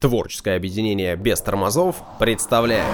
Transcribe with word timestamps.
Творческое 0.00 0.56
объединение 0.56 1.14
без 1.14 1.42
тормозов 1.42 1.96
представляет 2.18 2.86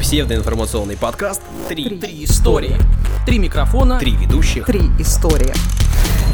псевдоинформационный 0.00 0.96
подкаст 0.96 1.42
«Три, 1.68 1.98
Три 1.98 2.22
истории. 2.22 2.76
Три 3.26 3.40
микрофона. 3.40 3.98
Три 3.98 4.12
ведущих». 4.12 4.64
Три 4.64 4.82
истории. 5.00 5.52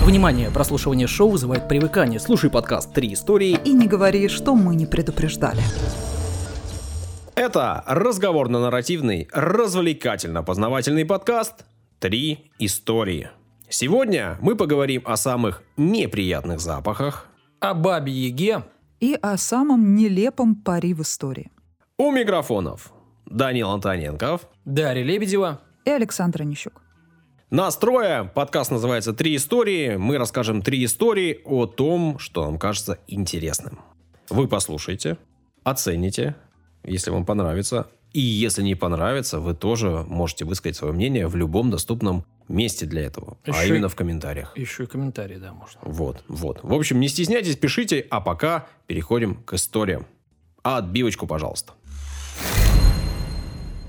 Внимание, 0.05 0.51
прослушивание 0.51 1.07
шоу 1.07 1.31
вызывает 1.31 1.67
привыкание. 1.67 2.21
Слушай 2.21 2.51
подкаст 2.51 2.93
Три 2.93 3.15
истории. 3.15 3.59
И 3.65 3.73
не 3.73 3.87
говори, 3.87 4.29
что 4.29 4.55
мы 4.55 4.75
не 4.75 4.85
предупреждали. 4.85 5.63
Это 7.35 7.83
разговорно-нарративный, 7.87 9.31
развлекательно-познавательный 9.33 11.07
подкаст 11.07 11.65
«Три 12.01 12.51
истории». 12.59 13.31
Сегодня 13.71 14.37
мы 14.43 14.57
поговорим 14.57 15.05
о 15.07 15.17
самых 15.17 15.63
неприятных 15.79 16.61
запахах. 16.61 17.29
о 17.61 17.73
бабе 17.73 18.13
Яге. 18.13 18.65
И 19.05 19.19
о 19.21 19.37
самом 19.37 19.95
нелепом 19.95 20.55
пари 20.55 20.95
в 20.95 21.03
истории. 21.03 21.51
У 21.99 22.11
микрофонов 22.11 22.91
Данил 23.27 23.69
Антоненков. 23.69 24.49
Дарья 24.65 25.05
Лебедева. 25.05 25.61
И 25.85 25.91
Александр 25.91 26.41
Онищук. 26.41 26.81
Настроя. 27.51 28.25
Подкаст 28.25 28.71
называется 28.71 29.13
«Три 29.13 29.37
истории». 29.37 29.97
Мы 29.97 30.17
расскажем 30.17 30.63
три 30.63 30.83
истории 30.87 31.43
о 31.45 31.67
том, 31.67 32.19
что 32.19 32.47
нам 32.47 32.59
кажется 32.59 32.99
интересным. 33.07 33.79
Вы 34.31 34.49
послушайте, 34.49 35.19
оцените, 35.65 36.35
если 36.83 37.11
вам 37.11 37.27
понравится. 37.27 37.89
И 38.15 38.21
если 38.21 38.63
не 38.63 38.75
понравится, 38.75 39.39
вы 39.39 39.53
тоже 39.55 40.03
можете 40.09 40.47
высказать 40.47 40.77
свое 40.77 40.95
мнение 40.95 41.27
в 41.27 41.37
любом 41.37 41.71
доступном 41.71 42.25
месте 42.49 42.87
для 42.87 43.03
этого. 43.03 43.37
А 43.45 43.51
Еще 43.51 43.67
и- 43.67 43.69
именно 43.71 43.89
в 43.89 43.95
комментариях. 43.97 44.57
Еще 44.57 44.85
и 44.85 44.87
комментарии, 44.87 45.37
да, 45.37 45.53
можно. 45.53 45.81
Вот, 45.83 46.23
вот. 46.29 46.61
В 46.63 46.73
общем, 46.75 47.01
не 47.01 47.09
стесняйтесь, 47.09 47.57
пишите, 47.57 48.07
а 48.11 48.21
пока 48.21 48.67
переходим 48.87 49.37
к 49.45 49.55
историям. 49.55 50.07
А 50.63 50.79
отбивочку, 50.79 51.27
пожалуйста. 51.27 51.73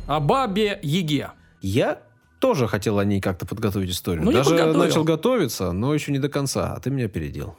О 0.08 0.20
бабе 0.20 0.80
Яге. 0.83 1.31
Я 1.61 2.02
тоже 2.39 2.67
хотел 2.67 3.00
о 3.00 3.06
ней 3.06 3.22
как-то 3.22 3.45
подготовить 3.45 3.89
историю. 3.89 4.23
Ну, 4.23 4.31
Даже 4.31 4.73
начал 4.73 5.03
готовиться, 5.03 5.72
но 5.72 5.94
еще 5.94 6.11
не 6.11 6.20
до 6.20 6.30
конца, 6.30 6.73
а 6.73 6.80
ты 6.80 6.92
меня 6.92 7.06
опередил. 7.06 7.56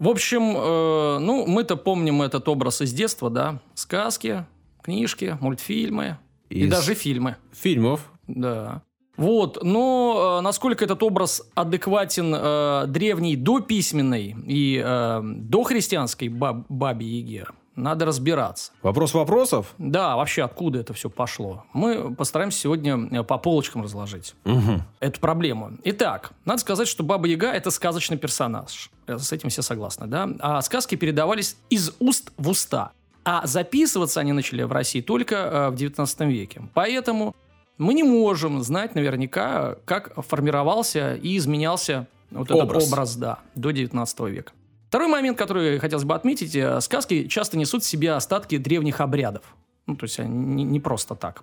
В 0.00 0.08
общем, 0.08 0.56
э, 0.56 1.18
ну, 1.20 1.46
мы-то 1.46 1.76
помним 1.76 2.20
этот 2.22 2.48
образ 2.48 2.80
из 2.80 2.92
детства, 2.92 3.30
да. 3.30 3.60
Сказки, 3.74 4.44
книжки, 4.82 5.38
мультфильмы. 5.40 6.18
И 6.50 6.64
Из 6.64 6.70
даже 6.70 6.94
фильмы. 6.94 7.36
Фильмов. 7.52 8.10
Да. 8.26 8.82
Вот, 9.16 9.62
но 9.62 10.38
э, 10.38 10.40
насколько 10.42 10.84
этот 10.84 11.02
образ 11.02 11.42
адекватен 11.54 12.34
э, 12.36 12.84
древней 12.88 13.36
дописьменной 13.36 14.34
и 14.46 14.82
э, 14.84 15.20
дохристианской 15.22 16.28
баб- 16.28 16.64
бабе 16.68 17.06
Яге, 17.06 17.46
надо 17.76 18.06
разбираться. 18.06 18.70
Вопрос 18.82 19.14
вопросов? 19.14 19.74
Да, 19.78 20.16
вообще 20.16 20.42
откуда 20.44 20.78
это 20.80 20.92
все 20.94 21.10
пошло? 21.10 21.64
Мы 21.72 22.14
постараемся 22.14 22.58
сегодня 22.58 23.08
э, 23.10 23.22
по 23.24 23.38
полочкам 23.38 23.82
разложить 23.82 24.34
Угу. 24.44 24.82
эту 25.00 25.20
проблему. 25.20 25.72
Итак, 25.84 26.32
надо 26.44 26.60
сказать, 26.60 26.88
что 26.88 27.02
Баба 27.04 27.26
Яга– 27.28 27.52
это 27.52 27.70
сказочный 27.70 28.16
персонаж. 28.16 28.90
Э, 29.06 29.18
С 29.18 29.32
этим 29.32 29.48
все 29.48 29.62
согласны, 29.62 30.06
да? 30.06 30.28
А 30.40 30.60
сказки 30.62 30.94
передавались 30.96 31.56
из 31.70 31.92
уст 32.00 32.32
в 32.36 32.48
уста. 32.48 32.90
А 33.24 33.46
записываться 33.46 34.20
они 34.20 34.32
начали 34.32 34.62
в 34.64 34.72
России 34.72 35.00
только 35.00 35.34
э, 35.36 35.70
в 35.70 35.76
19 35.76 36.20
веке. 36.20 36.62
Поэтому 36.74 37.34
мы 37.78 37.94
не 37.94 38.02
можем 38.02 38.62
знать 38.62 38.94
наверняка, 38.94 39.76
как 39.84 40.14
формировался 40.24 41.14
и 41.14 41.36
изменялся 41.36 42.06
вот 42.30 42.50
этот 42.50 42.62
Образ. 42.62 42.88
образ, 42.88 43.16
да, 43.16 43.38
до 43.54 43.70
19 43.70 44.20
века. 44.20 44.52
Второй 44.88 45.08
момент, 45.08 45.36
который 45.36 45.78
хотелось 45.78 46.04
бы 46.04 46.14
отметить, 46.14 46.54
э, 46.54 46.80
сказки 46.80 47.26
часто 47.26 47.58
несут 47.58 47.82
в 47.82 47.86
себе 47.86 48.12
остатки 48.12 48.58
древних 48.58 49.00
обрядов. 49.00 49.56
Ну, 49.86 49.96
то 49.96 50.04
есть 50.04 50.20
они 50.20 50.36
не, 50.36 50.64
не 50.64 50.80
просто 50.80 51.14
так, 51.14 51.42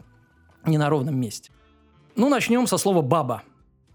не 0.65 0.77
на 0.77 0.89
ровном 0.89 1.19
месте. 1.19 1.51
Ну, 2.15 2.29
начнем 2.29 2.67
со 2.67 2.77
слова 2.77 3.01
«баба». 3.01 3.43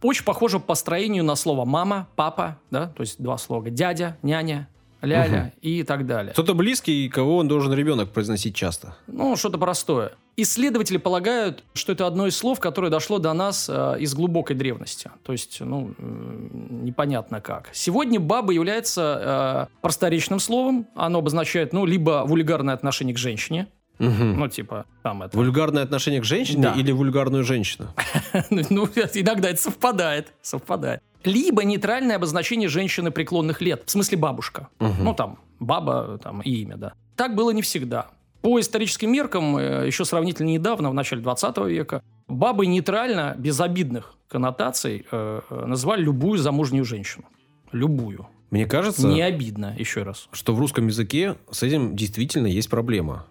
Очень 0.03 0.25
похоже 0.25 0.61
по 0.61 0.75
строению 0.75 1.25
на 1.25 1.37
слово 1.37 1.65
«мама», 1.65 2.09
«папа», 2.17 2.59
да, 2.71 2.89
то 2.89 3.03
есть 3.03 3.21
два 3.21 3.39
слога 3.39 3.71
«дядя», 3.71 4.19
«няня», 4.23 4.69
«ляля» 5.07 5.53
и 5.63 5.83
так 5.83 6.07
далее. 6.07 6.33
Кто-то 6.33 6.55
близкий, 6.55 7.09
кого 7.09 7.39
он 7.39 7.49
должен 7.49 7.73
ребенок 7.73 8.11
произносить 8.11 8.55
часто. 8.55 8.97
Ну, 9.07 9.37
что-то 9.37 9.59
простое. 9.59 10.13
Исследователи 10.37 10.99
полагают, 10.99 11.65
что 11.73 11.93
это 11.93 12.07
одно 12.07 12.27
из 12.27 12.37
слов, 12.37 12.61
которое 12.61 12.91
дошло 12.91 13.19
до 13.19 13.33
нас 13.33 13.71
э, 13.73 13.97
из 14.01 14.15
глубокой 14.15 14.55
древности. 14.55 15.11
То 15.23 15.33
есть, 15.33 15.61
ну, 15.61 15.95
э, 15.97 16.49
непонятно 16.83 17.41
как. 17.41 17.71
Сегодня 17.73 18.21
баба 18.21 18.53
является 18.53 19.69
э, 19.71 19.77
просторечным 19.81 20.39
словом. 20.39 20.87
Оно 20.95 21.21
обозначает, 21.21 21.73
ну, 21.73 21.87
либо 21.87 22.25
вульгарное 22.27 22.75
отношение 22.75 23.15
к 23.15 23.19
женщине. 23.19 23.69
Мгм. 23.99 24.39
Ну, 24.39 24.49
типа, 24.49 24.85
там 25.03 25.23
это... 25.23 25.37
Вульгарное 25.37 25.83
отношение 25.83 26.21
к 26.21 26.25
женщине 26.25 26.65
Да. 26.65 26.75
или 26.75 26.93
вульгарную 26.93 27.45
женщину? 27.45 27.89
Ну, 28.51 28.87
иногда 29.15 29.49
это 29.49 29.61
совпадает. 29.61 30.35
Совпадает. 30.43 31.01
Либо 31.27 31.65
нейтральное 31.65 32.17
обозначение 32.17 32.69
женщины 32.69 33.11
преклонных 33.11 33.61
лет. 33.61 33.83
В 33.87 33.91
смысле 33.91 34.17
бабушка. 34.17 34.69
Мгм. 34.79 35.05
Ну, 35.05 35.15
там, 35.15 35.39
баба, 35.61 36.19
там, 36.23 36.41
и 36.41 36.51
имя, 36.51 36.77
да. 36.77 36.93
Так 37.17 37.35
было 37.35 37.51
не 37.51 37.61
всегда. 37.63 38.07
По 38.43 38.61
историческим 38.61 39.11
меркам, 39.11 39.57
э, 39.57 39.87
еще 39.87 40.05
сравнительно 40.05 40.49
недавно, 40.49 40.89
в 40.91 40.95
начале 40.95 41.21
20 41.23 41.67
века, 41.69 42.03
бабой 42.29 42.69
нейтрально, 42.69 43.35
без 43.37 43.61
обидных 43.61 44.15
коннотаций, 44.29 45.05
э, 45.11 45.41
э, 45.51 45.65
называли 45.67 46.03
любую 46.03 46.39
замужнюю 46.39 46.85
женщину. 46.85 47.25
Любую. 47.73 48.29
Мне 48.51 48.67
кажется, 48.67 49.09
Не 49.09 49.23
обидно, 49.23 49.75
еще 49.77 50.05
раз. 50.05 50.29
что 50.33 50.55
в 50.55 50.61
русском 50.61 50.87
языке 50.87 51.35
с 51.51 51.65
этим 51.65 51.97
действительно 51.97 52.47
есть 52.47 52.71
проблема. 52.71 53.27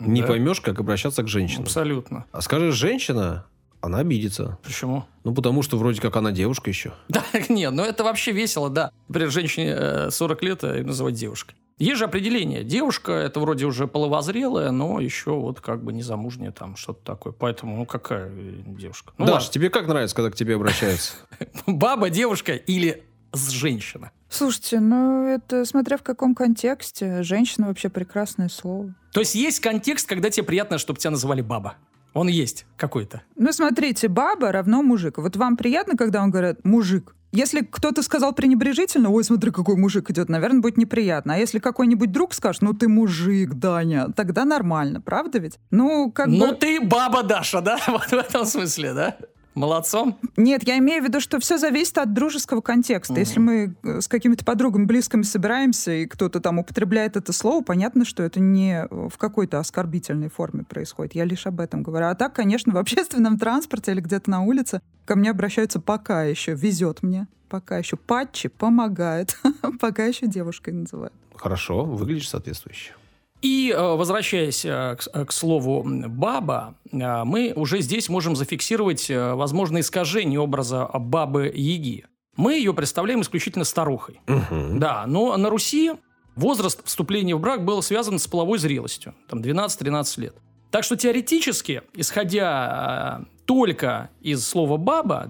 Не 0.00 0.22
Да. 0.22 0.26
поймешь, 0.28 0.60
как 0.60 0.80
обращаться 0.80 1.22
к 1.22 1.28
женщинам. 1.28 1.62
Абсолютно. 1.62 2.24
А 2.32 2.40
скажешь 2.42 2.74
женщина, 2.74 3.46
она 3.86 3.98
обидится. 3.98 4.58
Почему? 4.62 5.04
Ну, 5.24 5.34
потому 5.34 5.62
что 5.62 5.78
вроде 5.78 6.00
как 6.00 6.16
она 6.16 6.32
девушка 6.32 6.70
еще. 6.70 6.92
Да, 7.08 7.24
нет, 7.48 7.72
ну 7.72 7.82
это 7.82 8.04
вообще 8.04 8.32
весело, 8.32 8.68
да. 8.70 8.90
Например, 9.08 9.30
женщине 9.30 9.74
э, 9.76 10.10
40 10.10 10.42
лет 10.42 10.64
э, 10.64 10.82
называть 10.82 11.14
девушкой. 11.14 11.56
Есть 11.78 11.98
же 11.98 12.04
определение. 12.04 12.64
Девушка 12.64 13.12
это 13.12 13.38
вроде 13.38 13.66
уже 13.66 13.86
половозрелая, 13.86 14.70
но 14.70 14.98
еще 14.98 15.32
вот 15.32 15.60
как 15.60 15.84
бы 15.84 15.92
незамужняя 15.92 16.50
там 16.50 16.74
что-то 16.76 17.04
такое. 17.04 17.32
Поэтому, 17.32 17.76
ну 17.76 17.86
какая 17.86 18.30
э, 18.30 18.62
девушка? 18.66 19.12
Ну 19.18 19.26
Даш, 19.26 19.50
тебе 19.50 19.68
как 19.68 19.86
нравится, 19.86 20.16
когда 20.16 20.30
к 20.30 20.34
тебе 20.34 20.54
обращаются? 20.54 21.14
ладно. 21.38 21.62
баба, 21.66 22.08
девушка 22.10 22.54
или 22.54 23.04
с 23.32 23.50
женщина? 23.50 24.10
Слушайте, 24.28 24.80
ну 24.80 25.26
это 25.26 25.64
смотря 25.64 25.98
в 25.98 26.02
каком 26.02 26.34
контексте. 26.34 27.22
Женщина 27.22 27.68
вообще 27.68 27.88
прекрасное 27.88 28.48
слово. 28.48 28.94
То 29.12 29.20
есть 29.20 29.34
есть 29.34 29.60
контекст, 29.60 30.08
когда 30.08 30.30
тебе 30.30 30.44
приятно, 30.44 30.78
чтобы 30.78 30.98
тебя 30.98 31.10
называли 31.10 31.42
баба. 31.42 31.76
Он 32.16 32.28
есть 32.28 32.64
какой-то. 32.78 33.20
Ну 33.36 33.52
смотрите, 33.52 34.08
баба 34.08 34.50
равно 34.50 34.82
мужик. 34.82 35.18
Вот 35.18 35.36
вам 35.36 35.58
приятно, 35.58 35.98
когда 35.98 36.20
вам 36.20 36.30
говорят 36.30 36.64
мужик? 36.64 37.14
Если 37.30 37.60
кто-то 37.60 38.02
сказал 38.02 38.32
пренебрежительно, 38.32 39.10
ой, 39.10 39.22
смотри, 39.22 39.50
какой 39.50 39.76
мужик 39.76 40.10
идет, 40.10 40.30
наверное, 40.30 40.62
будет 40.62 40.78
неприятно. 40.78 41.34
А 41.34 41.36
если 41.36 41.58
какой-нибудь 41.58 42.10
друг 42.10 42.32
скажет, 42.32 42.62
ну 42.62 42.72
ты 42.72 42.88
мужик, 42.88 43.52
Даня, 43.52 44.08
тогда 44.16 44.46
нормально, 44.46 45.02
правда 45.02 45.38
ведь? 45.38 45.58
Ну, 45.70 46.10
как 46.10 46.28
Ну 46.28 46.52
бы... 46.52 46.54
ты 46.54 46.80
баба 46.80 47.22
Даша, 47.22 47.60
да? 47.60 47.78
Вот 47.86 48.06
в 48.06 48.14
этом 48.14 48.46
смысле, 48.46 48.94
да? 48.94 49.18
Молодцом. 49.56 50.18
Нет, 50.36 50.68
я 50.68 50.76
имею 50.78 51.02
в 51.02 51.06
виду, 51.06 51.18
что 51.18 51.40
все 51.40 51.56
зависит 51.56 51.96
от 51.96 52.12
дружеского 52.12 52.60
контекста. 52.60 53.14
Мгм. 53.14 53.20
Если 53.20 53.40
мы 53.40 53.74
э, 53.82 54.00
с 54.02 54.06
какими-то 54.06 54.44
подругами 54.44 54.84
близкими 54.84 55.22
собираемся, 55.22 55.92
и 55.92 56.04
кто-то 56.04 56.40
там 56.40 56.58
употребляет 56.58 57.16
это 57.16 57.32
слово, 57.32 57.64
понятно, 57.64 58.04
что 58.04 58.22
это 58.22 58.38
не 58.38 58.84
э, 58.84 58.86
в 58.90 59.16
какой-то 59.16 59.58
оскорбительной 59.58 60.28
форме 60.28 60.62
происходит. 60.62 61.14
Я 61.14 61.24
лишь 61.24 61.46
об 61.46 61.60
этом 61.60 61.82
говорю. 61.82 62.08
А 62.08 62.14
так, 62.14 62.34
конечно, 62.34 62.70
в 62.74 62.76
общественном 62.76 63.38
транспорте 63.38 63.92
или 63.92 64.00
где-то 64.00 64.28
на 64.28 64.42
улице 64.42 64.82
ко 65.06 65.16
мне 65.16 65.30
обращаются 65.30 65.80
пока 65.80 66.24
еще, 66.24 66.52
везет 66.52 67.02
мне. 67.02 67.26
Пока 67.48 67.78
еще 67.78 67.96
патчи 67.96 68.50
помогает. 68.50 69.38
Пока 69.80 70.04
еще 70.04 70.26
девушкой 70.26 70.74
называют. 70.74 71.14
Хорошо, 71.34 71.82
выглядишь 71.82 72.28
соответствующе. 72.28 72.92
И 73.42 73.72
э, 73.76 73.78
возвращаясь 73.80 74.64
э, 74.64 74.96
к, 74.98 75.02
с- 75.02 75.24
к 75.24 75.32
слову 75.32 75.82
баба, 75.86 76.74
э, 76.90 77.24
мы 77.24 77.52
уже 77.54 77.80
здесь 77.80 78.08
можем 78.08 78.34
зафиксировать 78.34 79.10
э, 79.10 79.34
возможное 79.34 79.82
искажение 79.82 80.40
образа 80.40 80.88
бабы 80.94 81.52
Яги. 81.54 82.04
Мы 82.36 82.54
ее 82.54 82.72
представляем 82.74 83.20
исключительно 83.22 83.64
старухой. 83.64 84.20
Мгм. 84.26 84.78
Да, 84.78 85.04
но 85.06 85.36
на 85.36 85.48
Руси 85.50 85.92
возраст 86.34 86.80
вступления 86.84 87.34
в 87.36 87.40
брак 87.40 87.64
был 87.64 87.82
связан 87.82 88.18
с 88.18 88.26
половой 88.26 88.58
зрелостью, 88.58 89.14
там 89.28 89.40
12-13 89.40 90.20
лет. 90.20 90.34
Так 90.70 90.84
что 90.84 90.96
теоретически, 90.96 91.82
исходя 91.94 93.20
э, 93.22 93.24
только 93.46 94.10
из 94.20 94.46
слова 94.46 94.76
«баба», 94.76 95.28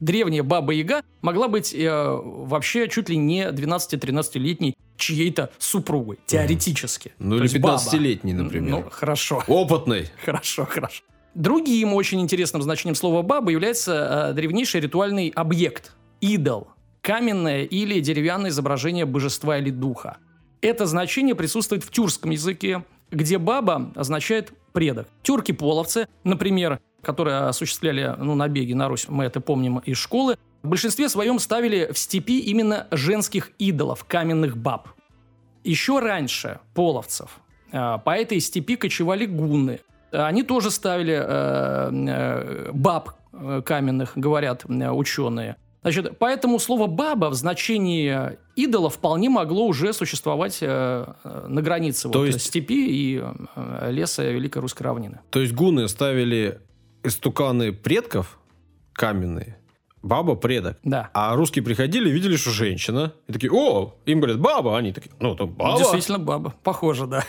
древняя 0.00 0.42
баба-яга 0.42 1.02
могла 1.20 1.46
быть 1.48 1.74
э, 1.74 1.90
вообще 1.92 2.88
чуть 2.88 3.08
ли 3.10 3.16
не 3.16 3.48
12-13-летней 3.50 4.74
чьей-то 5.00 5.50
супругой, 5.58 6.18
теоретически. 6.26 7.12
Ну, 7.18 7.30
То 7.30 7.36
или 7.36 7.42
есть 7.42 7.58
баба. 7.58 7.76
15-летней, 7.78 8.32
например. 8.34 8.84
Ну, 8.84 8.90
хорошо. 8.90 9.42
Опытный. 9.48 10.08
Хорошо, 10.24 10.66
хорошо. 10.66 11.02
Другим 11.34 11.94
очень 11.94 12.20
интересным 12.20 12.60
значением 12.62 12.96
слова 12.96 13.22
«баба» 13.22 13.52
является 13.52 14.30
э, 14.30 14.34
древнейший 14.34 14.80
ритуальный 14.80 15.28
объект– 15.28 15.92
идол. 16.20 16.68
Каменное 17.02 17.64
или 17.64 18.00
деревянное 18.00 18.50
изображение 18.50 19.06
божества 19.06 19.58
или 19.58 19.70
духа. 19.70 20.18
Это 20.60 20.86
значение 20.86 21.34
присутствует 21.34 21.84
в 21.84 21.90
тюркском 21.90 22.32
языке, 22.32 22.84
где 23.10 23.38
баба 23.38 23.92
означает 23.94 24.52
предок. 24.72 25.08
Тюрки-половцы, 25.22 26.08
например, 26.24 26.80
которые 27.02 27.48
осуществляли 27.48 28.14
ну, 28.18 28.34
набеги 28.34 28.72
на 28.72 28.88
Русь, 28.88 29.06
мы 29.08 29.24
это 29.24 29.40
помним 29.40 29.78
из 29.78 29.96
школы, 29.96 30.36
в 30.62 30.68
большинстве 30.68 31.08
своем 31.08 31.38
ставили 31.38 31.90
в 31.92 31.98
степи 31.98 32.38
именно 32.40 32.86
женских 32.90 33.50
идолов, 33.58 34.04
каменных 34.04 34.56
баб. 34.56 34.88
Еще 35.64 35.98
раньше 35.98 36.60
половцев 36.74 37.40
э, 37.72 37.98
по 38.04 38.10
этой 38.10 38.40
степи 38.40 38.76
кочевали 38.76 39.26
гунны. 39.26 39.80
Они 40.10 40.42
тоже 40.42 40.70
ставили 40.70 41.14
э, 41.14 41.90
э, 41.92 42.70
баб 42.72 43.10
каменных, 43.64 44.12
говорят 44.16 44.64
ученые. 44.64 45.56
Значит, 45.82 46.18
поэтому 46.18 46.58
слово 46.58 46.88
«баба» 46.88 47.30
в 47.30 47.34
значении 47.34 48.36
идола 48.54 48.90
вполне 48.90 49.30
могло 49.30 49.66
уже 49.66 49.92
существовать 49.92 50.58
э 50.60 51.06
на 51.46 51.62
границе 51.62 52.10
То 52.10 52.18
вот, 52.18 52.26
есть... 52.26 52.42
степи 52.42 52.86
и 52.86 53.22
э, 53.56 53.90
леса 53.90 54.24
Великой 54.24 54.58
Русской 54.58 54.82
равнины. 54.82 55.20
То 55.30 55.40
есть 55.40 55.54
гуны 55.54 55.88
ставили 55.88 56.60
истуканы 57.02 57.72
предков 57.72 58.38
каменные, 58.92 59.56
баба 60.02 60.34
предок. 60.34 60.78
Да. 60.82 61.10
А 61.14 61.34
русские 61.34 61.64
приходили, 61.64 62.10
видели, 62.10 62.36
что 62.36 62.50
женщина. 62.50 63.12
И 63.26 63.32
такие, 63.32 63.52
о, 63.52 63.94
им 64.06 64.20
говорят, 64.20 64.40
баба. 64.40 64.76
Они 64.76 64.92
такие, 64.92 65.12
ну, 65.20 65.34
то 65.34 65.46
баба. 65.46 65.78
Действительно 65.78 66.18
баба. 66.18 66.54
Похоже, 66.62 67.06
да. 67.06 67.24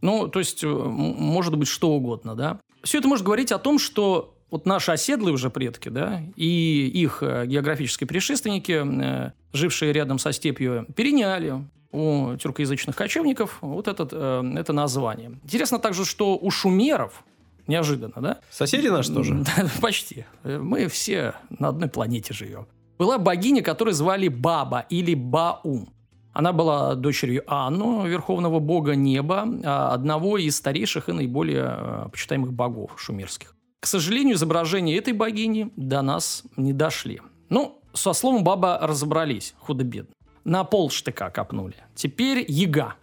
Ну, 0.00 0.28
то 0.28 0.38
есть, 0.38 0.62
э, 0.62 0.68
может 0.68 1.56
быть, 1.56 1.68
что 1.68 1.92
угодно, 1.92 2.34
да. 2.34 2.60
Все 2.82 2.98
это 2.98 3.08
может 3.08 3.24
говорить 3.24 3.52
о 3.52 3.58
том, 3.58 3.78
что 3.78 4.36
вот 4.50 4.66
наши 4.66 4.92
оседлые 4.92 5.32
уже 5.32 5.48
предки, 5.48 5.88
да, 5.88 6.20
и 6.36 6.86
их 6.92 7.22
э, 7.22 7.46
географические 7.46 8.06
предшественники, 8.06 8.82
э, 8.84 9.32
жившие 9.54 9.94
рядом 9.94 10.18
со 10.18 10.32
степью, 10.32 10.86
переняли 10.94 11.54
у 11.90 12.36
тюркоязычных 12.36 12.94
кочевников 12.94 13.58
вот 13.62 13.88
этот, 13.88 14.12
это 14.12 14.72
название. 14.72 15.38
Интересно 15.44 15.78
также, 15.78 16.04
что 16.04 16.36
у 16.36 16.50
шумеров, 16.50 17.24
неожиданно, 17.66 18.14
да? 18.16 18.38
Соседи 18.50 18.88
наши 18.88 19.12
тоже? 19.12 19.44
Почти. 19.80 20.26
Мы 20.44 20.88
все 20.88 21.34
на 21.58 21.68
одной 21.68 21.88
планете 21.88 22.34
живем. 22.34 22.66
Была 22.98 23.18
богиня, 23.18 23.62
которую 23.62 23.94
звали 23.94 24.28
Баба 24.28 24.86
или 24.88 25.14
Баум. 25.14 25.92
Она 26.32 26.52
была 26.52 26.94
дочерью 26.96 27.44
Анну, 27.46 28.06
верховного 28.06 28.58
бога 28.58 28.96
неба, 28.96 29.46
а 29.64 29.94
одного 29.94 30.36
из 30.36 30.56
старейших 30.56 31.08
и 31.08 31.12
наиболее 31.12 32.08
почитаемых 32.10 32.52
богов 32.52 32.92
шумерских. 32.96 33.54
К 33.80 33.86
сожалению, 33.86 34.34
изображения 34.34 34.96
этой 34.96 35.12
богини 35.12 35.70
до 35.76 36.02
нас 36.02 36.42
не 36.56 36.72
дошли. 36.72 37.20
Ну, 37.50 37.80
со 37.92 38.12
словом 38.12 38.42
баба 38.42 38.78
разобрались, 38.82 39.54
худо-бедно. 39.58 40.14
На 40.44 40.64
пол 40.64 40.90
штыка 40.90 41.30
копнули. 41.30 41.76
Теперь 41.94 42.44
яга. 42.48 42.94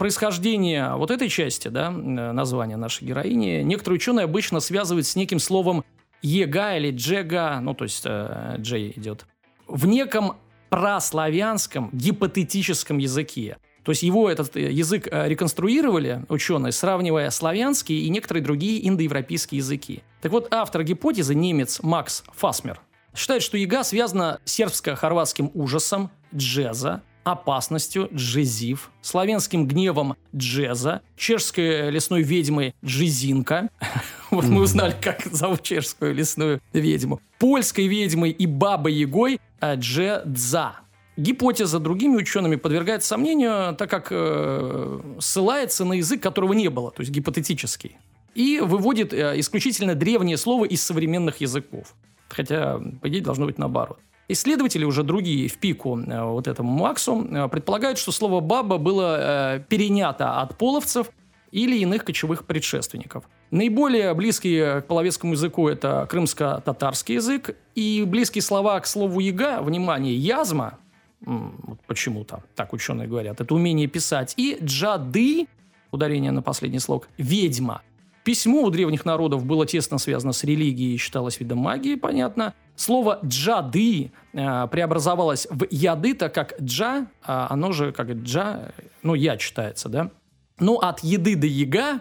Происхождение 0.00 0.94
вот 0.94 1.10
этой 1.10 1.28
части, 1.28 1.68
да, 1.68 1.88
э, 1.88 2.32
названия 2.32 2.78
нашей 2.78 3.04
героини, 3.04 3.60
некоторые 3.60 3.96
ученые 3.96 4.24
обычно 4.24 4.60
связывают 4.60 5.06
с 5.06 5.14
неким 5.14 5.38
словом 5.38 5.84
ега 6.22 6.74
или 6.74 6.90
джега, 6.90 7.58
ну, 7.60 7.74
то 7.74 7.84
есть 7.84 8.04
э, 8.06 8.54
джей 8.56 8.94
идет, 8.96 9.26
в 9.66 9.86
неком 9.86 10.38
праславянском 10.70 11.90
гипотетическом 11.92 12.96
языке. 12.96 13.58
То 13.84 13.92
есть 13.92 14.02
его 14.02 14.30
этот 14.30 14.56
э, 14.56 14.72
язык 14.72 15.06
э, 15.06 15.28
реконструировали 15.28 16.24
ученые, 16.30 16.72
сравнивая 16.72 17.28
славянские 17.28 18.00
и 18.00 18.08
некоторые 18.08 18.42
другие 18.42 18.88
индоевропейские 18.88 19.58
языки. 19.58 20.02
Так 20.22 20.32
вот, 20.32 20.48
автор 20.50 20.82
гипотезы, 20.82 21.34
немец 21.34 21.78
Макс 21.82 22.24
Фасмер, 22.32 22.80
считает, 23.14 23.42
что 23.42 23.58
яга 23.58 23.84
связана 23.84 24.40
с 24.46 24.52
сербско-хорватским 24.52 25.50
ужасом, 25.52 26.10
джеза, 26.34 27.02
опасностью 27.24 28.08
джезив, 28.14 28.90
славянским 29.02 29.66
гневом 29.66 30.16
джеза, 30.34 31.02
чешской 31.16 31.90
лесной 31.90 32.22
ведьмой 32.22 32.74
джезинка. 32.84 33.68
Вот 34.30 34.44
мы 34.44 34.60
узнали, 34.60 34.94
как 35.00 35.24
зовут 35.24 35.64
чешскую 35.64 36.14
лесную 36.14 36.60
ведьму. 36.72 37.20
Польской 37.40 37.88
ведьмой 37.88 38.30
и 38.30 38.46
бабой-ягой 38.46 39.40
э, 39.60 39.74
джедза. 39.74 40.76
Гипотеза 41.16 41.80
другими 41.80 42.16
учеными 42.16 42.54
подвергается 42.54 43.08
сомнению, 43.08 43.74
так 43.74 43.90
как 43.90 44.08
э, 44.12 45.00
ссылается 45.18 45.84
на 45.84 45.94
язык, 45.94 46.22
которого 46.22 46.52
не 46.52 46.68
было, 46.70 46.92
то 46.92 47.00
есть 47.02 47.10
гипотетический. 47.10 47.96
И 48.36 48.60
выводит 48.60 49.12
э, 49.12 49.38
исключительно 49.40 49.96
древние 49.96 50.36
слова 50.36 50.64
из 50.64 50.84
современных 50.84 51.40
языков. 51.40 51.94
Хотя, 52.28 52.78
по 53.02 53.08
идее, 53.08 53.22
должно 53.22 53.46
быть 53.46 53.58
наоборот. 53.58 53.98
Исследователи, 54.32 54.84
уже 54.84 55.02
другие 55.02 55.48
в 55.48 55.58
пику 55.58 55.98
э, 55.98 56.24
вот 56.24 56.46
этому 56.46 56.70
Максу, 56.70 57.26
э, 57.30 57.48
предполагают, 57.48 57.98
что 57.98 58.12
слово 58.12 58.40
«баба» 58.40 58.78
было 58.78 59.56
э, 59.56 59.60
перенято 59.68 60.40
от 60.40 60.56
половцев 60.56 61.10
или 61.50 61.78
иных 61.78 62.04
кочевых 62.04 62.44
предшественников. 62.44 63.24
Наиболее 63.50 64.14
близкий 64.14 64.60
к 64.80 64.84
половецкому 64.86 65.32
языку 65.32 65.68
это 65.68 66.06
крымско-татарский 66.08 67.16
язык, 67.16 67.56
и 67.74 68.04
близкие 68.06 68.42
слова 68.42 68.78
к 68.78 68.86
слову 68.86 69.18
«яга», 69.18 69.60
внимание, 69.62 70.14
«язма», 70.14 70.78
почему-то, 71.86 72.44
так 72.54 72.72
ученые 72.72 73.08
говорят, 73.08 73.40
это 73.40 73.54
умение 73.54 73.88
писать. 73.88 74.34
И 74.36 74.58
джады, 74.62 75.48
ударение 75.90 76.30
на 76.30 76.40
последний 76.40 76.78
слог, 76.78 77.08
ведьма. 77.18 77.82
Письмо 78.22 78.62
у 78.62 78.70
древних 78.70 79.04
народов 79.04 79.44
было 79.44 79.66
тесно 79.66 79.98
связано 79.98 80.32
с 80.32 80.44
религией 80.44 80.94
и 80.94 80.98
считалось 80.98 81.40
видом 81.40 81.58
магии, 81.58 81.94
понятно. 81.96 82.54
Слово 82.76 83.20
«джады» 83.24 84.12
э, 84.32 84.68
преобразовалось 84.68 85.46
в 85.50 85.66
«яды», 85.70 86.14
так 86.14 86.34
как 86.34 86.60
«джа», 86.60 87.00
э, 87.00 87.06
оно 87.26 87.72
же 87.72 87.92
как 87.92 88.10
«джа», 88.10 88.72
ну, 89.02 89.14
«я» 89.14 89.36
читается, 89.36 89.88
да? 89.88 90.10
Ну, 90.58 90.76
от 90.78 91.00
«еды» 91.00 91.36
до 91.36 91.46
«яга», 91.46 92.00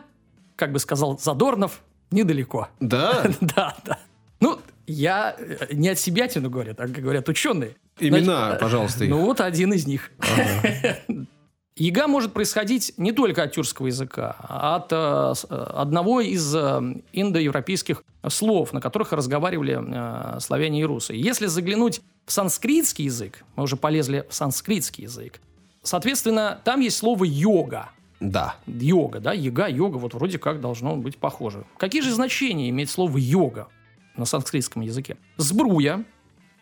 как 0.55 0.71
бы 0.71 0.79
сказал 0.79 1.17
Задорнов, 1.19 1.81
недалеко. 2.11 2.69
Да? 2.79 3.23
да, 3.41 3.75
да. 3.85 3.99
Ну, 4.39 4.59
я 4.87 5.35
э, 5.37 5.73
не 5.73 5.89
от 5.89 5.99
себя 5.99 6.27
тяну, 6.27 6.49
говорят, 6.49 6.79
а 6.79 6.87
говорят 6.87 7.27
ученые. 7.29 7.75
Имена, 7.99 8.45
Значит, 8.45 8.59
пожалуйста. 8.59 9.03
Их. 9.03 9.09
Ну 9.09 9.25
вот 9.25 9.41
один 9.41 9.73
из 9.73 9.85
них. 9.85 10.11
Яга 11.79 12.07
может 12.07 12.33
происходить 12.33 12.93
не 12.97 13.13
только 13.13 13.43
от 13.43 13.53
тюркского 13.53 13.87
языка, 13.87 14.35
а 14.39 14.75
от 14.75 14.91
э, 14.91 15.33
э, 15.49 15.63
одного 15.77 16.19
из 16.19 16.53
э, 16.53 16.81
индоевропейских 17.13 18.03
слов, 18.27 18.73
на 18.73 18.81
которых 18.81 19.13
разговаривали 19.13 20.39
славяне 20.41 20.81
и 20.81 20.83
русы. 20.83 21.13
Если 21.13 21.45
заглянуть 21.45 22.01
в 22.25 22.33
санскритский 22.33 23.05
язык, 23.05 23.45
мы 23.55 23.63
уже 23.63 23.77
полезли 23.77 24.27
в 24.29 24.33
санскритский 24.33 25.05
язык, 25.05 25.39
соответственно, 25.81 26.59
там 26.65 26.81
есть 26.81 26.97
слово 26.97 27.23
«йога». 27.23 27.89
Да. 28.19 28.55
Йога, 28.67 29.21
да, 29.21 29.31
яга, 29.31 29.67
йога, 29.67 29.95
вот 29.95 30.13
вроде 30.13 30.37
как 30.37 30.59
должно 30.59 30.97
быть 30.97 31.17
похоже. 31.17 31.63
Какие 31.77 32.01
же 32.01 32.13
значения 32.13 32.69
имеет 32.69 32.89
слово 32.89 33.17
«йога» 33.17 33.69
на 34.17 34.25
санскритском 34.25 34.81
языке? 34.81 35.15
Сбруя, 35.37 36.03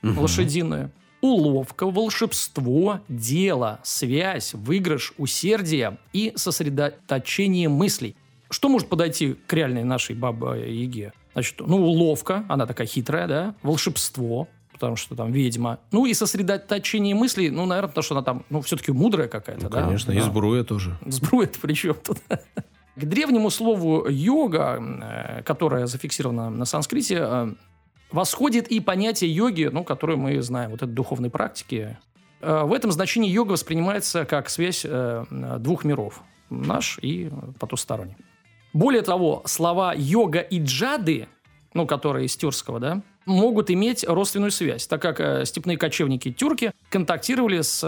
угу. 0.03 0.22
лошадиная, 0.22 0.92
уловка, 1.27 1.86
волшебство, 1.86 3.01
дело, 3.07 3.79
связь, 3.84 4.53
выигрыш, 4.53 5.13
усердие 5.17 5.98
и 6.13 6.34
сосредоточение 6.36 7.69
мыслей. 7.69 8.15
Что 8.50 8.69
может 8.69 8.88
подойти 8.88 9.36
к 9.46 9.53
реальной 9.53 9.84
нашей 9.84 10.15
бабе-яге? 10.15 11.13
Значит, 11.34 11.55
ну, 11.60 11.77
уловка, 11.77 12.46
она 12.48 12.65
такая 12.65 12.88
хитрая, 12.88 13.27
да, 13.27 13.55
волшебство, 13.62 14.48
потому 14.72 14.96
что 14.96 15.15
там 15.15 15.31
ведьма. 15.31 15.79
Ну, 15.91 16.05
и 16.05 16.13
сосредоточение 16.13 17.15
мыслей, 17.15 17.50
ну, 17.50 17.65
наверное, 17.65 17.89
потому 17.89 18.03
что 18.03 18.15
она 18.15 18.24
там, 18.24 18.46
ну, 18.50 18.62
все-таки 18.62 18.91
мудрая 18.91 19.27
какая-то, 19.27 19.65
ну, 19.65 19.69
да? 19.69 19.84
конечно, 19.84 20.13
да. 20.13 20.19
и 20.19 20.22
сбруя 20.22 20.63
тоже. 20.63 20.98
Сбруя-то 21.05 21.60
при 21.60 21.74
чем 21.74 21.96
тут? 21.96 22.19
К 22.96 23.05
древнему 23.05 23.51
слову 23.51 24.07
йога, 24.10 24.81
э, 24.81 25.43
которое 25.43 25.86
зафиксировано 25.86 26.50
на 26.50 26.65
санскрите, 26.65 27.17
э, 27.19 27.53
восходит 28.12 28.68
и 28.68 28.80
понятие 28.80 29.34
йоги, 29.34 29.70
ну, 29.72 29.84
которое 29.84 30.18
мы 30.18 30.42
знаем, 30.42 30.72
вот 30.72 30.82
этой 30.82 30.92
духовной 30.92 31.30
практики. 31.30 31.98
Э, 32.42 32.64
в 32.64 32.74
этом 32.74 32.92
значении 32.92 33.30
йога 33.30 33.54
воспринимается 33.54 34.26
как 34.26 34.50
связь 34.50 34.86
э, 34.88 35.26
двух 35.60 35.84
миров, 35.84 36.22
наш 36.50 37.00
и 37.02 37.30
потусторонний. 37.60 38.16
Более 38.74 39.02
того, 39.02 39.44
слова 39.46 39.94
йога 39.96 40.40
и 40.40 40.62
джады, 40.62 41.28
ну, 41.74 41.88
которые 41.88 42.26
из 42.26 42.36
тюркского, 42.36 42.80
да, 42.80 43.02
могут 43.26 43.72
иметь 43.72 44.06
родственную 44.08 44.52
связь, 44.52 44.88
так 44.88 45.02
как 45.02 45.20
э, 45.20 45.46
степные 45.46 45.78
кочевники-тюрки 45.78 46.72
контактировали 46.90 47.62
с 47.62 47.84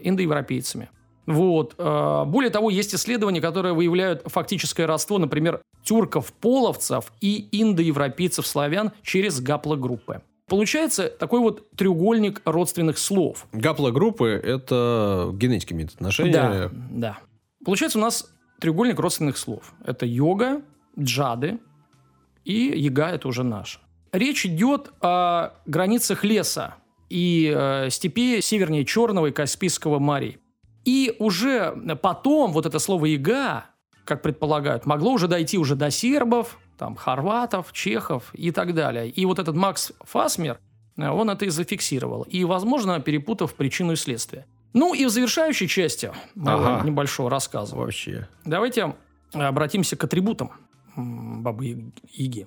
индоевропейцами. 0.00 0.88
Вот. 1.26 1.74
Более 1.76 2.50
того, 2.50 2.70
есть 2.70 2.94
исследования, 2.94 3.40
которые 3.40 3.72
выявляют 3.74 4.22
фактическое 4.26 4.86
родство, 4.86 5.18
например, 5.18 5.60
тюрков-половцев 5.82 7.12
и 7.20 7.48
индоевропейцев-славян 7.52 8.92
через 9.02 9.40
гаплогруппы. 9.40 10.22
Получается 10.46 11.08
такой 11.08 11.40
вот 11.40 11.70
треугольник 11.70 12.42
родственных 12.44 12.98
слов. 12.98 13.46
Гаплогруппы– 13.52 14.26
это 14.44 15.30
генетики 15.32 15.72
имеют 15.72 15.94
отношения. 15.94 16.32
Да, 16.32 16.70
да. 16.90 17.18
Получается 17.64 17.98
у 17.98 18.02
нас 18.02 18.30
треугольник 18.60 18.98
родственных 18.98 19.38
слов. 19.38 19.72
Это 19.86 20.04
йога, 20.04 20.60
джады 20.98 21.58
и 22.44 22.72
яга– 22.76 23.08
это 23.10 23.28
уже 23.28 23.42
наше. 23.42 23.78
Речь 24.12 24.44
идет 24.44 24.92
о 25.00 25.54
границах 25.64 26.24
леса 26.24 26.74
и 27.08 27.50
э, 27.54 27.88
степи 27.90 28.40
севернее 28.42 28.84
Черного 28.84 29.28
и 29.28 29.32
Каспийского 29.32 29.98
морей. 29.98 30.38
И 30.84 31.16
уже 31.18 31.72
потом 32.02 32.52
вот 32.52 32.66
это 32.66 32.78
слово 32.78 33.06
«яга», 33.06 33.64
как 34.04 34.20
предполагают, 34.22 34.84
могло 34.86 35.12
уже 35.12 35.28
дойти 35.28 35.56
уже 35.58 35.76
до 35.76 35.90
сербов, 35.90 36.58
там, 36.78 36.94
хорватов, 36.94 37.72
чехов 37.72 38.30
и 38.34 38.50
так 38.50 38.74
далее. 38.74 39.08
И 39.08 39.24
вот 39.24 39.38
этот 39.38 39.56
Макс 39.56 39.92
Фасмер, 40.00 40.58
э, 40.98 41.08
он 41.08 41.30
это 41.30 41.46
и 41.46 41.48
зафиксировал. 41.48 42.22
И, 42.22 42.44
возможно, 42.44 43.00
перепутав 43.00 43.54
причину 43.54 43.92
и 43.92 43.96
следствие. 43.96 44.46
Ну 44.74 44.92
и 44.92 45.06
в 45.06 45.08
завершающей 45.10 45.68
части 45.68 46.12
моего 46.34 46.66
Ага. 46.66 46.84
небольшого 46.86 47.30
рассказа 47.30 47.76
Вообще. 47.76 48.28
давайте 48.44 48.94
обратимся 49.32 49.96
к 49.96 50.04
атрибутам 50.04 50.50
Бабы 50.96 51.92
Яги. 52.12 52.46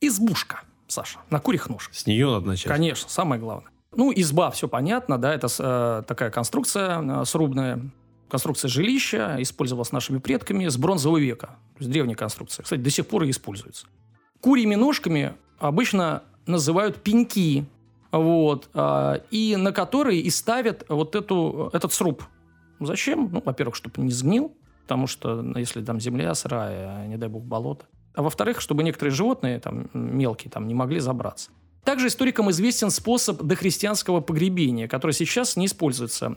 Избушка, 0.00 0.60
Саша, 0.86 1.18
на 1.30 1.40
курьих 1.40 1.68
ножках. 1.68 1.94
С 1.94 2.06
нее 2.06 2.30
надо 2.30 2.46
начать. 2.46 2.70
Конечно, 2.70 3.08
самое 3.08 3.40
главное. 3.40 3.70
Ну, 3.96 4.12
изба, 4.14 4.50
все 4.50 4.68
понятно, 4.68 5.18
да, 5.18 5.34
это 5.34 5.48
э, 5.58 6.02
такая 6.06 6.30
конструкция 6.30 7.00
э, 7.00 7.24
срубная, 7.24 7.80
конструкция 8.28 8.68
жилища, 8.68 9.36
использовалась 9.38 9.92
нашими 9.92 10.18
предками 10.18 10.66
с 10.68 10.76
бронзового 10.76 11.18
века. 11.18 11.46
То 11.74 11.80
есть 11.80 11.90
древняя 11.90 12.16
конструкция. 12.16 12.64
Кстати, 12.64 12.80
до 12.80 12.90
сих 12.90 13.06
пор 13.06 13.24
и 13.24 13.30
используется. 13.30 13.86
Курьими 14.40 14.74
ножками 14.74 15.34
обычно 15.58 16.22
называют 16.46 17.02
пеньки, 17.02 17.66
вот, 18.10 18.68
а, 18.74 19.20
и 19.30 19.56
на 19.56 19.72
которые 19.72 20.20
и 20.20 20.30
ставят 20.30 20.84
вот 20.88 21.16
эту, 21.16 21.70
этот 21.72 21.92
сруб. 21.92 22.22
Зачем? 22.80 23.30
Ну, 23.32 23.42
во-первых, 23.44 23.74
чтобы 23.74 24.02
не 24.02 24.10
сгнил, 24.10 24.52
потому 24.82 25.06
что 25.06 25.42
ну, 25.42 25.58
если 25.58 25.82
там 25.82 26.00
земля 26.00 26.34
сырая, 26.34 27.06
не 27.06 27.16
дай 27.16 27.28
бог 27.28 27.44
болото. 27.44 27.86
А 28.14 28.22
во-вторых, 28.22 28.60
чтобы 28.60 28.84
некоторые 28.84 29.12
животные, 29.12 29.58
там, 29.58 29.88
мелкие, 29.92 30.50
там, 30.50 30.68
не 30.68 30.74
могли 30.74 31.00
забраться. 31.00 31.50
Также 31.84 32.08
историкам 32.08 32.50
известен 32.50 32.90
способ 32.90 33.42
дохристианского 33.42 34.20
погребения, 34.20 34.88
который 34.88 35.12
сейчас 35.12 35.56
не 35.56 35.66
используется. 35.66 36.36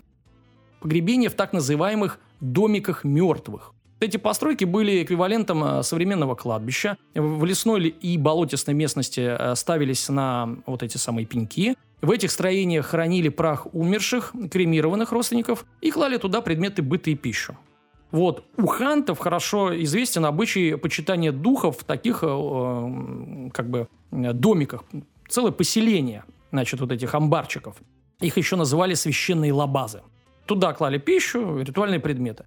Погребение 0.81 1.29
в 1.29 1.33
так 1.33 1.53
называемых 1.53 2.19
домиках 2.41 3.03
мертвых. 3.03 3.73
Эти 3.99 4.17
постройки 4.17 4.63
были 4.63 5.01
эквивалентом 5.01 5.63
э, 5.63 5.83
современного 5.83 6.35
кладбища. 6.35 6.97
В 7.15 7.43
лесной 7.45 7.87
и 7.87 8.17
болотистой 8.17 8.75
местности 8.75 9.21
э, 9.21 9.55
ставились 9.55 10.07
на 10.09 10.57
вот 10.67 10.83
эти 10.83 10.97
самые 10.97 11.25
пеньки. 11.25 11.75
В 12.01 12.11
этих 12.11 12.29
строениях 12.29 12.85
хранили 12.85 13.29
прах 13.29 13.65
умерших, 13.73 14.33
кремированных 14.51 15.11
родственников 15.11 15.65
и 15.81 15.89
клали 15.89 16.17
туда 16.17 16.41
предметы 16.41 16.83
быта 16.83 17.09
и 17.09 17.15
пищу. 17.15 17.57
Вот. 18.11 18.43
У 18.55 18.67
хантов 18.67 19.17
хорошо 19.17 19.75
известен 19.83 20.25
обычай 20.25 20.75
почитания 20.75 21.31
духов 21.31 21.79
в 21.79 21.83
таких 21.83 22.19
э, 22.21 22.27
э, 22.27 23.49
как 23.51 23.69
бы 23.69 23.87
домиках. 24.11 24.83
Целое 25.29 25.51
поселение, 25.51 26.23
значит, 26.51 26.79
вот 26.79 26.91
этих 26.91 27.13
амбарчиков. 27.13 27.75
Их 28.19 28.37
еще 28.37 28.55
называли 28.55 28.93
священные 28.93 29.53
лабазы. 29.53 30.01
Туда 30.45 30.73
клали 30.73 30.97
пищу, 30.97 31.59
ритуальные 31.59 31.99
предметы. 31.99 32.45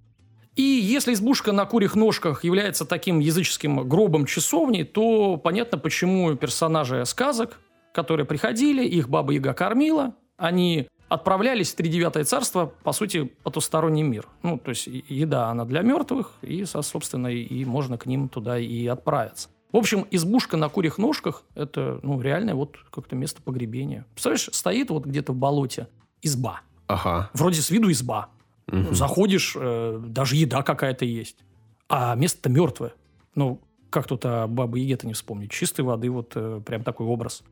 И 0.55 0.63
если 0.63 1.13
избушка 1.13 1.53
на 1.53 1.65
курьих 1.65 1.95
ножках 1.95 2.43
является 2.43 2.85
таким 2.85 3.19
языческим 3.19 3.87
гробом 3.87 4.25
часовней, 4.25 4.83
то 4.83 5.37
понятно, 5.37 5.77
почему 5.77 6.35
персонажи 6.35 7.05
сказок, 7.05 7.59
которые 7.93 8.25
приходили, 8.25 8.85
их 8.85 9.07
баба 9.07 9.31
Яга 9.31 9.53
кормила, 9.53 10.13
они 10.35 10.87
отправлялись 11.07 11.71
в 11.71 11.75
Тридевятое 11.75 12.23
царство, 12.23 12.73
по 12.83 12.91
сути, 12.91 13.31
потусторонний 13.43 14.01
мир. 14.01 14.27
Ну, 14.43 14.57
то 14.57 14.69
есть 14.69 14.87
еда, 14.87 15.49
она 15.49 15.65
для 15.65 15.81
мертвых, 15.81 16.33
и, 16.41 16.65
со- 16.65 16.81
собственно, 16.81 17.27
и 17.27 17.63
можно 17.65 17.97
к 17.97 18.05
ним 18.05 18.27
туда 18.27 18.57
и 18.57 18.87
отправиться. 18.87 19.49
В 19.71 19.77
общем, 19.77 20.05
избушка 20.11 20.57
на 20.57 20.69
курьих 20.69 20.97
ножках– 20.97 21.43
это, 21.55 21.99
ну, 22.03 22.19
реальное 22.21 22.55
вот 22.55 22.77
как-то 22.91 23.15
место 23.15 23.41
погребения. 23.41 24.05
Представляешь, 24.13 24.49
стоит 24.51 24.89
вот 24.89 25.05
где-то 25.05 25.31
в 25.31 25.35
болоте 25.35 25.87
изба. 26.21 26.61
Ага. 26.87 27.29
Вроде 27.33 27.61
с 27.61 27.69
виду 27.69 27.89
изба. 27.91 28.29
Мгм. 28.67 28.93
Заходишь, 28.93 29.55
э, 29.57 30.01
даже 30.05 30.35
еда 30.35 30.61
какая-то 30.61 31.05
есть. 31.05 31.37
А 31.87 32.15
место-то 32.15 32.49
мертвое. 32.49 32.93
Ну, 33.35 33.61
как 33.89 34.07
тут 34.07 34.25
о 34.25 34.47
бабы 34.47 34.79
Яге-то 34.79 35.07
не 35.07 35.13
вспомнить. 35.13 35.51
Чистой 35.51 35.81
воды 35.81 36.09
вот 36.09 36.33
э, 36.35 36.61
прям 36.65 36.83
такой 36.83 37.07
образ. 37.07 37.43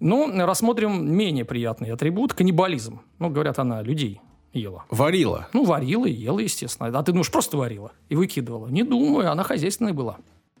Ну, 0.00 0.30
рассмотрим 0.46 1.12
менее 1.12 1.44
приятный 1.44 1.90
атрибут– 1.90 2.32
каннибализм. 2.34 3.00
Ну, 3.18 3.30
говорят, 3.30 3.58
она 3.58 3.82
людей 3.82 4.20
ела. 4.52 4.84
Варила. 4.90 5.48
Ну, 5.52 5.64
варила 5.64 6.06
и 6.06 6.12
ела, 6.12 6.38
естественно. 6.38 6.96
А 6.96 7.02
ты 7.02 7.12
думаешь, 7.12 7.30
просто 7.30 7.56
варила 7.56 7.92
и 8.08 8.16
выкидывала? 8.16 8.68
Не 8.68 8.82
думаю, 8.82 9.30
она 9.30 9.42
хозяйственная 9.42 9.92
была. 9.92 10.18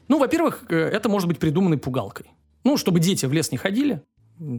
Ну, 0.08 0.18
во-первых, 0.18 0.64
э, 0.68 0.76
это 0.76 1.08
может 1.08 1.28
быть 1.28 1.38
придуманной 1.38 1.78
пугалкой. 1.78 2.26
Ну, 2.64 2.76
чтобы 2.76 3.00
дети 3.00 3.26
в 3.26 3.32
лес 3.32 3.52
не 3.52 3.58
ходили, 3.58 4.02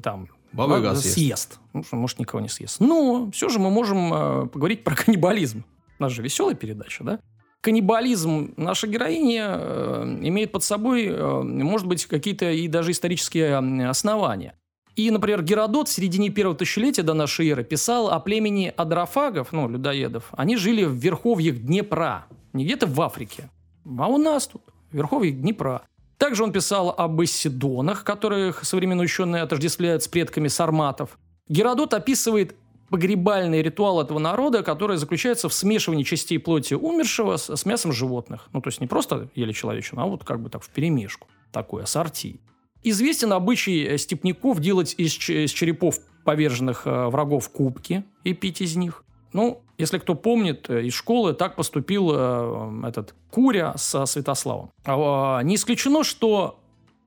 там, 0.03 0.29
Баба 0.51 0.91
а, 0.91 0.96
съест. 0.96 1.60
Ну, 1.74 1.84
может, 1.91 2.20
никого 2.20 2.41
не 2.41 2.50
съест. 2.50 2.79
Но 2.79 3.29
все 3.32 3.50
же 3.50 3.60
мы 3.60 3.70
можем 3.70 4.13
э, 4.13 4.48
поговорить 4.48 4.84
про 4.84 4.96
каннибализм. 4.96 5.63
У 6.00 6.03
нас 6.03 6.12
же 6.12 6.22
веселая 6.22 6.56
передача, 6.56 7.03
да? 7.03 7.20
Каннибализм 7.62 8.53
наша 8.58 8.88
героиня 8.88 9.58
э, 9.58 10.18
имеет 10.24 10.51
под 10.51 10.63
собой, 10.63 11.08
э, 11.08 11.41
может 11.44 11.88
быть, 11.88 12.06
какие-то 12.06 12.50
и 12.50 12.68
даже 12.68 12.91
исторические 12.91 13.58
основания. 13.88 14.56
И, 14.96 15.12
например, 15.12 15.44
Геродот 15.44 15.88
в 15.88 15.91
середине 15.91 16.29
первого 16.29 16.58
тысячелетия 16.58 17.03
до 17.03 17.13
нашей 17.13 17.50
эры 17.50 17.63
писал 17.63 18.10
о 18.10 18.20
племени 18.20 18.74
адрофагов, 18.75 19.51
ну, 19.51 19.70
людоедов. 19.70 20.25
Они 20.32 20.58
жили 20.58 20.84
в 20.84 20.94
верховьях 20.94 21.58
Днепра, 21.60 22.25
не 22.53 22.65
где-то 22.65 22.88
в 22.88 23.00
Африке, 23.01 23.50
а 23.98 24.08
у 24.08 24.18
нас 24.18 24.48
тут, 24.48 24.63
в 24.91 24.96
верховьях 24.96 25.36
Днепра. 25.36 25.84
Также 26.17 26.43
он 26.43 26.51
писал 26.51 26.93
об 26.98 27.22
Исидонах, 27.24 28.03
которых 28.03 28.65
современные 28.65 29.05
ученые 29.05 29.43
отождествляют 29.43 30.03
с 30.03 30.08
предками 30.08 30.48
сарматов. 30.48 31.17
Геродот 31.48 31.93
описывает 31.93 32.55
погребальный 32.89 33.62
ритуал 33.62 34.01
этого 34.01 34.19
народа, 34.19 34.63
который 34.63 34.98
заключается 34.98 35.48
в 35.48 35.53
смешивании 35.53 36.03
частей 36.03 36.39
плоти 36.39 36.74
умершего 36.74 37.38
с, 37.38 37.55
с 37.55 37.65
мясом 37.65 37.93
животных. 37.93 38.50
Ну, 38.51 38.62
то 38.62 38.67
есть 38.67 38.81
не 38.81 38.88
просто 38.88 39.29
ели 39.36 39.51
человечину, 39.51 40.01
а 40.01 40.05
вот 40.05 40.24
как 40.24 40.41
бы 40.41 40.50
так 40.50 40.63
в 40.63 40.69
перемешку. 40.69 41.27
Такой 41.51 41.84
ассорти. 41.84 42.39
Известен 42.84 43.34
обычай 43.34 43.84
э, 43.84 43.98
степняков 43.98 44.60
делать 44.60 44.96
из, 44.98 45.17
из 45.29 45.51
черепов 45.51 46.00
поверженных 46.24 46.86
э, 46.86 47.08
врагов 47.08 47.50
кубки 47.50 48.03
и 48.24 48.34
пить 48.34 48.62
из 48.62 48.75
них. 48.75 49.03
Ну, 49.33 49.62
если 49.77 49.98
кто 49.98 50.15
помнит, 50.15 50.69
э, 50.69 50.83
из 50.83 50.93
школы 50.93 51.33
так 51.33 51.55
поступил 51.55 52.12
э, 52.13 52.88
этот 52.88 53.15
Куря 53.31 53.74
со 53.77 54.05
Святославом. 54.05 54.71
А, 54.86 55.41
не 55.41 55.55
исключено, 55.55 56.03
что 56.03 56.59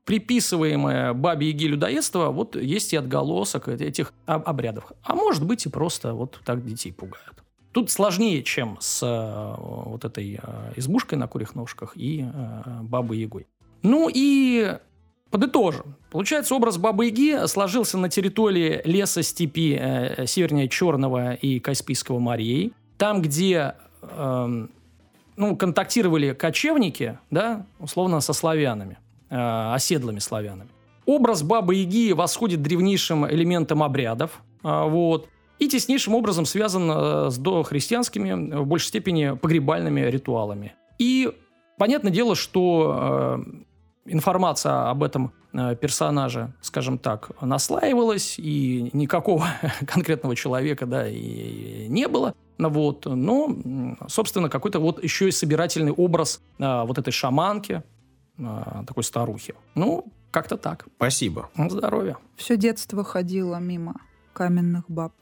приписываемое 0.05 1.12
бабе 1.12 1.49
Яге 1.49 1.69
людоедство, 1.69 2.31
вот 2.31 2.57
есть 2.57 2.93
и 2.93 2.97
отголосок 2.97 3.69
этих 3.69 4.12
об- 4.26 4.49
обрядов. 4.49 4.93
А 5.02 5.14
может 5.14 5.45
быть 5.47 5.67
и 5.67 5.69
просто 5.69 6.14
вот 6.14 6.41
так 6.45 6.64
детей 6.64 6.93
пугают. 6.93 7.43
Тут 7.73 7.91
сложнее, 7.91 8.43
чем 8.43 8.76
с 8.81 9.02
э, 9.02 9.55
вот 9.61 10.05
этой 10.05 10.41
э, 10.43 10.73
избушкой 10.76 11.19
на 11.19 11.26
курьих 11.26 11.55
ножках 11.55 11.97
и 11.97 12.23
э, 12.23 12.81
бабой 12.83 13.19
Ягой. 13.19 13.47
Ну 13.83 14.11
и 14.12 14.76
подытожим. 15.33 15.97
Получается, 16.11 16.55
образ 16.55 16.79
Бабы 16.79 17.07
Яги 17.07 17.47
сложился 17.47 17.99
на 17.99 18.09
территории 18.09 18.83
леса 18.85 19.23
степи 19.23 19.77
э, 19.81 20.27
севернее 20.27 20.69
Черного 20.69 21.35
и 21.35 21.59
Каспийского 21.59 22.21
морей. 22.21 22.73
Там, 22.99 23.23
где 23.23 23.75
эм, 24.03 24.71
ну, 25.37 25.57
контактировали 25.57 26.35
кочевники, 26.35 27.19
да, 27.31 27.67
условно, 27.81 28.21
со 28.21 28.33
славянами, 28.33 28.99
э, 29.31 29.73
оседлыми 29.75 30.21
славянами. 30.21 30.69
Образ 31.07 31.43
Бабы 31.43 31.77
Яги 31.77 32.12
восходит 32.12 32.62
древнейшим 32.62 33.27
элементам 33.27 33.83
обрядов, 33.83 34.41
а, 34.62 34.85
вот, 34.85 35.29
и 35.59 35.69
теснейшим 35.69 36.15
образом 36.15 36.45
связан 36.45 36.91
э, 36.91 37.31
с 37.31 37.39
дохристианскими, 37.39 38.57
в 38.57 38.67
большей 38.67 38.89
степени, 38.89 39.37
погребальными 39.37 40.01
ритуалами. 40.01 40.75
И 40.99 41.33
понятное 41.79 42.12
дело, 42.12 42.35
что 42.37 43.41
э, 43.41 43.62
информация 44.04 44.90
об 44.90 45.02
этом 45.02 45.32
э, 45.52 45.76
персонаже, 45.76 46.52
скажем 46.61 46.99
так, 46.99 47.30
наслаивалась, 47.40 48.38
и 48.38 48.90
никакого 48.92 49.47
конкретного 49.87 50.37
человека, 50.37 50.87
да, 50.87 51.09
и 51.09 51.87
не 51.88 52.09
было. 52.09 52.35
Ну 52.59 52.68
Вот, 52.68 53.06
но, 53.06 53.56
собственно, 54.09 54.49
какой-то 54.49 54.78
вот 54.78 55.02
еще 55.02 55.28
и 55.28 55.32
собирательный 55.32 55.90
образ 55.90 56.40
а, 56.61 56.85
вот 56.85 56.99
этой 56.99 57.11
шаманки, 57.11 57.82
а, 58.38 58.85
такой 58.87 59.02
старухи. 59.02 59.54
Ну, 59.75 60.12
как-то 60.30 60.56
так. 60.56 60.87
Спасибо. 60.97 61.50
Здоровья. 61.56 62.18
Все 62.37 62.56
детство 62.56 63.04
ходила 63.04 63.56
мимо 63.56 63.97
каменных 64.32 64.85
баб. 64.88 65.12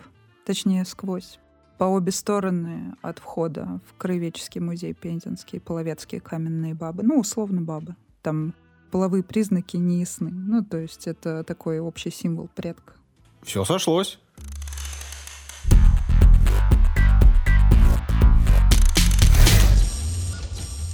Точнее, 0.44 0.84
сквозь. 0.84 1.38
По 1.78 1.84
обе 1.84 2.12
стороны 2.12 2.94
от 3.00 3.18
входа 3.18 3.80
в 3.88 3.96
Краеведческий 3.96 4.60
музей 4.60 4.92
Пензенский, 4.92 5.60
половецкие 5.60 6.20
каменные 6.20 6.74
бабы. 6.74 7.02
Ну, 7.02 7.18
условно 7.18 7.62
бабы. 7.62 7.96
Там 8.22 8.54
половые 8.90 9.22
признаки 9.22 9.76
не 9.76 10.00
ясны. 10.00 10.30
Ну, 10.30 10.64
то 10.64 10.78
есть 10.78 11.06
это 11.06 11.44
такой 11.44 11.78
общий 11.78 12.10
символ 12.10 12.48
предка. 12.54 12.94
Все 13.42 13.64
сошлось. 13.64 14.18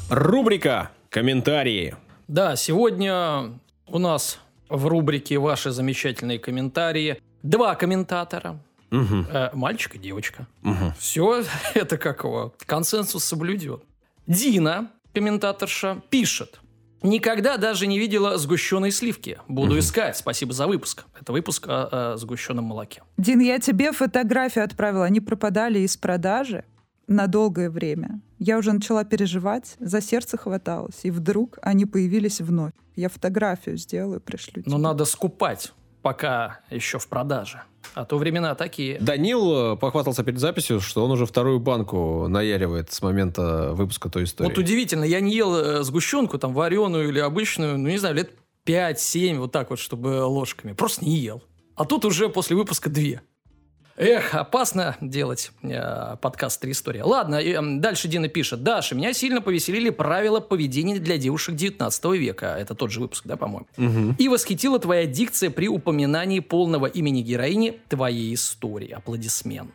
Рубрика 0.08 0.90
«Комментарии». 1.10 1.96
Да, 2.28 2.54
сегодня 2.56 3.58
у 3.88 3.98
нас 3.98 4.38
в 4.68 4.86
рубрике 4.86 5.38
«Ваши 5.38 5.70
замечательные 5.72 6.38
комментарии» 6.38 7.20
два 7.42 7.74
комментатора. 7.74 8.60
Мгм. 8.90 9.26
Э, 9.32 9.50
мальчик 9.52 9.96
и 9.96 9.98
девочка. 9.98 10.46
Мгм. 10.62 10.94
Все 10.98 11.42
это 11.74 11.98
как 11.98 12.22
его, 12.24 12.54
консенсус 12.66 13.24
соблюден. 13.24 13.80
Дина, 14.26 14.90
комментаторша, 15.12 16.02
пишет. 16.08 16.60
Никогда 17.02 17.56
даже 17.56 17.86
не 17.86 17.98
видела 17.98 18.38
сгущенные 18.38 18.90
сливки. 18.90 19.38
Буду 19.48 19.78
искать. 19.78 20.16
Спасибо 20.16 20.52
за 20.52 20.66
выпуск. 20.66 21.04
Это 21.20 21.32
выпуск 21.32 21.66
о, 21.68 22.12
о 22.12 22.16
сгущенном 22.16 22.64
молоке. 22.64 23.02
Дин, 23.18 23.40
я 23.40 23.58
тебе 23.58 23.92
фотографию 23.92 24.64
отправила. 24.64 25.04
Они 25.04 25.20
пропадали 25.20 25.80
из 25.80 25.96
продажи 25.96 26.64
на 27.06 27.26
долгое 27.26 27.70
время. 27.70 28.20
Я 28.38 28.58
уже 28.58 28.72
начала 28.72 29.04
переживать, 29.04 29.76
за 29.78 30.00
сердце 30.00 30.36
хваталось. 30.36 31.00
И 31.04 31.10
вдруг 31.10 31.58
они 31.62 31.86
появились 31.86 32.40
вновь. 32.40 32.72
Я 32.96 33.08
фотографию 33.08 33.76
сделаю, 33.76 34.20
пришлю 34.20 34.62
Но 34.66 34.72
тебе. 34.72 34.82
надо 34.82 35.04
скупать, 35.04 35.72
пока 36.02 36.60
еще 36.70 36.98
в 36.98 37.06
продаже. 37.08 37.62
А 37.94 38.04
то 38.04 38.18
времена 38.18 38.54
такие. 38.54 38.98
Данил 39.00 39.74
э, 39.74 39.76
похвастался 39.76 40.22
перед 40.24 40.38
записью, 40.38 40.80
что 40.80 41.04
он 41.04 41.10
уже 41.10 41.26
вторую 41.26 41.60
банку 41.60 42.26
наяривает 42.28 42.92
с 42.92 43.02
момента 43.02 43.72
выпуска 43.72 44.08
той 44.08 44.24
истории. 44.24 44.48
Вот 44.48 44.58
удивительно, 44.58 45.04
я 45.04 45.20
не 45.20 45.34
ел 45.34 45.54
э, 45.54 45.82
сгущенку, 45.82 46.38
там, 46.38 46.52
вареную 46.54 47.08
или 47.08 47.18
обычную, 47.18 47.78
ну, 47.78 47.88
не 47.88 47.98
знаю, 47.98 48.14
лет 48.14 48.30
5-7, 48.66 49.38
вот 49.38 49.52
так 49.52 49.70
вот, 49.70 49.78
чтобы 49.78 50.24
ложками. 50.24 50.72
Просто 50.72 51.04
не 51.04 51.16
ел. 51.16 51.42
А 51.74 51.84
тут 51.84 52.04
уже 52.04 52.28
после 52.28 52.56
выпуска 52.56 52.90
две. 52.90 53.22
Эх, 53.98 54.34
опасно 54.34 54.96
делать 55.00 55.52
э, 55.62 56.16
подкаст 56.20 56.60
«Три 56.60 56.72
истории». 56.72 57.00
Ладно, 57.00 57.36
м, 57.36 57.80
дальше 57.80 58.08
Дина 58.08 58.28
пишет. 58.28 58.62
Даша, 58.62 58.94
меня 58.94 59.14
сильно 59.14 59.40
повеселили 59.40 59.88
правила 59.88 60.40
поведения 60.40 60.98
для 60.98 61.16
девушек 61.16 61.54
19 61.54 62.04
века. 62.18 62.56
Это 62.58 62.74
тот 62.74 62.90
же 62.90 63.00
выпуск, 63.00 63.24
да, 63.24 63.36
по-моему? 63.36 63.66
Мгм. 63.78 64.16
И 64.18 64.28
восхитила 64.28 64.78
твоя 64.78 65.06
дикция 65.06 65.48
при 65.48 65.68
упоминании 65.68 66.40
полного 66.40 66.84
имени 66.86 67.22
героини 67.22 67.80
твоей 67.88 68.34
истории. 68.34 68.90
Аплодисмент. 68.90 69.70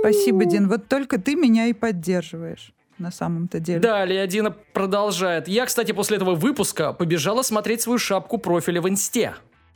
Спасибо, 0.00 0.44
Дин. 0.44 0.68
Вот 0.68 0.88
только 0.88 1.18
ты 1.18 1.34
меня 1.34 1.66
и 1.66 1.72
поддерживаешь 1.72 2.72
на 2.98 3.10
самом-то 3.10 3.60
деле. 3.60 3.80
Далее 3.80 4.26
Дина 4.26 4.50
продолжает. 4.50 5.48
Я, 5.48 5.64
кстати, 5.64 5.92
после 5.92 6.16
этого 6.18 6.34
выпуска 6.34 6.92
побежала 6.92 7.40
смотреть 7.40 7.80
свою 7.80 7.98
шапку 7.98 8.36
профиля 8.36 8.82
в 8.82 8.88
инсте. 8.88 9.34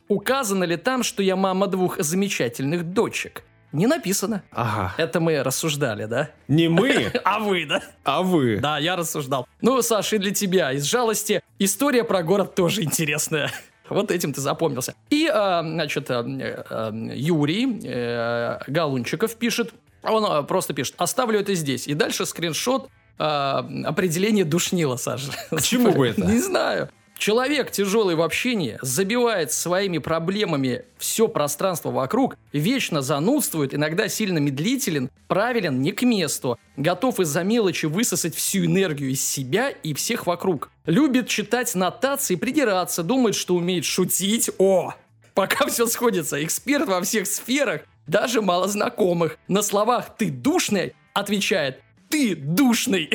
Указано 0.09 0.65
ли 0.65 0.77
там, 0.77 1.03
что 1.03 1.23
я 1.23 1.37
мама 1.37 1.67
двух 1.67 1.99
замечательных 1.99 2.85
дочек? 2.85 3.43
Не 3.73 3.87
написано. 3.87 4.43
Ага. 4.53 4.95
Это 4.97 5.21
мы 5.21 5.43
рассуждали, 5.43 6.07
да? 6.07 6.31
Не 6.49 6.69
мы, 6.69 7.13
А 7.25 7.41
вы, 7.41 7.67
да? 7.67 7.83
а 8.05 8.23
вы. 8.23 8.59
Да, 8.61 8.79
я 8.79 8.97
рассуждал. 8.97 9.47
Ну, 9.61 9.83
Саша, 9.83 10.17
и 10.17 10.19
для 10.19 10.33
тебя, 10.33 10.73
из 10.73 10.85
жалости, 10.85 11.43
история 11.59 12.05
про 12.05 12.23
город 12.23 12.55
тоже 12.55 12.83
интересная. 12.83 13.51
Вот 13.89 14.11
этим 14.11 14.33
ты 14.33 14.41
запомнился. 14.41 14.95
И, 15.11 15.31
а, 15.33 15.63
значит, 15.63 16.11
а, 16.11 16.25
э, 16.27 17.13
Юрий 17.15 17.81
э, 17.85 18.59
Галунчиков 18.67 19.37
пишет, 19.37 19.75
он 20.03 20.25
а, 20.25 20.43
просто 20.43 20.75
пишет, 20.75 20.97
оставлю 20.99 21.39
это 21.39 21.55
здесь. 21.55 21.87
И 21.87 21.95
дальше 21.95 22.27
скриншот 22.27 22.91
а, 23.19 23.65
определение 23.85 24.45
душнила, 24.45 24.97
Саша. 24.97 25.31
Почему 25.51 25.93
бы 25.93 26.09
это? 26.09 26.21
Не 26.27 26.41
знаю. 26.41 26.89
Человек, 27.19 27.71
тяжелый 27.71 28.15
в 28.15 28.21
общении, 28.21 28.79
забивает 28.83 29.51
своими 29.51 29.99
проблемами 29.99 30.85
все 30.99 31.29
пространство 31.29 31.91
вокруг, 31.91 32.37
вечно 32.53 33.01
занудствует, 33.01 33.75
иногда 33.75 34.09
сильно 34.09 34.39
медлителен, 34.39 35.11
правилен 35.27 35.81
не 35.81 35.93
к 35.93 36.03
месту, 36.03 36.59
готов 36.77 37.19
из-за 37.21 37.43
мелочи 37.43 37.87
высосать 37.87 38.35
всю 38.35 38.67
энергию 38.67 39.11
из 39.11 39.27
себя 39.27 39.71
и 39.71 39.95
всех 39.95 40.27
вокруг. 40.27 40.71
Любит 40.85 41.27
читать 41.27 41.75
нотации, 41.75 42.37
придираться, 42.37 43.03
думает, 43.03 43.35
что 43.35 43.55
умеет 43.55 43.87
шутить. 43.87 44.51
О! 44.59 44.95
Пока 45.33 45.67
все 45.67 45.87
сходится, 45.87 46.43
эксперт 46.45 46.87
во 46.87 47.01
всех 47.01 47.27
сферах, 47.27 47.83
даже 48.07 48.43
мало 48.43 48.69
знакомых. 48.69 49.39
На 49.49 49.63
словах 49.63 50.17
«ты 50.17 50.31
душный» 50.31 50.95
отвечает 51.15 51.81
«ты 52.09 52.37
душный». 52.37 53.11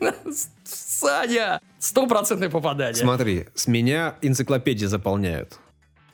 Саня! 0.98 1.60
Стопроцентное 1.78 2.48
попадание. 2.48 2.94
Смотри, 2.94 3.46
с 3.54 3.66
меня 3.66 4.16
энциклопедии 4.22 4.86
заполняют. 4.86 5.58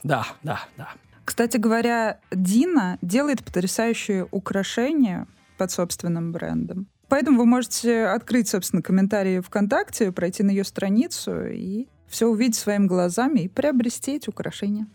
Да, 0.02 0.26
да, 0.42 0.60
да. 0.76 0.88
Кстати 1.24 1.56
говоря, 1.56 2.18
Дина 2.32 2.98
делает 3.00 3.44
потрясающие 3.44 4.26
украшения 4.30 5.28
под 5.56 5.70
собственным 5.70 6.32
брендом. 6.32 6.88
Поэтому 7.08 7.38
вы 7.38 7.46
можете 7.46 8.06
открыть, 8.06 8.48
собственно, 8.48 8.82
комментарии 8.82 9.40
ВКонтакте, 9.40 10.10
пройти 10.10 10.42
на 10.42 10.50
ее 10.50 10.64
страницу 10.64 11.46
и 11.46 11.86
все 12.08 12.26
увидеть 12.26 12.56
своими 12.56 12.86
глазами 12.86 13.40
и 13.40 13.48
приобрести 13.48 14.16
эти 14.16 14.28
украшения. 14.28 14.88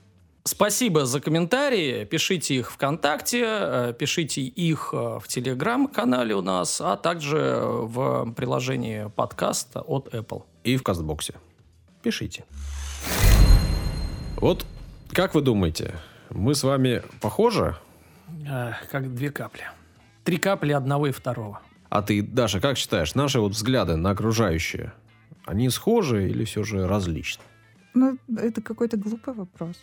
Спасибо 0.48 1.06
за 1.06 1.20
комментарии. 1.20 2.06
Пишите 2.06 2.56
их 2.56 2.72
ВКонтакте, 2.72 3.44
э, 3.46 3.94
пишите 4.00 4.42
их 4.42 4.92
э, 4.94 5.20
в 5.22 5.28
Телеграм-канале 5.28 6.36
у 6.36 6.42
нас, 6.42 6.80
а 6.80 6.96
также 6.96 7.60
в 7.64 8.32
приложении 8.32 9.12
подкаста 9.14 9.82
от 9.82 10.08
Apple. 10.14 10.44
И 10.64 10.78
в 10.78 10.84
кастбоксе. 10.84 11.34
Пишите. 12.02 12.46
Вот 14.38 14.66
как 15.12 15.36
вы 15.36 15.42
думаете, 15.42 15.96
мы 16.30 16.56
с 16.56 16.64
вами 16.64 17.04
похожи? 17.20 17.76
Э, 18.50 18.72
Как 18.90 19.14
две 19.14 19.32
капли. 19.32 19.64
Три 20.24 20.38
капли 20.38 20.72
одного 20.72 21.08
и 21.08 21.12
второго. 21.12 21.60
А 21.90 22.02
ты, 22.02 22.22
Даша, 22.22 22.62
как 22.62 22.78
считаешь, 22.78 23.16
наши 23.16 23.42
вот 23.42 23.52
взгляды 23.52 23.98
на 23.98 24.12
окружающее, 24.12 24.94
они 25.46 25.70
схожи 25.70 26.30
или 26.30 26.46
все 26.46 26.64
же 26.64 26.88
различны? 26.88 27.44
Ну, 27.94 28.18
это 28.38 28.62
какой-то 28.62 28.96
глупый 28.96 29.34
вопрос. 29.34 29.76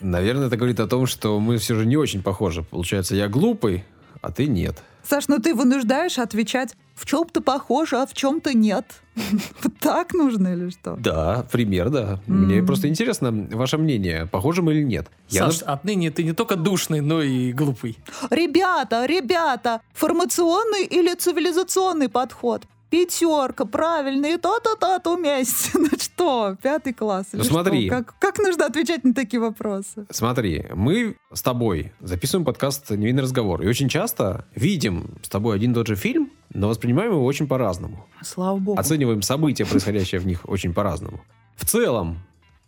Наверное, 0.00 0.46
это 0.46 0.56
говорит 0.56 0.80
о 0.80 0.86
том, 0.86 1.06
что 1.06 1.38
мы 1.40 1.58
все 1.58 1.74
же 1.74 1.84
не 1.86 1.96
очень 1.96 2.22
похожи. 2.22 2.62
Получается, 2.62 3.14
я 3.14 3.28
глупый, 3.28 3.84
а 4.22 4.32
ты 4.32 4.46
нет. 4.46 4.82
Саш, 5.02 5.28
ну 5.28 5.38
ты 5.38 5.54
вынуждаешь 5.54 6.18
отвечать, 6.18 6.74
в 6.94 7.06
чем-то 7.06 7.40
похоже, 7.40 7.96
а 7.96 8.06
в 8.06 8.14
чем-то 8.14 8.56
нет. 8.56 8.84
Вот 9.62 9.72
так 9.80 10.14
нужно 10.14 10.48
или 10.48 10.70
что? 10.70 10.96
Да, 10.96 11.46
пример, 11.50 11.90
да. 11.90 12.20
Мне 12.26 12.62
просто 12.62 12.88
интересно 12.88 13.32
ваше 13.52 13.78
мнение, 13.78 14.26
похожи 14.26 14.62
мы 14.62 14.74
или 14.74 14.82
нет. 14.82 15.08
Саш, 15.28 15.62
отныне 15.62 16.10
ты 16.10 16.22
не 16.22 16.32
только 16.32 16.56
душный, 16.56 17.00
но 17.00 17.22
и 17.22 17.52
глупый. 17.52 17.98
Ребята, 18.30 19.06
ребята, 19.06 19.80
формационный 19.92 20.84
или 20.84 21.14
цивилизационный 21.14 22.08
подход? 22.08 22.64
Пятерка, 22.90 23.66
правильно, 23.66 24.26
и 24.26 24.36
то-то-то 24.36 25.16
вместе. 25.16 25.70
Ну 25.78 25.88
что, 25.98 26.56
пятый 26.60 26.92
класс? 26.92 27.28
Ну 27.32 27.44
смотри. 27.44 27.86
что? 27.86 27.96
Как, 27.96 28.18
как 28.18 28.38
нужно 28.38 28.66
отвечать 28.66 29.04
на 29.04 29.14
такие 29.14 29.40
вопросы? 29.40 30.06
Смотри, 30.10 30.66
мы 30.74 31.16
с 31.32 31.40
тобой 31.40 31.92
записываем 32.00 32.44
подкаст 32.44 32.90
«Невинный 32.90 33.22
разговор». 33.22 33.62
И 33.62 33.68
очень 33.68 33.88
часто 33.88 34.44
видим 34.54 35.14
с 35.22 35.28
тобой 35.28 35.56
один 35.56 35.70
и 35.70 35.74
тот 35.74 35.86
же 35.86 35.96
фильм, 35.96 36.30
но 36.52 36.68
воспринимаем 36.68 37.12
его 37.12 37.24
очень 37.24 37.46
по-разному. 37.46 38.06
Слава 38.22 38.58
богу. 38.58 38.78
Оцениваем 38.78 39.22
события, 39.22 39.64
происходящие 39.64 40.20
в 40.20 40.26
них, 40.26 40.48
очень 40.48 40.74
по-разному. 40.74 41.20
В 41.56 41.64
целом, 41.64 42.18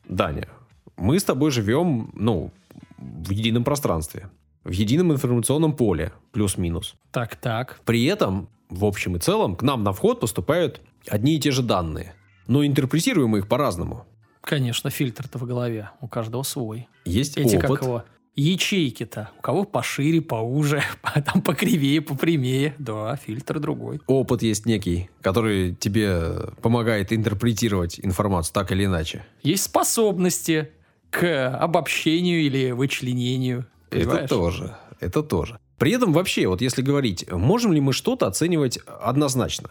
Даня, 0.09 0.49
мы 0.97 1.19
с 1.19 1.25
тобой 1.25 1.51
живем, 1.51 2.11
ну, 2.15 2.53
в 2.97 3.31
едином 3.31 3.65
пространстве, 3.65 4.31
в 4.65 4.71
едином 4.71 5.13
информационном 5.13 5.75
поле, 5.75 6.13
плюс-минус. 6.31 6.95
Так, 7.11 7.37
так. 7.37 7.81
При 7.85 8.05
этом, 8.05 8.49
в 8.73 8.85
общем 8.85 9.17
и 9.17 9.19
целом, 9.19 9.57
к 9.57 9.63
нам 9.63 9.83
на 9.85 9.93
вход 9.93 10.21
поступают 10.21 10.81
одни 11.09 11.37
и 11.37 11.41
те 11.41 11.51
же 11.51 11.63
данные. 11.63 12.15
Но 12.47 12.65
интерпретируем 12.65 13.31
мы 13.31 13.39
их 13.39 13.49
по-разному. 13.49 14.07
Конечно, 14.41 14.91
фильтр-то 14.91 15.39
в 15.39 15.47
голове. 15.47 15.91
У 16.01 16.09
каждого 16.09 16.43
свой. 16.43 16.89
Есть 17.05 17.37
Эти 17.39 17.57
опыт. 17.57 17.71
как 17.71 17.83
его? 17.83 18.05
Ячейки-то. 18.35 19.31
У 19.39 19.43
кого 19.43 19.65
пошире, 19.65 20.21
поуже, 20.23 20.83
там 21.27 21.43
покривее, 21.43 22.01
попрямее. 22.01 22.75
Да, 22.79 23.15
фильтр 23.17 23.61
другой. 23.61 24.01
Опыт 24.07 24.43
есть 24.43 24.65
некий, 24.67 25.11
который 25.21 25.75
тебе 25.75 26.51
помогает 26.63 27.13
интерпретировать 27.13 28.01
информацию 28.01 28.55
так 28.55 28.73
или 28.73 28.87
иначе. 28.87 29.25
Есть 29.43 29.65
способности 29.65 30.71
к 31.11 31.51
обобщению 31.51 32.41
или 32.41 32.71
вычленению. 32.71 33.67
Понимаешь? 33.91 34.21
Это 34.21 34.29
тоже. 34.35 34.77
Это 34.99 35.23
тоже. 35.23 35.59
При 35.83 35.90
этом 35.90 36.12
вообще, 36.12 36.47
вот 36.47 36.61
если 36.61 36.81
говорить, 36.81 37.29
можем 37.29 37.73
ли 37.73 37.81
мы 37.81 37.92
что-то 37.92 38.29
оценивать 38.29 38.79
однозначно? 38.87 39.71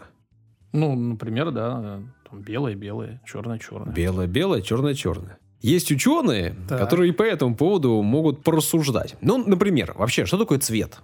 Ну, 0.72 0.94
например, 0.94 1.52
да, 1.52 2.02
там 2.28 2.42
белое-белое, 2.42 3.22
черное-черное. 3.24 3.94
Белое-белое, 3.94 4.60
черное-черное. 4.60 5.38
Есть 5.62 5.90
ученые, 5.90 6.54
Так. 6.68 6.78
которые 6.80 7.14
по 7.14 7.22
этому 7.22 7.56
поводу 7.56 8.02
могут 8.02 8.44
порассуждать. 8.44 9.16
Ну, 9.22 9.38
например, 9.42 9.94
вообще, 9.96 10.26
что 10.26 10.36
такое 10.36 10.58
цвет? 10.58 10.98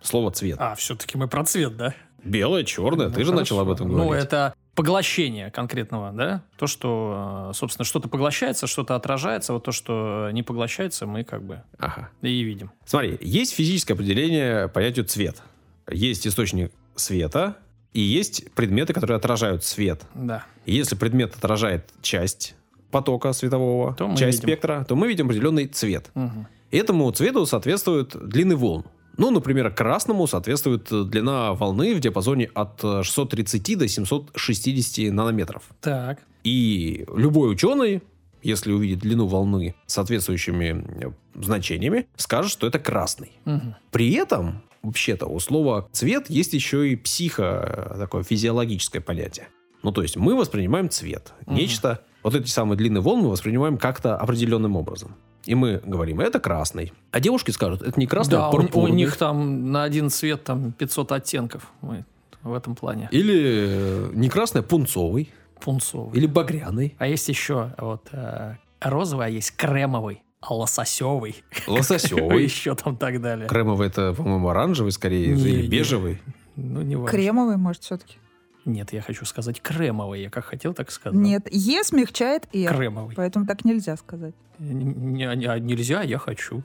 Слово 0.00 0.30
цвет. 0.30 0.56
А, 0.58 0.74
все-таки 0.76 1.18
мы 1.18 1.28
про 1.28 1.44
цвет, 1.44 1.76
да? 1.76 1.94
Белое, 2.24 2.64
черное. 2.64 3.08
Ну, 3.08 3.14
Ты 3.14 3.22
же 3.22 3.34
начал 3.34 3.60
об 3.60 3.66
хорошо. 3.66 3.84
этом 3.84 3.92
говорить. 3.92 4.12
Ну, 4.12 4.18
это 4.18 4.54
поглощение 4.74 5.50
конкретного, 5.50 6.12
да? 6.12 6.42
То, 6.58 6.66
что, 6.66 7.48
э, 7.50 7.54
собственно, 7.54 7.84
что-то 7.84 8.08
поглощается, 8.08 8.66
что-то 8.66 8.94
отражается, 8.96 9.52
вот 9.52 9.64
то, 9.64 9.72
что 9.72 10.30
не 10.32 10.42
поглощается, 10.42 11.06
мы 11.06 11.24
как 11.24 11.42
бы 11.42 11.62
Ага. 11.78 12.10
и 12.22 12.42
видим. 12.42 12.70
Смотри, 12.84 13.18
есть 13.20 13.54
физическое 13.54 13.94
определение 13.94 14.68
понятию 14.68 15.04
цвет. 15.04 15.42
Есть 15.90 16.26
источник 16.26 16.72
света, 16.96 17.56
и 17.92 18.00
есть 18.00 18.50
предметы, 18.54 18.92
которые 18.92 19.16
отражают 19.16 19.64
свет. 19.64 20.02
Да. 20.14 20.44
И 20.66 20.74
если 20.74 20.96
предмет 20.96 21.34
отражает 21.36 21.88
часть 22.02 22.54
потока 22.90 23.32
светового, 23.32 23.94
То 23.94 24.08
часть 24.16 24.38
видим. 24.38 24.48
спектра, 24.48 24.84
то 24.88 24.96
мы 24.96 25.08
видим 25.08 25.26
определенный 25.26 25.66
цвет. 25.66 26.10
Мгм. 26.14 26.46
Этому 26.70 27.10
цвету 27.12 27.46
соответствует 27.46 28.16
длины 28.28 28.56
волн. 28.56 28.84
Ну, 29.16 29.30
например, 29.30 29.70
красному 29.70 30.26
соответствует 30.26 30.88
длина 31.08 31.52
волны 31.54 31.94
в 31.94 32.00
диапазоне 32.00 32.50
от 32.54 32.80
630 32.80 33.78
до 33.78 33.88
760 33.88 35.12
нанометров. 35.12 35.62
Так. 35.80 36.20
И 36.44 37.06
любой 37.14 37.52
ученый, 37.52 38.02
если 38.42 38.72
увидит 38.72 38.98
длину 38.98 39.26
волны 39.26 39.74
соответствующими 39.86 40.84
э, 41.04 41.12
значениями, 41.34 42.06
скажет, 42.16 42.52
что 42.52 42.66
это 42.66 42.78
красный. 42.78 43.32
Мгм. 43.46 43.74
При 43.90 44.12
этом, 44.12 44.62
вообще-то, 44.82 45.26
у 45.26 45.40
слова 45.40 45.88
цвет 45.92 46.28
есть 46.28 46.52
еще 46.52 46.90
и 46.90 46.96
психо, 46.96 47.94
э, 47.94 47.98
такое 47.98 48.22
физиологическое 48.22 49.00
понятие. 49.00 49.48
Ну, 49.82 49.92
то 49.92 50.02
есть 50.02 50.16
мы 50.16 50.36
воспринимаем 50.36 50.90
цвет. 50.90 51.32
Мгм. 51.46 51.56
Нечто, 51.56 52.02
вот 52.22 52.34
эти 52.34 52.48
самые 52.48 52.76
длинные 52.76 53.00
волны 53.00 53.28
воспринимаем 53.28 53.78
как-то 53.78 54.16
определенным 54.16 54.76
образом. 54.76 55.14
И 55.46 55.54
мы 55.54 55.80
говорим, 55.84 56.20
это 56.20 56.40
красный. 56.40 56.92
А 57.10 57.20
девушки 57.20 57.50
скажут, 57.50 57.82
это 57.82 57.98
не 58.00 58.06
красный, 58.06 58.32
да, 58.32 58.46
а 58.46 58.50
у, 58.50 58.54
у 58.54 58.56
пурпурный. 58.56 58.96
них 58.96 59.16
там 59.16 59.70
на 59.72 59.82
один 59.82 60.10
цвет 60.10 60.44
там 60.44 60.72
500 60.72 61.12
оттенков 61.12 61.70
Мы 61.82 62.04
в 62.42 62.54
этом 62.54 62.74
плане. 62.74 63.08
Или 63.10 63.66
э, 63.68 64.10
не 64.14 64.28
красный, 64.28 64.60
а 64.60 64.64
пунцовый. 64.64 65.30
Пунцовый. 65.60 66.16
Или 66.16 66.26
багряный. 66.26 66.94
А 66.98 67.06
есть 67.06 67.28
еще 67.28 67.72
вот 67.78 68.08
э, 68.12 68.56
розовый, 68.80 69.26
а 69.26 69.28
есть 69.28 69.56
кремовый, 69.56 70.22
а 70.40 70.54
лососевый. 70.54 71.42
Лососевый. 71.66 72.42
Еще 72.44 72.74
там 72.74 72.96
так 72.96 73.20
далее. 73.22 73.48
Кремовый 73.48 73.88
это, 73.88 74.12
по-моему, 74.12 74.48
оранжевый 74.48 74.92
скорее, 74.92 75.34
Не, 75.34 75.42
или 75.42 75.62
не. 75.62 75.68
бежевый. 75.68 76.20
Ну, 76.56 76.82
не 76.82 76.96
важно. 76.96 77.10
Кремовый, 77.10 77.56
может, 77.56 77.82
все-таки? 77.82 78.16
Нет, 78.64 78.92
я 78.92 79.02
хочу 79.02 79.24
сказать 79.26 79.60
кремовый. 79.60 80.22
Я 80.22 80.30
как 80.30 80.44
хотел, 80.46 80.72
так 80.74 80.90
сказал. 80.90 81.20
Нет, 81.20 81.46
Е 81.50 81.84
смягчает 81.84 82.48
Р. 82.54 82.74
Кремовый. 82.74 83.14
Поэтому 83.16 83.46
так 83.46 83.64
нельзя 83.64 83.96
сказать. 83.96 84.34
Не- 84.58 85.26
не- 85.36 85.46
а 85.46 85.58
нельзя, 85.58 86.02
я 86.02 86.18
хочу. 86.18 86.62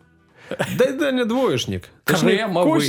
Да, 0.78 0.92
да, 0.94 1.12
не 1.12 1.26
двоечник. 1.26 1.90
Кремовый. 2.06 2.80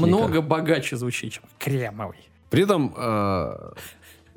Намного 0.00 0.40
богаче 0.42 0.96
звучит, 0.96 1.32
чем 1.32 1.42
кремовый. 1.58 2.18
При 2.50 2.62
этом, 2.62 2.94
э, 2.96 3.70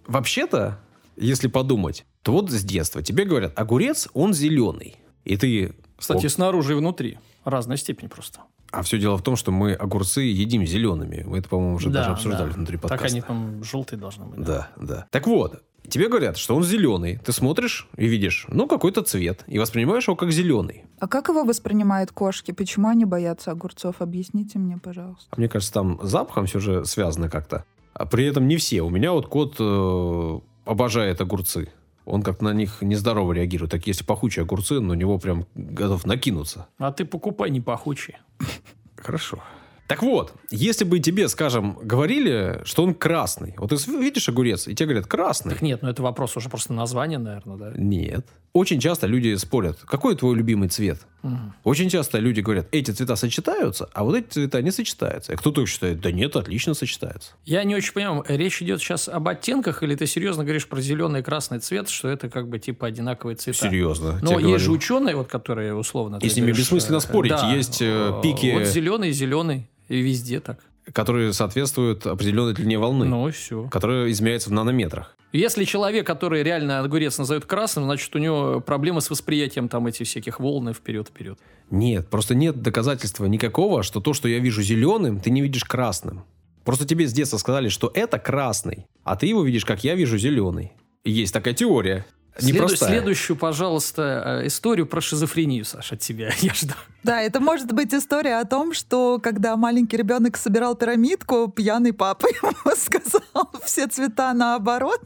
вообще-то, 0.07 0.79
если 1.15 1.47
подумать, 1.47 2.05
то 2.23 2.31
вот 2.33 2.49
с 2.51 2.63
детства 2.63 3.01
тебе 3.03 3.23
говорят, 3.25 3.57
огурец, 3.57 4.07
он 4.13 4.33
зеленый. 4.33 4.95
И 5.25 5.37
ты... 5.37 5.73
Кстати, 5.99 6.25
О, 6.25 6.29
снаружи 6.29 6.71
и 6.73 6.75
внутри. 6.75 7.19
Разная 7.45 7.77
степень 7.77 8.09
просто. 8.09 8.39
а 8.71 8.81
все 8.83 8.97
дело 8.99 9.17
в 9.17 9.21
том, 9.21 9.35
что 9.35 9.51
мы 9.51 9.73
огурцы 9.73 10.21
едим 10.21 10.65
зелеными. 10.65 11.23
Мы 11.27 11.39
это, 11.39 11.49
по-моему, 11.49 11.75
уже 11.75 11.89
Да, 11.89 11.99
даже 11.99 12.11
обсуждали 12.11 12.49
да. 12.49 12.55
внутри 12.55 12.77
подкаста. 12.77 13.03
Так 13.05 13.11
они 13.11 13.21
там 13.21 13.63
желтые 13.63 13.99
должны 13.99 14.25
быть. 14.25 14.39
Да, 14.43 14.69
да. 14.77 15.07
Так 15.11 15.27
вот, 15.27 15.61
тебе 15.87 16.07
говорят, 16.07 16.37
что 16.37 16.55
он 16.55 16.63
зеленый. 16.63 17.17
Ты 17.17 17.31
смотришь 17.31 17.87
и 17.97 18.07
видишь, 18.07 18.45
ну, 18.49 18.67
какой-то 18.67 19.01
цвет. 19.01 19.43
И 19.47 19.57
воспринимаешь 19.59 20.07
его 20.07 20.15
как 20.15 20.31
зеленый. 20.31 20.85
А 20.99 21.07
как 21.07 21.29
его 21.29 21.43
воспринимают 21.43 22.11
кошки? 22.11 22.51
Почему 22.51 22.87
они 22.89 23.05
боятся 23.05 23.51
огурцов? 23.51 24.01
Объясните 24.01 24.59
мне, 24.59 24.77
пожалуйста. 24.77 25.27
А 25.31 25.35
Мне 25.37 25.49
кажется, 25.49 25.73
там 25.73 25.99
с 26.03 26.09
запахом 26.09 26.45
все 26.45 26.59
же 26.59 26.85
связано 26.85 27.29
как-то. 27.29 27.65
А 27.93 28.05
при 28.05 28.25
этом 28.25 28.47
не 28.47 28.55
все. 28.57 28.81
У 28.81 28.89
меня 28.89 29.11
вот 29.13 29.27
кот 29.27 29.55
э, 29.59 30.39
обожает 30.65 31.19
огурцы. 31.21 31.69
Он 32.09 32.21
как-то 32.21 32.45
на 32.45 32.53
них 32.53 32.81
нездорово 32.81 33.33
реагирует. 33.33 33.71
Так 33.71 33.87
если 33.87 34.03
пахучие 34.03 34.43
огурцы, 34.43 34.79
на 34.79 34.93
него 34.93 35.17
прям 35.17 35.45
готов 35.55 36.05
накинуться. 36.05 36.67
А 36.77 36.91
ты 36.91 37.05
покупай 37.05 37.49
не 37.49 37.61
пахучие. 37.61 38.19
Хорошо. 38.95 39.39
Так 39.89 40.03
вот, 40.03 40.33
если 40.51 40.85
бы 40.85 40.99
тебе, 40.99 41.27
скажем, 41.27 41.79
говорили, 41.81 42.61
что 42.63 42.83
он 42.83 42.93
красный. 42.93 43.55
Вот 43.57 43.71
ты 43.71 43.75
видишь 43.99 44.29
огурец, 44.29 44.67
и 44.67 44.75
тебе 44.75 44.89
говорят 44.89 45.07
красный. 45.07 45.53
Так 45.53 45.63
нет, 45.63 45.81
ну 45.81 45.89
это 45.89 46.03
вопрос 46.03 46.37
уже 46.37 46.47
просто 46.47 46.73
названия, 46.73 47.17
наверное, 47.17 47.57
да? 47.57 47.73
Нет. 47.75 48.27
Очень 48.59 48.81
часто 48.81 49.07
люди 49.07 49.35
спорят, 49.35 49.79
какой 49.85 50.17
твой 50.17 50.35
любимый 50.35 50.67
цвет? 50.67 50.99
Мгм. 51.23 51.53
Очень 51.63 51.89
часто 51.89 52.19
люди 52.19 52.41
говорят, 52.41 52.67
эти 52.73 52.91
цвета 52.91 53.15
сочетаются, 53.15 53.89
а 53.93 54.03
вот 54.03 54.17
эти 54.17 54.27
цвета 54.27 54.61
не 54.61 54.71
сочетаются. 54.71 55.31
И 55.31 55.37
кто-то 55.37 55.65
считает, 55.65 56.01
да 56.01 56.11
нет, 56.11 56.35
отлично 56.35 56.73
сочетаются. 56.73 57.31
Я 57.45 57.63
не 57.63 57.73
очень 57.73 57.93
понимаю, 57.93 58.25
речь 58.27 58.61
идет 58.61 58.81
сейчас 58.81 59.07
об 59.07 59.29
оттенках, 59.29 59.81
или 59.81 59.95
ты 59.95 60.05
серьезно 60.07 60.43
говоришь 60.43 60.67
про 60.67 60.81
зеленый 60.81 61.21
и 61.21 61.23
красный 61.23 61.59
цвет, 61.59 61.87
что 61.87 62.09
это 62.09 62.27
как 62.27 62.49
бы 62.49 62.59
типа 62.59 62.87
одинаковые 62.87 63.37
цвета? 63.37 63.59
Серьезно. 63.59 64.19
Но 64.21 64.31
есть 64.31 64.43
говорю. 64.43 64.59
же 64.59 64.71
ученые, 64.71 65.15
вот, 65.15 65.29
которые 65.29 65.73
условно... 65.73 66.19
И 66.21 66.27
с 66.27 66.35
ними 66.35 66.47
говоришь, 66.47 66.65
бессмысленно 66.65 66.97
э, 66.97 66.99
спорить. 66.99 67.31
да, 67.31 67.53
Есть, 67.53 67.81
э, 67.81 67.85
э, 67.85 68.21
пики- 68.21 68.59
Вот 68.59 68.67
зеленый, 68.67 69.13
зеленый, 69.13 69.69
и 69.87 70.01
везде 70.01 70.41
так. 70.41 70.59
Которые 70.93 71.33
соответствуют 71.33 72.05
определенной 72.05 72.53
длине 72.53 72.77
волны, 72.77 73.05
Ну 73.05 73.27
и 73.27 73.31
все. 73.31 73.67
которая 73.69 74.09
измеряется 74.11 74.49
в 74.49 74.53
нанометрах. 74.53 75.15
Если 75.31 75.63
человек, 75.63 76.07
который 76.07 76.41
реально 76.41 76.79
огурец 76.79 77.17
назовет 77.19 77.45
красным, 77.45 77.83
значит, 77.85 78.15
у 78.15 78.19
него 78.19 78.61
проблемы 78.61 78.99
с 79.01 79.09
восприятием 79.11 79.69
там 79.69 79.85
этих 79.85 80.07
всяких 80.07 80.39
волн 80.39 80.73
вперед-вперед. 80.73 81.37
Нет, 81.69 82.09
просто 82.09 82.33
нет 82.33 82.61
доказательства 82.63 83.25
никакого, 83.25 83.83
что 83.83 84.01
то, 84.01 84.13
что 84.13 84.27
я 84.27 84.39
вижу 84.39 84.63
зеленым, 84.63 85.19
ты 85.19 85.29
не 85.29 85.41
видишь 85.41 85.65
красным. 85.65 86.23
Просто 86.65 86.85
тебе 86.87 87.07
с 87.07 87.13
детства 87.13 87.37
сказали, 87.37 87.69
что 87.69 87.91
это 87.93 88.17
красный, 88.19 88.87
а 89.03 89.15
ты 89.15 89.27
его 89.27 89.43
видишь, 89.43 89.65
как 89.65 89.83
я 89.83 89.95
вижу 89.95 90.17
зеленый. 90.17 90.73
Есть 91.05 91.33
такая 91.33 91.53
теория. 91.53 92.05
Следу- 92.39 92.53
Непростая. 92.63 92.89
Следующую, 92.89 93.37
пожалуйста, 93.37 94.41
э, 94.43 94.47
историю 94.47 94.85
про 94.87 95.01
шизофрению, 95.01 95.65
Саша, 95.65 95.95
от 95.95 96.01
тебя. 96.01 96.31
Я 96.41 96.53
жду. 96.53 96.73
Да, 97.03 97.21
это 97.21 97.39
может 97.39 97.71
быть 97.71 97.93
история 97.93 98.39
о 98.39 98.45
том, 98.45 98.73
что 98.73 99.19
когда 99.21 99.55
маленький 99.55 99.97
ребенок 99.97 100.37
собирал 100.37 100.75
пирамидку, 100.75 101.47
пьяный 101.47 101.93
папа 101.93 102.27
ему 102.41 102.75
сказал 102.75 103.49
все 103.63 103.87
цвета 103.87 104.33
наоборот. 104.33 105.01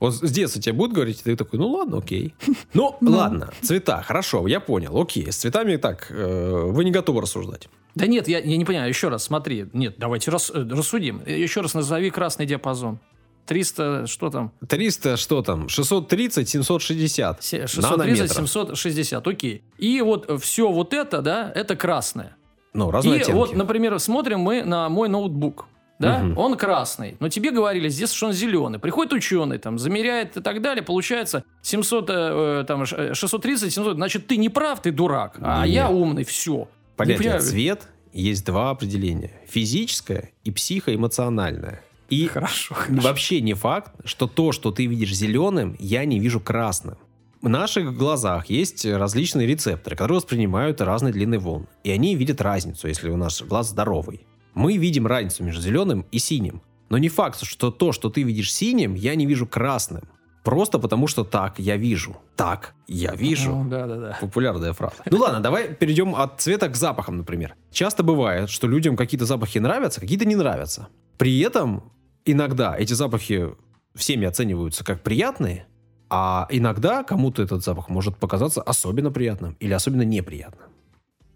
Вот 0.00 0.14
с 0.14 0.30
детства 0.30 0.60
тебе 0.60 0.74
будут 0.74 0.92
говорить, 0.94 1.20
и 1.20 1.22
ты 1.22 1.36
такой, 1.36 1.58
ну 1.58 1.68
ладно, 1.68 1.98
окей. 1.98 2.34
Ну, 2.74 2.96
Ну. 3.00 3.12
ладно, 3.12 3.50
цвета, 3.62 4.02
хорошо, 4.02 4.46
я 4.46 4.60
понял, 4.60 5.00
окей. 5.00 5.30
С 5.32 5.36
цветами 5.36 5.76
так, 5.76 6.08
э, 6.10 6.64
вы 6.66 6.84
не 6.84 6.90
готовы 6.90 7.22
рассуждать. 7.22 7.68
Да 7.94 8.06
нет, 8.08 8.26
я, 8.26 8.40
я 8.40 8.56
не 8.56 8.64
понимаю. 8.64 8.88
Еще 8.88 9.08
раз, 9.08 9.22
смотри. 9.22 9.66
Нет, 9.72 9.94
давайте 9.98 10.30
рас- 10.32 10.50
э, 10.52 10.68
рассудим. 10.68 11.22
Еще 11.24 11.60
раз 11.60 11.74
назови 11.74 12.10
красный 12.10 12.44
диапазон. 12.44 12.98
300, 13.46 14.06
что 14.06 14.30
там? 14.30 14.52
300, 14.68 15.16
что 15.16 15.42
там, 15.42 15.68
630, 15.68 16.48
760 16.48 17.42
Се- 17.42 17.66
630, 17.66 17.90
нанометров. 17.98 18.36
760, 18.50 19.26
окей. 19.26 19.62
И 19.78 20.00
вот 20.00 20.30
все 20.42 20.70
вот 20.70 20.92
это, 20.94 21.22
да, 21.22 21.52
это 21.54 21.76
красное. 21.76 22.36
Ну, 22.72 22.90
разные 22.90 23.18
И 23.18 23.20
оттенки. 23.20 23.36
вот, 23.36 23.54
например, 23.54 23.98
смотрим 24.00 24.40
мы 24.40 24.62
на 24.64 24.88
мой 24.88 25.08
ноутбук. 25.08 25.66
Да, 26.00 26.18
Мгм. 26.18 26.36
он 26.38 26.56
красный, 26.56 27.16
но 27.20 27.28
тебе 27.28 27.52
говорили 27.52 27.88
здесь, 27.88 28.10
что 28.10 28.26
он 28.26 28.32
зеленый. 28.32 28.80
Приходит 28.80 29.12
ученый, 29.12 29.58
там, 29.58 29.78
замеряет 29.78 30.36
и 30.36 30.40
так 30.40 30.60
далее, 30.60 30.82
получается 30.82 31.44
700, 31.62 32.10
э, 32.10 32.14
э, 32.62 32.64
там, 32.66 32.84
ш- 32.84 32.96
э, 32.96 33.14
630, 33.14 33.72
700, 33.72 33.94
значит, 33.94 34.26
ты 34.26 34.36
не 34.36 34.48
прав, 34.48 34.82
ты 34.82 34.90
дурак, 34.90 35.36
а 35.40 35.64
Нет. 35.64 35.74
я 35.76 35.90
умный, 35.90 36.24
все. 36.24 36.66
Понятие 36.96 37.38
цвет 37.38 37.82
есть 38.12 38.44
два 38.44 38.70
определения. 38.70 39.30
Физическое 39.46 40.32
и 40.42 40.50
психоэмоциональное. 40.50 41.83
И 42.08 42.26
Хорошо. 42.32 42.76
вообще 42.88 43.40
не 43.40 43.54
факт, 43.54 43.92
что 44.04 44.26
то, 44.26 44.52
что 44.52 44.70
ты 44.70 44.86
видишь 44.86 45.14
зеленым, 45.14 45.76
я 45.78 46.04
не 46.04 46.20
вижу 46.20 46.40
красным. 46.40 46.96
В 47.42 47.48
наших 47.48 47.94
глазах 47.94 48.46
есть 48.46 48.86
различные 48.86 49.46
рецепторы, 49.46 49.96
которые 49.96 50.16
воспринимают 50.16 50.80
разные 50.80 51.12
длины 51.12 51.38
волн. 51.38 51.66
И 51.82 51.90
они 51.90 52.14
видят 52.14 52.40
разницу, 52.40 52.88
если 52.88 53.10
у 53.10 53.18
нас 53.18 53.42
глаз 53.42 53.68
здоровый. 53.68 54.26
Мы 54.54 54.78
видим 54.78 55.06
разницу 55.06 55.44
между 55.44 55.60
зеленым 55.60 56.06
и 56.10 56.18
синим. 56.18 56.62
Но 56.88 56.96
не 56.96 57.08
факт, 57.08 57.44
что 57.44 57.70
то, 57.70 57.92
что 57.92 58.08
ты 58.08 58.22
видишь 58.22 58.52
синим, 58.52 58.94
я 58.94 59.14
не 59.14 59.26
вижу 59.26 59.46
красным. 59.46 60.04
Просто 60.44 60.78
потому, 60.78 61.06
что 61.06 61.24
так 61.24 61.58
я 61.58 61.76
вижу. 61.76 62.16
Так 62.36 62.74
я 62.86 63.14
вижу. 63.14 63.50
Ну, 63.56 63.68
да, 63.68 63.86
да, 63.86 63.96
да. 63.96 64.18
Популярная 64.20 64.74
фраза. 64.74 64.96
Ну 65.10 65.18
ладно, 65.18 65.40
давай 65.40 65.74
перейдем 65.74 66.14
от 66.14 66.40
цвета 66.40 66.68
к 66.68 66.76
запахам, 66.76 67.16
например. 67.16 67.56
Часто 67.72 68.02
бывает, 68.02 68.50
что 68.50 68.68
людям 68.68 68.94
какие-то 68.94 69.24
запахи 69.24 69.58
нравятся, 69.58 70.00
какие-то 70.00 70.26
не 70.26 70.36
нравятся. 70.36 70.88
При 71.18 71.38
этом 71.40 71.92
иногда 72.24 72.76
эти 72.76 72.92
запахи 72.92 73.50
всеми 73.94 74.26
оцениваются 74.26 74.84
как 74.84 75.02
приятные, 75.02 75.66
а 76.10 76.46
иногда 76.50 77.02
кому-то 77.02 77.42
этот 77.42 77.64
запах 77.64 77.88
может 77.88 78.16
показаться 78.16 78.62
особенно 78.62 79.10
приятным 79.10 79.56
или 79.60 79.72
особенно 79.72 80.02
неприятным. 80.02 80.68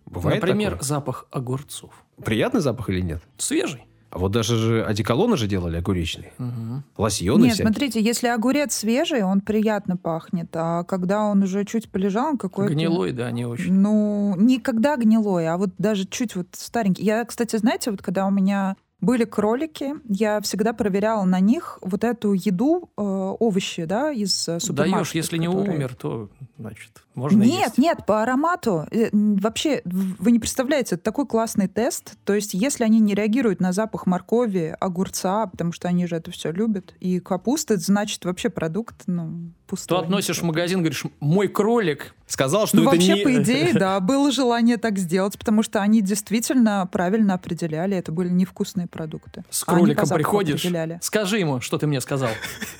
Бывает 0.06 0.40
Например, 0.40 0.72
такое? 0.72 0.84
запах 0.84 1.26
огурцов. 1.30 2.04
Приятный 2.24 2.60
запах 2.60 2.88
или 2.88 3.00
нет? 3.00 3.22
Свежий. 3.36 3.84
А 4.10 4.18
вот 4.18 4.32
даже 4.32 4.56
же 4.56 4.84
одеколоны 4.84 5.36
же 5.36 5.46
делали 5.46 5.76
огуречные. 5.76 6.32
Мгм. 6.38 6.82
Лосьоны 6.96 7.42
Нет, 7.42 7.54
всякие. 7.54 7.66
смотрите, 7.72 8.00
если 8.00 8.28
огурец 8.28 8.72
свежий, 8.72 9.22
он 9.22 9.42
приятно 9.42 9.98
пахнет, 9.98 10.48
а 10.54 10.84
когда 10.84 11.24
он 11.24 11.42
уже 11.42 11.66
чуть 11.66 11.90
полежал, 11.90 12.28
он 12.28 12.38
какой-то... 12.38 12.72
Гнилой, 12.72 13.12
да, 13.12 13.30
не 13.30 13.44
очень. 13.44 13.74
Ну, 13.74 14.34
никогда 14.38 14.96
гнилой, 14.96 15.46
а 15.46 15.58
вот 15.58 15.70
даже 15.76 16.06
чуть 16.06 16.36
вот 16.36 16.46
старенький. 16.52 17.04
Я, 17.04 17.22
кстати, 17.26 17.56
знаете, 17.56 17.90
вот 17.90 18.00
когда 18.00 18.26
у 18.26 18.30
меня 18.30 18.76
были 19.00 19.24
кролики, 19.24 19.94
я 20.08 20.40
всегда 20.40 20.72
проверяла 20.72 21.24
на 21.24 21.40
них 21.40 21.78
вот 21.82 22.04
эту 22.04 22.32
еду, 22.32 22.90
э, 22.96 23.00
овощи, 23.02 23.84
да, 23.84 24.10
из 24.10 24.48
э, 24.48 24.58
супермаркета. 24.60 24.96
Даешь, 24.96 25.14
если 25.14 25.38
не 25.38 25.46
которые- 25.46 25.76
умер, 25.76 25.94
то, 25.94 26.30
значит, 26.58 27.04
можно 27.14 27.42
Нет, 27.42 27.68
есть. 27.68 27.78
нет, 27.78 28.04
по 28.06 28.22
аромату. 28.22 28.86
Э, 28.90 29.08
Вообще, 29.12 29.82
вы 29.84 30.32
не 30.32 30.38
представляете, 30.38 30.96
это 30.96 31.04
такой 31.04 31.26
классный 31.26 31.68
тест. 31.68 32.16
То 32.24 32.34
есть, 32.34 32.54
если 32.54 32.84
они 32.84 33.00
не 33.00 33.14
реагируют 33.14 33.60
на 33.60 33.72
запах 33.72 34.06
моркови, 34.06 34.76
огурца, 34.80 35.46
потому 35.46 35.72
что 35.72 35.88
они 35.88 36.06
же 36.06 36.16
это 36.16 36.30
все 36.30 36.50
любят, 36.50 36.94
и 37.00 37.20
капусты, 37.20 37.74
это 37.74 37.82
значит 37.82 38.24
вообще 38.24 38.48
продукт, 38.50 39.04
ну, 39.06 39.52
пустой. 39.66 39.98
То 39.98 40.04
относишь 40.04 40.38
в 40.38 40.44
магазин, 40.44 40.80
говоришь, 40.80 41.04
мой 41.20 41.48
кролик. 41.48 42.14
Сказал, 42.26 42.66
что 42.66 42.76
Ну, 42.78 42.82
это 42.82 42.90
вообще, 42.92 43.14
не... 43.14 43.22
по 43.22 43.42
идее, 43.42 43.72
да, 43.74 44.00
было 44.00 44.30
желание 44.32 44.76
так 44.76 44.98
сделать, 44.98 45.38
потому 45.38 45.62
что 45.62 45.80
они 45.80 46.02
действительно 46.02 46.88
правильно 46.90 47.34
определяли, 47.34 47.96
это 47.96 48.12
были 48.12 48.28
невкусные 48.28 48.86
продукты. 48.86 49.44
С 49.50 49.62
А 49.66 49.72
кроликом 49.72 50.08
приходишь, 50.08 50.66
скажи 51.00 51.38
ему, 51.38 51.60
что 51.60 51.78
ты 51.78 51.86
мне 51.86 52.00
сказал. 52.00 52.30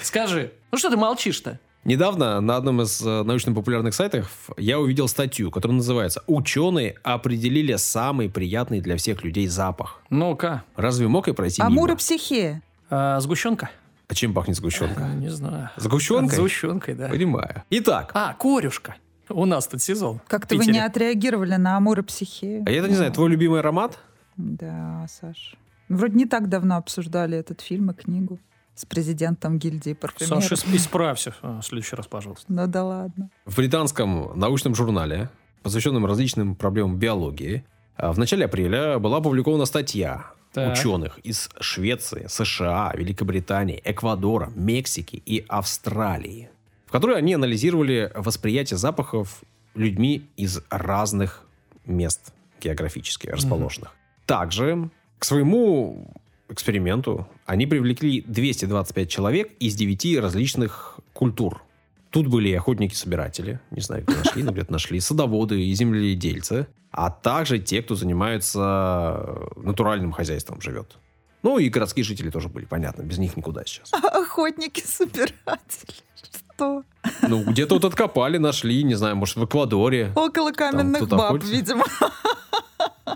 Скажи. 0.02 0.52
Ну 0.70 0.78
что 0.78 0.90
ты 0.90 0.96
молчишь-то? 0.96 1.58
Недавно 1.88 2.38
на 2.42 2.56
одном 2.56 2.82
из 2.82 3.00
э, 3.00 3.22
научно-популярных 3.22 3.94
сайтов 3.94 4.50
я 4.58 4.78
увидел 4.78 5.08
статью, 5.08 5.50
которая 5.50 5.78
называется 5.78 6.22
«Ученые 6.26 6.96
определили 7.02 7.76
самый 7.76 8.28
приятный 8.28 8.82
для 8.82 8.98
всех 8.98 9.24
людей 9.24 9.46
запах». 9.46 10.02
Ну-ка. 10.10 10.64
Разве 10.76 11.08
мог 11.08 11.28
я 11.28 11.32
пройти 11.32 11.62
мимо? 11.62 11.72
Амуропсихея. 11.72 12.60
А, 12.90 13.18
сгущенка? 13.20 13.70
А 14.06 14.14
чем 14.14 14.34
пахнет 14.34 14.56
сгущенка? 14.56 15.02
А, 15.02 15.14
Не 15.14 15.30
знаю. 15.30 15.70
Сгущенкой? 15.76 16.36
Сгущенкой, 16.36 16.94
да. 16.94 17.08
Понимаю. 17.08 17.62
Итак, 17.70 18.10
А, 18.12 18.34
корюшка. 18.34 18.96
У 19.30 19.46
нас 19.46 19.66
тут 19.66 19.80
сезон. 19.80 20.20
Как-то 20.28 20.56
вы 20.56 20.66
не 20.66 20.80
отреагировали 20.80 21.54
на 21.54 21.78
амуропсихею. 21.78 22.64
а 22.66 22.70
я 22.70 22.80
это 22.80 22.88
не 22.88 22.96
знаю, 22.96 23.12
твой 23.12 23.30
любимый 23.30 23.60
аромат? 23.60 23.98
Да, 24.36 25.06
Саш. 25.08 25.54
Вроде 25.88 26.16
не 26.16 26.26
так 26.26 26.50
давно 26.50 26.76
обсуждали 26.76 27.38
этот 27.38 27.62
фильм 27.62 27.92
и 27.92 27.94
книгу 27.94 28.38
с 28.78 28.84
президентом 28.84 29.58
гильдии 29.58 29.92
парфюмеров. 29.92 30.44
Саша, 30.44 30.54
исп- 30.54 30.76
исправься 30.76 31.34
а, 31.42 31.60
в 31.60 31.66
следующий 31.66 31.96
раз, 31.96 32.06
пожалуйста. 32.06 32.44
Ну 32.48 32.66
да 32.68 32.84
ладно. 32.84 33.28
В 33.44 33.56
британском 33.56 34.38
научном 34.38 34.76
журнале, 34.76 35.30
посвященном 35.64 36.06
различным 36.06 36.54
проблемам 36.54 36.96
биологии, 36.96 37.64
а, 37.96 38.12
в 38.12 38.18
начале 38.20 38.44
апреля 38.44 39.00
была 39.00 39.18
опубликована 39.18 39.64
статья 39.64 40.26
Так. 40.52 40.74
ученых 40.78 41.18
из 41.24 41.50
Швеции, 41.58 42.26
США, 42.28 42.92
Великобритании, 42.94 43.82
Эквадора, 43.84 44.52
Мексики 44.54 45.20
и 45.26 45.44
Австралии, 45.48 46.48
в 46.86 46.92
которой 46.92 47.18
они 47.18 47.34
анализировали 47.34 48.12
восприятие 48.14 48.78
запахов 48.78 49.42
людьми 49.74 50.28
из 50.36 50.60
разных 50.70 51.44
мест 51.84 52.32
географически 52.60 53.26
расположенных. 53.26 53.92
Также 54.24 54.90
к 55.18 55.24
своему 55.24 56.12
эксперименту 56.48 57.28
они 57.46 57.66
привлекли 57.66 58.22
225 58.26 59.08
человек 59.08 59.52
из 59.60 59.74
9 59.74 60.18
различных 60.20 60.98
культур. 61.12 61.62
Тут 62.10 62.26
были 62.26 62.48
и 62.48 62.54
охотники-собиратели, 62.54 63.60
не 63.70 63.80
знаю, 63.82 64.04
где 64.06 64.16
нашли, 64.16 64.42
но 64.42 64.52
где-то 64.52 64.72
нашли, 64.72 64.98
садоводы 64.98 65.60
и 65.62 65.74
земледельцы, 65.74 66.66
а 66.90 67.10
также 67.10 67.58
те, 67.58 67.82
кто 67.82 67.94
занимается 67.94 69.36
натуральным 69.56 70.12
хозяйством, 70.12 70.60
живет. 70.60 70.96
Ну 71.42 71.58
и 71.58 71.68
городские 71.68 72.04
жители 72.04 72.30
тоже 72.30 72.48
были, 72.48 72.64
понятно, 72.64 73.02
без 73.02 73.18
них 73.18 73.36
никуда 73.36 73.62
сейчас. 73.66 73.92
Охотники-собиратели. 74.02 75.94
Что? 76.14 76.82
Ну, 77.28 77.44
где-то 77.44 77.74
вот 77.74 77.84
откопали, 77.84 78.38
нашли, 78.38 78.82
не 78.82 78.94
знаю, 78.94 79.16
может, 79.16 79.36
в 79.36 79.44
Эквадоре, 79.44 80.12
Около 80.16 80.52
каменных 80.52 81.06
баб, 81.08 81.20
охотится? 81.20 81.52
видимо. 81.52 81.84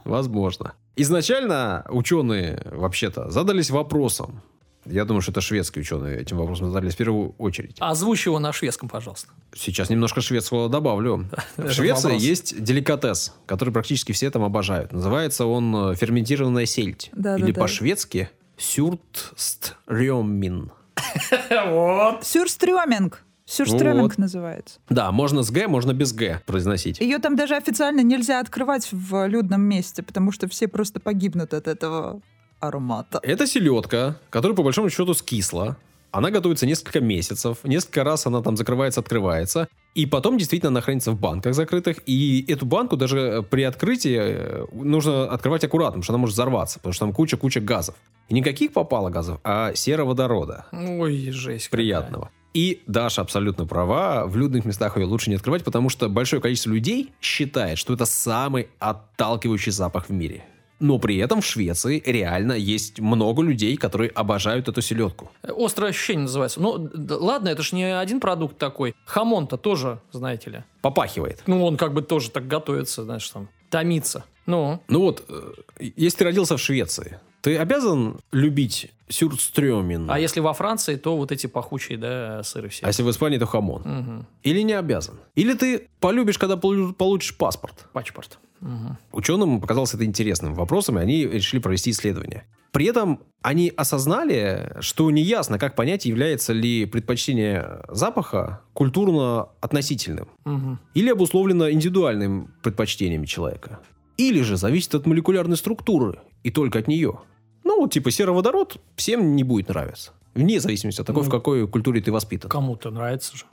возможно. 0.05 0.74
Изначально 0.96 1.85
ученые, 1.88 2.62
вообще-то, 2.70 3.31
задались 3.31 3.70
вопросом, 3.70 4.42
я 4.85 5.05
думаю, 5.05 5.22
что 5.22 5.31
это 5.31 5.40
шведские 5.40 5.83
ученые 5.83 6.20
этим 6.20 6.38
вопросом 6.38 6.66
задались 6.66 6.94
в 6.94 6.96
первую 6.96 7.37
очередь. 7.38 7.76
Озвучь 7.78 8.26
его 8.26 8.40
на 8.40 8.52
шведском, 8.52 8.88
пожалуйста. 8.88 9.28
Сейчас 9.55 9.90
немножко 9.90 10.20
шведского 10.20 10.68
добавлю. 10.68 11.28
В 11.57 11.70
Швеции 11.70 12.18
есть 12.18 12.61
деликатес, 12.62 13.33
который 13.46 13.72
практически 13.72 14.11
все 14.12 14.28
там 14.31 14.42
обожают. 14.42 14.92
Называется 14.92 15.46
он 15.46 15.92
э, 15.92 15.94
ферментированная 15.94 16.66
сельдь. 16.66 17.12
Или 17.14 17.52
по-шведски 17.52 18.28
сюртстрёмин. 18.57 20.72
Вот. 21.66 22.24
Сюрстрёминг. 22.24 23.22
Сюрстрёминг 23.52 24.02
Вот. 24.02 24.18
называется. 24.18 24.80
Да, 24.88 25.12
можно 25.12 25.42
с 25.42 25.50
Г, 25.50 25.68
можно 25.68 25.92
без 25.92 26.12
Г 26.12 26.40
произносить. 26.46 27.00
Ее 27.00 27.18
там 27.18 27.36
даже 27.36 27.54
официально 27.56 28.00
нельзя 28.00 28.40
открывать 28.40 28.88
в 28.90 29.26
людном 29.26 29.62
месте, 29.62 30.02
потому 30.02 30.32
что 30.32 30.48
все 30.48 30.68
просто 30.68 31.00
погибнут 31.00 31.52
от 31.52 31.68
этого 31.68 32.20
аромата. 32.60 33.20
Это 33.22 33.46
селедка, 33.46 34.16
которая 34.30 34.56
по 34.56 34.62
большому 34.62 34.88
счету 34.88 35.14
скисла. 35.14 35.76
Она 36.12 36.30
готовится 36.30 36.66
несколько 36.66 37.00
месяцев, 37.00 37.58
несколько 37.64 38.04
раз 38.04 38.26
она 38.26 38.42
там 38.42 38.54
закрывается, 38.56 39.00
открывается, 39.00 39.66
и 39.94 40.04
потом 40.04 40.36
действительно 40.36 40.68
она 40.68 40.82
хранится 40.82 41.10
в 41.10 41.18
банках 41.18 41.54
закрытых, 41.54 42.00
и 42.04 42.44
эту 42.48 42.66
банку 42.66 42.98
даже 42.98 43.42
при 43.50 43.62
открытии 43.62 44.18
э, 44.18 44.66
нужно 44.72 45.24
открывать 45.24 45.64
аккуратно, 45.64 45.92
потому 45.92 46.02
что 46.02 46.12
она 46.12 46.18
может 46.18 46.34
взорваться, 46.34 46.78
потому 46.80 46.92
что 46.92 47.06
там 47.06 47.14
куча-куча 47.14 47.60
газов. 47.60 47.94
И 48.28 48.34
никаких 48.34 48.74
попало 48.74 49.08
газов, 49.08 49.40
а 49.42 49.72
сероводорода. 49.74 50.66
Ой, 50.72 51.30
жесть. 51.30 51.68
какая. 51.68 52.30
И 52.54 52.82
Даша 52.86 53.22
абсолютно 53.22 53.66
права, 53.66 54.26
в 54.26 54.36
людных 54.36 54.64
местах 54.64 54.96
ее 54.96 55.06
лучше 55.06 55.30
не 55.30 55.36
открывать, 55.36 55.64
потому 55.64 55.88
что 55.88 56.08
большое 56.08 56.42
количество 56.42 56.70
людей 56.70 57.12
считает, 57.20 57.78
что 57.78 57.94
это 57.94 58.04
самый 58.04 58.68
отталкивающий 58.78 59.72
запах 59.72 60.08
в 60.08 60.12
мире. 60.12 60.44
Но 60.82 60.98
при 60.98 61.16
этом 61.18 61.40
в 61.40 61.46
Швеции 61.46 62.02
реально 62.04 62.54
есть 62.54 62.98
много 62.98 63.40
людей, 63.42 63.76
которые 63.76 64.10
обожают 64.10 64.68
эту 64.68 64.82
селедку. 64.82 65.30
Острое 65.42 65.90
ощущение 65.90 66.22
называется. 66.22 66.60
Ну, 66.60 66.90
ладно, 67.08 67.50
это 67.50 67.62
ж 67.62 67.70
не 67.70 67.84
один 67.84 68.18
продукт 68.18 68.58
такой. 68.58 68.92
Хамон-то 69.04 69.56
тоже, 69.56 70.00
знаете 70.10 70.50
ли. 70.50 70.64
Попахивает. 70.80 71.44
Ну, 71.46 71.64
он 71.64 71.76
как 71.76 71.94
бы 71.94 72.02
тоже 72.02 72.30
так 72.30 72.48
готовится, 72.48 73.04
знаешь, 73.04 73.28
там, 73.28 73.48
томится. 73.70 74.24
Ну, 74.46 74.82
Ну 74.88 75.00
вот, 75.02 75.24
э, 75.28 75.52
если 75.94 76.18
ты 76.18 76.24
родился 76.24 76.56
в 76.56 76.60
Швеции, 76.60 77.20
ты 77.42 77.57
обязан 77.59 78.18
любить 78.33 78.90
сюрстрёмин. 79.09 80.11
а 80.11 80.18
если 80.18 80.40
во 80.40 80.52
Франции, 80.55 80.96
то 80.96 81.16
вот 81.16 81.33
эти 81.33 81.46
пахучие, 81.46 81.98
да, 81.98 82.42
сыры 82.42 82.68
все. 82.70 82.85
А 82.87 82.88
если 82.88 83.02
в 83.02 83.11
Испании, 83.11 83.37
то 83.38 83.46
хамон. 83.46 83.83
Мгм. 83.85 84.26
Или 84.42 84.62
не 84.62 84.72
обязан. 84.72 85.16
Или 85.35 85.52
ты 85.55 85.88
полюбишь, 86.00 86.38
когда 86.38 86.57
полу- 86.57 86.92
получишь 86.94 87.37
паспорт. 87.37 87.87
Пачпорт. 87.92 88.38
Мгм. 88.61 88.96
Ученым 89.12 89.61
показалось 89.61 89.92
это 89.94 90.05
интересным 90.05 90.55
вопросом, 90.55 90.98
и 90.98 91.02
они 91.02 91.26
решили 91.26 91.61
провести 91.61 91.90
исследование. 91.90 92.44
При 92.70 92.87
этом 92.87 93.20
они 93.42 93.70
осознали, 93.76 94.72
что 94.81 95.11
неясно, 95.11 95.59
как 95.59 95.74
понять, 95.76 96.07
является 96.07 96.55
ли 96.55 96.87
предпочтение 96.87 97.83
запаха 97.88 98.62
культурно 98.72 99.48
относительным 99.61 100.28
Мгм. 100.46 100.78
или 100.94 101.11
обусловлено 101.11 101.70
индивидуальным 101.70 102.55
предпочтениями 102.62 103.26
человека. 103.26 103.81
Или 104.16 104.40
же 104.42 104.57
зависит 104.57 104.94
от 104.94 105.07
молекулярной 105.07 105.57
структуры 105.59 106.20
и 106.44 106.50
только 106.50 106.78
от 106.78 106.88
нее. 106.88 107.18
Ну, 107.64 107.87
типа 107.88 108.11
сероводород 108.11 108.77
всем 108.96 109.37
не 109.37 109.44
будет 109.44 109.68
нравиться. 109.68 110.12
Вне 110.35 110.61
зависимости 110.61 111.01
от 111.01 111.07
того, 111.07 111.20
Ну, 111.20 111.27
в 111.27 111.31
какой 111.31 111.68
культуре 111.68 112.01
ты 112.01 112.11
воспитан. 112.11 112.51
Кому-то 112.51 112.90
нравится 112.90 113.37
же. 113.37 113.44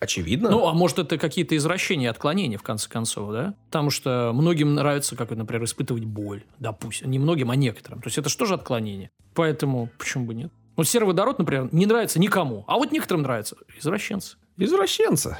Очевидно. 0.00 0.50
Ну, 0.50 0.66
а 0.66 0.72
может, 0.72 0.98
это 0.98 1.18
какие-то 1.18 1.54
извращения, 1.56 2.08
отклонения, 2.10 2.56
в 2.56 2.62
конце 2.62 2.88
концов, 2.88 3.32
да? 3.32 3.54
Потому 3.66 3.90
что 3.90 4.32
многим 4.34 4.74
нравится, 4.74 5.14
как, 5.14 5.30
например, 5.30 5.64
испытывать 5.64 6.04
боль, 6.04 6.42
допустим. 6.58 7.10
Не 7.10 7.18
многим, 7.18 7.50
а 7.50 7.56
некоторым. 7.56 8.00
То 8.00 8.06
есть 8.06 8.16
это 8.16 8.30
что 8.30 8.46
же 8.46 8.54
отклонение? 8.54 9.10
Поэтому 9.34 9.90
почему 9.98 10.24
бы 10.24 10.34
нет? 10.34 10.50
Вот 10.76 10.88
сероводород, 10.88 11.38
например, 11.38 11.68
не 11.72 11.84
нравится 11.84 12.18
никому, 12.18 12.64
а 12.66 12.76
вот 12.76 12.92
некоторым 12.92 13.22
нравится. 13.22 13.56
Извращенцы. 13.78 14.38
Извращенцы. 14.56 15.36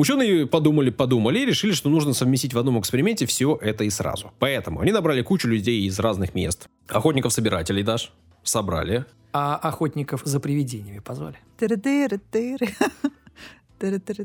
Ученые 0.00 0.46
подумали-подумали 0.46 1.40
и 1.40 1.44
решили, 1.44 1.72
что 1.72 1.90
нужно 1.90 2.14
совместить 2.14 2.54
в 2.54 2.58
одном 2.58 2.80
эксперименте 2.80 3.26
все 3.26 3.58
это 3.60 3.84
и 3.84 3.90
сразу. 3.90 4.32
Поэтому 4.38 4.80
они 4.80 4.92
набрали 4.92 5.20
кучу 5.20 5.46
людей 5.46 5.82
из 5.82 5.98
разных 5.98 6.34
мест. 6.34 6.70
Охотников-собирателей 6.88 7.82
даже. 7.82 8.08
Собрали. 8.42 9.04
А 9.34 9.56
охотников 9.56 10.22
за 10.24 10.40
привидениями 10.40 11.00
позвали. 11.00 11.36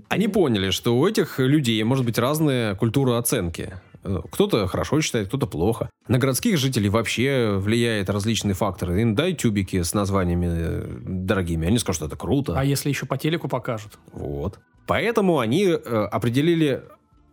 Они 0.07 0.29
поняли, 0.29 0.69
что 0.69 0.97
у 0.97 1.05
этих 1.05 1.39
людей 1.39 1.83
может 1.83 2.05
быть 2.05 2.17
разная 2.17 2.75
культура 2.75 3.17
оценки. 3.17 3.73
Э, 4.05 4.21
Кто-то 4.31 4.67
хорошо 4.67 5.01
считает, 5.01 5.27
кто-то 5.27 5.47
плохо. 5.47 5.89
На 6.07 6.17
городских 6.17 6.57
жителей 6.57 6.89
вообще 6.89 7.55
влияет 7.57 8.09
различные 8.09 8.53
факторы. 8.53 9.01
Им 9.01 9.15
дай 9.15 9.33
тюбики 9.33 9.81
с 9.81 9.93
названиями 9.93 10.47
э, 10.49 10.97
дорогими. 11.05 11.67
Они 11.67 11.79
скажут, 11.79 11.97
что 11.97 12.05
это 12.05 12.15
круто. 12.15 12.57
А 12.57 12.63
если 12.63 12.89
еще 12.89 13.05
по 13.05 13.17
телеку 13.17 13.47
покажут? 13.47 13.97
Вот. 14.13 14.59
Поэтому 14.87 15.39
они 15.39 15.65
э, 15.65 15.75
определили 16.11 16.83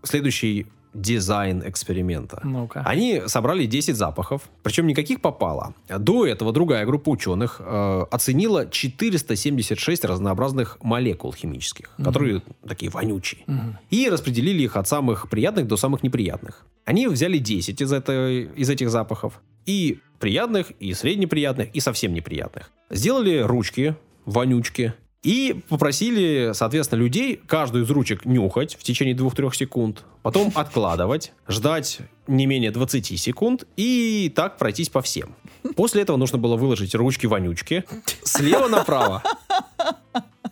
следующий 0.02 0.66
дизайн 0.94 1.62
эксперимента. 1.66 2.40
Ну-ка. 2.44 2.83
Они 2.85 3.22
собрали 3.26 3.66
10 3.66 3.96
запахов, 3.96 4.42
причем 4.62 4.87
никаких 4.87 5.20
попало. 5.20 5.74
До 5.88 6.26
этого 6.26 6.52
другая 6.52 6.85
группа 6.87 7.09
ученых 7.11 7.61
э, 7.64 8.05
оценила 8.11 8.66
476 8.66 10.05
разнообразных 10.05 10.78
молекул 10.83 11.33
химических, 11.33 11.90
которые 12.02 12.42
такие 12.66 12.90
вонючие, 12.90 13.42
Мгм. 13.46 13.78
и 13.90 14.09
распределили 14.09 14.62
их 14.62 14.76
от 14.76 14.87
самых 14.88 15.28
приятных 15.31 15.66
до 15.66 15.76
самых 15.76 16.02
неприятных. 16.02 16.66
Они 16.85 17.07
взяли 17.07 17.38
10 17.38 17.81
из, 17.81 17.92
этой, 17.92 18.44
из 18.57 18.68
этих 18.68 18.90
запахов, 18.90 19.40
и 19.66 20.00
приятных, 20.18 20.72
и 20.81 20.92
среднеприятных, 20.94 21.74
и 21.74 21.81
совсем 21.81 22.12
неприятных. 22.14 22.70
Сделали 22.90 23.38
ручки, 23.38 23.96
вонючки, 24.24 24.92
и 25.22 25.62
попросили, 25.68 26.50
соответственно, 26.52 27.00
людей 27.00 27.40
каждую 27.46 27.85
из 27.85 27.90
ручек 27.90 28.24
нюхать 28.24 28.74
в 28.74 28.82
течение 28.82 29.14
2-3 29.14 29.54
секунд, 29.54 30.04
потом 30.22 30.52
откладывать, 30.54 31.32
ждать 31.48 32.00
не 32.26 32.46
менее 32.46 32.70
20 32.70 33.18
секунд 33.20 33.64
и 33.76 34.32
так 34.35 34.58
пройтись 34.58 34.88
по 34.88 35.00
всем. 35.00 35.35
После 35.76 36.02
этого 36.02 36.16
нужно 36.16 36.38
было 36.38 36.56
выложить 36.56 36.94
ручки-вонючки 36.94 37.85
слева 38.24 38.68
направо. 38.68 39.22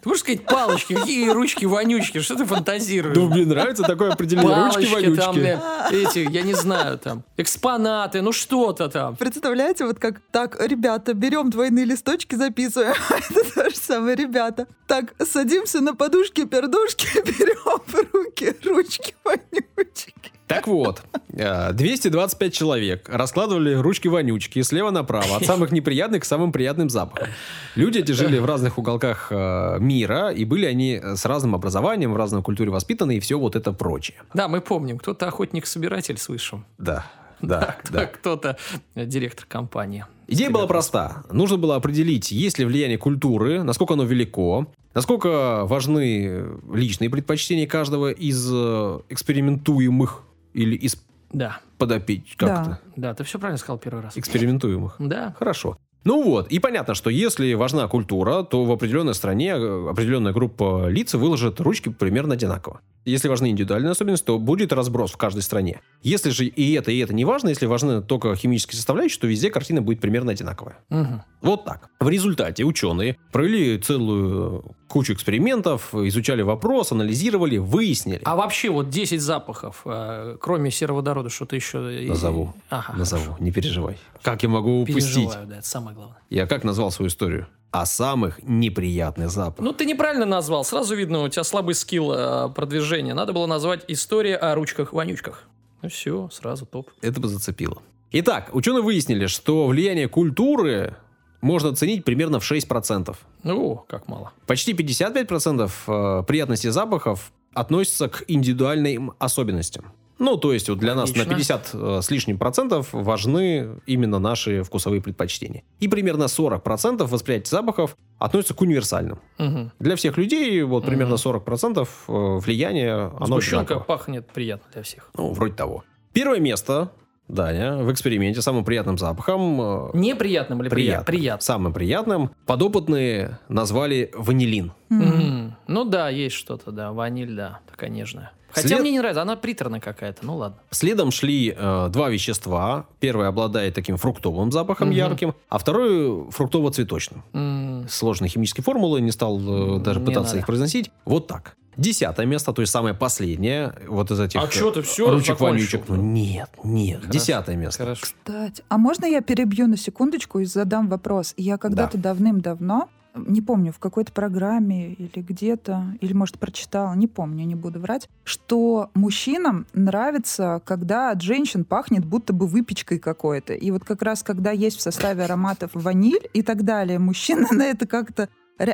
Ты 0.03 0.09
можешь 0.09 0.23
сказать 0.23 0.47
палочки, 0.47 0.95
какие 0.95 1.29
ручки 1.29 1.67
вонючки, 1.67 2.21
что 2.21 2.35
ты 2.35 2.47
фантазируешь? 2.47 3.17
Ну, 3.17 3.29
мне 3.29 3.45
нравится 3.45 3.83
такое 3.83 4.13
определение. 4.13 4.51
Палочки 4.51 4.81
Ручки-вонючки. 4.81 5.21
там, 5.21 5.35
бля, 5.35 5.89
эти, 5.93 6.19
я 6.31 6.43
не 6.43 6.55
знаю, 6.55 6.99
там, 6.99 7.23
экспонаты, 7.37 8.23
ну 8.23 8.33
что-то 8.33 8.89
там. 8.89 9.17
Представляете, 9.17 9.85
вот 9.85 9.99
как, 9.99 10.21
так, 10.31 10.57
ребята, 10.61 11.13
берем 11.13 11.51
двойные 11.51 11.85
листочки, 11.85 12.35
записываем. 12.35 12.95
Это 13.31 13.55
то 13.55 13.71
же 13.71 13.77
самое, 13.77 14.17
ребята. 14.17 14.67
Так, 14.87 15.15
садимся 15.23 15.81
на 15.81 15.95
подушки-пердушки, 15.95 17.07
берем 17.25 17.81
в 17.87 18.15
руки 18.15 18.55
ручки 18.65 19.15
вонючки. 19.25 20.30
Так 20.51 20.67
вот, 20.67 21.03
э, 21.33 21.73
225 21.73 22.53
человек 22.53 23.09
раскладывали 23.09 23.75
ручки-вонючки 23.75 24.61
слева 24.63 24.91
направо, 24.91 25.37
от 25.37 25.45
самых 25.45 25.71
неприятных 25.71 26.23
к 26.23 26.25
самым 26.25 26.51
приятным 26.51 26.91
запахам. 26.91 27.29
Люди 27.77 27.99
эти 27.99 28.11
жили 28.11 28.37
в 28.39 28.45
разных 28.45 28.77
уголках 28.77 29.29
э, 29.31 29.79
мира, 29.79 30.31
и 30.31 30.45
были 30.45 30.67
они 30.67 31.01
с 31.01 31.25
разным 31.25 31.55
образованием, 31.55 32.13
в 32.13 32.17
разной 32.17 32.43
культуре 32.43 32.71
воспитаны, 32.71 33.19
и 33.19 33.21
все 33.21 33.39
вот 33.39 33.55
это 33.55 33.73
прочее. 33.73 34.17
Да, 34.35 34.49
мы 34.49 34.61
помним, 34.61 34.99
кто-то 34.99 35.29
охотник-собиратель 35.29 36.19
с 36.19 36.29
высшим. 36.29 36.65
Да, 36.79 37.07
да, 37.41 37.77
да. 37.89 38.07
Кто-то 38.07 38.57
э, 38.97 39.07
директор 39.07 39.47
компании. 39.47 40.05
Идея 40.27 40.51
была 40.51 40.67
проста. 40.67 41.23
Нужно 41.31 41.59
было 41.59 41.77
определить, 41.77 42.33
есть 42.33 42.59
ли 42.59 42.65
влияние 42.65 42.99
культуры, 42.99 43.63
насколько 43.63 43.95
оно 43.95 44.03
велико, 44.03 44.67
насколько 44.95 45.65
важны 45.65 46.45
личные 46.73 47.09
предпочтения 47.09 47.69
каждого 47.69 48.11
из 48.11 48.51
э, 48.53 49.01
экспериментуемых 49.11 50.25
или 50.53 50.77
из 50.77 50.97
Да, 51.33 51.61
подопеч... 51.79 52.35
Как 52.37 52.49
Да. 52.49 52.81
да, 52.97 53.15
ты 53.15 53.25
все 53.25 53.39
правильно 53.39 53.59
сказал 53.59 53.79
первый 53.79 54.03
раз. 54.03 54.17
Экспериментуемых. 54.17 54.97
Да, 54.99 55.35
Хорошо. 55.39 55.79
Ну 56.05 56.23
вот, 56.23 56.49
и 56.49 56.59
понятно, 56.59 56.95
что 56.95 57.11
если 57.11 57.53
важна 57.53 57.87
культура, 57.87 58.43
то 58.43 58.65
в 58.65 58.73
определенной 58.73 59.15
стране 59.15 59.51
э, 59.51 59.91
определенная 59.91 60.33
группа 60.33 60.89
лиц 60.89 61.13
выложит 61.13 61.61
ручки 61.61 61.91
примерно 61.91 62.35
одинаково. 62.35 62.81
Если 63.05 63.29
важны 63.29 63.51
индивидуальные 63.51 63.91
особенности, 63.91 64.25
то 64.25 64.39
будет 64.39 64.73
разброс 64.73 65.13
в 65.13 65.19
каждой 65.19 65.43
стране. 65.43 65.81
Если 66.03 66.31
же 66.31 66.47
и 66.47 66.73
это, 66.73 66.91
и 66.91 66.99
это 66.99 67.15
не 67.15 67.27
важно, 67.27 67.51
если 67.51 67.67
важны 67.67 68.01
только 68.01 68.35
химические 68.35 68.77
составляющие, 68.77 69.21
то 69.21 69.27
везде 69.27 69.51
картина 69.51 69.83
будет 69.83 70.01
примерно 70.01 70.33
одинаковая. 70.33 70.79
Мгм. 70.89 71.23
Вот 71.43 71.65
так. 71.67 71.91
В 72.01 72.09
результате 72.09 72.65
ученые 72.65 73.19
провели 73.31 73.77
целую 73.79 74.75
кучу 74.91 75.13
экспериментов, 75.15 75.95
изучали 75.95 76.43
вопрос, 76.43 76.93
анализировали, 76.93 77.59
выяснили. 77.59 78.21
А 78.25 78.37
вообще 78.37 78.69
вот 78.71 78.91
10 78.91 79.21
запахов, 79.21 79.83
э, 79.85 80.37
кроме 80.41 80.71
сероводорода, 80.71 81.31
что-то 81.31 81.57
еще... 81.57 81.79
Назову. 81.79 82.53
Ага, 82.69 82.95
Назову, 82.99 83.25
хорошо. 83.25 83.45
не 83.45 83.53
переживай. 83.53 83.99
Как 84.23 84.43
я 84.43 84.49
могу 84.49 84.83
упустить? 84.83 85.15
Переживаю, 85.15 85.47
да, 85.47 85.59
это 85.59 85.67
самое 85.67 85.95
главное. 85.97 86.19
Я 86.29 86.47
как 86.47 86.65
назвал 86.65 86.91
свою 86.91 87.09
историю? 87.09 87.47
О 87.71 87.87
самых 87.87 88.43
неприятных 88.43 89.31
запахах. 89.31 89.65
Ну, 89.65 89.73
ты 89.73 89.87
неправильно 89.87 90.27
назвал. 90.27 90.65
Сразу 90.65 90.97
видно, 90.97 91.23
у 91.23 91.29
тебя 91.29 91.45
слабый 91.45 91.77
скилл 91.77 92.13
э, 92.13 92.49
продвижения. 92.51 93.15
Надо 93.15 93.33
было 93.33 93.47
назвать 93.47 93.85
«История 93.87 94.37
о 94.37 94.55
ручках-вонючках». 94.57 95.45
Ну 95.83 95.89
все, 95.89 96.29
сразу 96.33 96.67
топ. 96.67 96.91
Это 97.01 97.21
бы 97.21 97.29
зацепило. 97.29 97.81
Итак, 98.11 98.51
ученые 98.53 98.83
выяснили, 98.83 99.27
что 99.27 99.69
влияние 99.69 100.09
культуры 100.09 100.97
можно 101.41 101.71
оценить 101.71 102.05
примерно 102.05 102.41
в 102.41 102.51
6%. 102.51 103.17
Ну, 103.43 103.85
как 103.89 104.09
мало. 104.09 104.33
Почти 104.47 104.73
55% 104.73 105.71
э, 105.87 106.23
приятности 106.25 106.69
запахов 106.69 107.33
относятся 107.55 108.09
к 108.09 108.25
индивидуальным 108.29 109.13
особенностям. 109.19 109.93
Ну, 110.21 110.37
то 110.37 110.53
есть 110.53 110.69
вот 110.69 110.79
для 110.79 110.95
нас 110.95 111.15
на 111.15 111.21
Логично. 111.21 111.59
50 111.59 111.71
э, 111.73 112.01
с 112.03 112.11
лишним 112.11 112.37
процентов 112.37 112.89
важны 112.93 113.81
именно 113.87 114.19
наши 114.19 114.63
вкусовые 114.63 115.01
предпочтения. 115.01 115.63
И 115.81 115.89
примерно 115.89 116.25
40% 116.25 117.07
восприятия 117.07 117.49
запахов 117.49 117.97
относятся 118.19 118.53
к 118.53 118.61
универсальным. 118.61 119.19
Угу. 119.39 119.71
Для 119.79 119.97
всех 119.97 120.19
людей 120.19 120.63
вот 120.63 120.85
примерно 120.85 121.15
Мгм. 121.15 121.37
40% 121.37 121.89
э, 122.09 122.13
влияния, 122.39 123.11
Сгущенка 123.25 123.81
пахнет 123.81 124.29
приятно 124.29 124.69
для 124.75 124.83
всех. 124.83 125.11
Ну, 125.17 125.33
вроде 125.33 125.55
того. 125.55 125.85
Первое 126.13 126.39
место, 126.39 126.91
Даня, 127.35 127.77
в 127.77 127.93
эксперименте 127.93 128.43
самым 128.43 128.65
приятным 128.65 128.99
запахом 128.99 129.61
э, 129.61 129.91
Неприятным 129.95 130.63
или 130.63 130.69
приятным? 130.69 131.05
Приятным. 131.07 131.41
Самым 131.41 131.73
приятным 131.73 132.31
подопытные 132.47 133.39
назвали 133.49 134.11
ванилин. 134.15 134.73
М, 134.91 135.57
Ну 135.67 135.85
да, 135.85 136.09
есть 136.09 136.35
что-то, 136.37 136.73
да. 136.73 136.93
Ваниль, 136.93 137.35
да. 137.35 137.61
Такая 137.71 137.91
нежная. 137.91 138.33
Хотя 138.53 138.67
След- 138.67 138.81
мне 138.81 138.91
не 138.91 138.99
нравится, 138.99 139.23
она 139.23 139.37
приторная 139.37 139.79
какая-то. 139.79 140.27
Ну 140.27 140.37
ладно. 140.37 140.59
Следом 140.71 141.13
шли 141.13 141.55
э, 141.57 141.89
два 141.91 142.09
вещества. 142.11 142.87
Первое 142.99 143.29
обладает 143.29 143.75
таким 143.75 143.97
фруктовым 143.97 144.51
запахом 144.51 144.89
Мгм. 144.89 144.97
ярким, 144.97 145.35
а 145.49 145.59
второе 145.59 146.25
фруктово-цветочным. 146.31 147.23
М, 147.33 147.87
Сложные 147.89 148.29
химические 148.29 148.65
формулы, 148.65 149.01
не 149.01 149.13
стал 149.13 149.39
э, 149.39 149.79
даже 149.81 150.01
не 150.01 150.07
пытаться 150.07 150.31
надо. 150.33 150.39
их 150.41 150.47
произносить. 150.47 150.91
Вот 151.05 151.29
так. 151.29 151.55
Десятое 151.81 152.27
место, 152.27 152.53
то 152.53 152.61
есть 152.61 152.71
самое 152.71 152.95
последнее, 152.95 153.73
вот 153.89 154.11
из 154.11 154.21
этих 154.21 154.39
А 154.39 154.45
э, 154.45 154.51
чё 154.51 154.71
ты 154.71 154.83
всё 154.83 155.11
ручек 155.11 155.39
закончил? 155.39 155.47
вонючек. 155.47 155.89
Ну 155.89 155.97
нет, 155.97 156.51
нет. 156.63 157.01
Хорошо, 157.01 157.13
Десятое 157.19 157.57
место. 157.57 157.83
Хорошо. 157.83 158.03
Кстати, 158.03 158.63
а 158.69 158.77
можно 158.77 159.07
я 159.07 159.23
перебью 159.23 159.67
на 159.67 159.79
секундочку 159.79 160.41
и 160.41 160.45
задам 160.45 160.89
вопрос? 160.89 161.33
Я 161.39 161.57
когда-то 161.57 161.97
давным-давно, 161.97 162.91
не 163.15 163.41
помню, 163.41 163.73
в 163.73 163.79
какой-то 163.79 164.13
программе 164.13 164.93
или 164.93 165.23
где-то, 165.23 165.97
или, 166.03 166.13
может, 166.13 166.39
прочитала, 166.39 166.93
не 166.93 167.07
помню, 167.07 167.47
не 167.47 167.55
буду 167.55 167.81
врать, 167.81 168.11
что 168.25 168.91
мужчинам 168.93 169.67
нравится, 169.73 170.61
когда 170.67 171.13
от 171.13 171.23
женщин 171.23 171.65
пахнет 171.65 172.05
будто 172.05 172.35
бы 172.35 172.47
выпечкой 172.47 172.99
какой-то. 172.99 173.55
И 173.55 173.71
вот 173.71 173.85
как 173.85 174.03
раз, 174.03 174.23
когда 174.23 174.51
есть 174.51 174.77
в 174.77 174.83
составе 174.83 175.25
ароматов 175.25 175.71
ваниль 175.73 176.29
и 176.35 176.43
так 176.43 176.63
далее, 176.63 176.99
мужчина 176.99 177.49
на 177.53 177.63
это 177.63 177.87
как-то... 177.87 178.29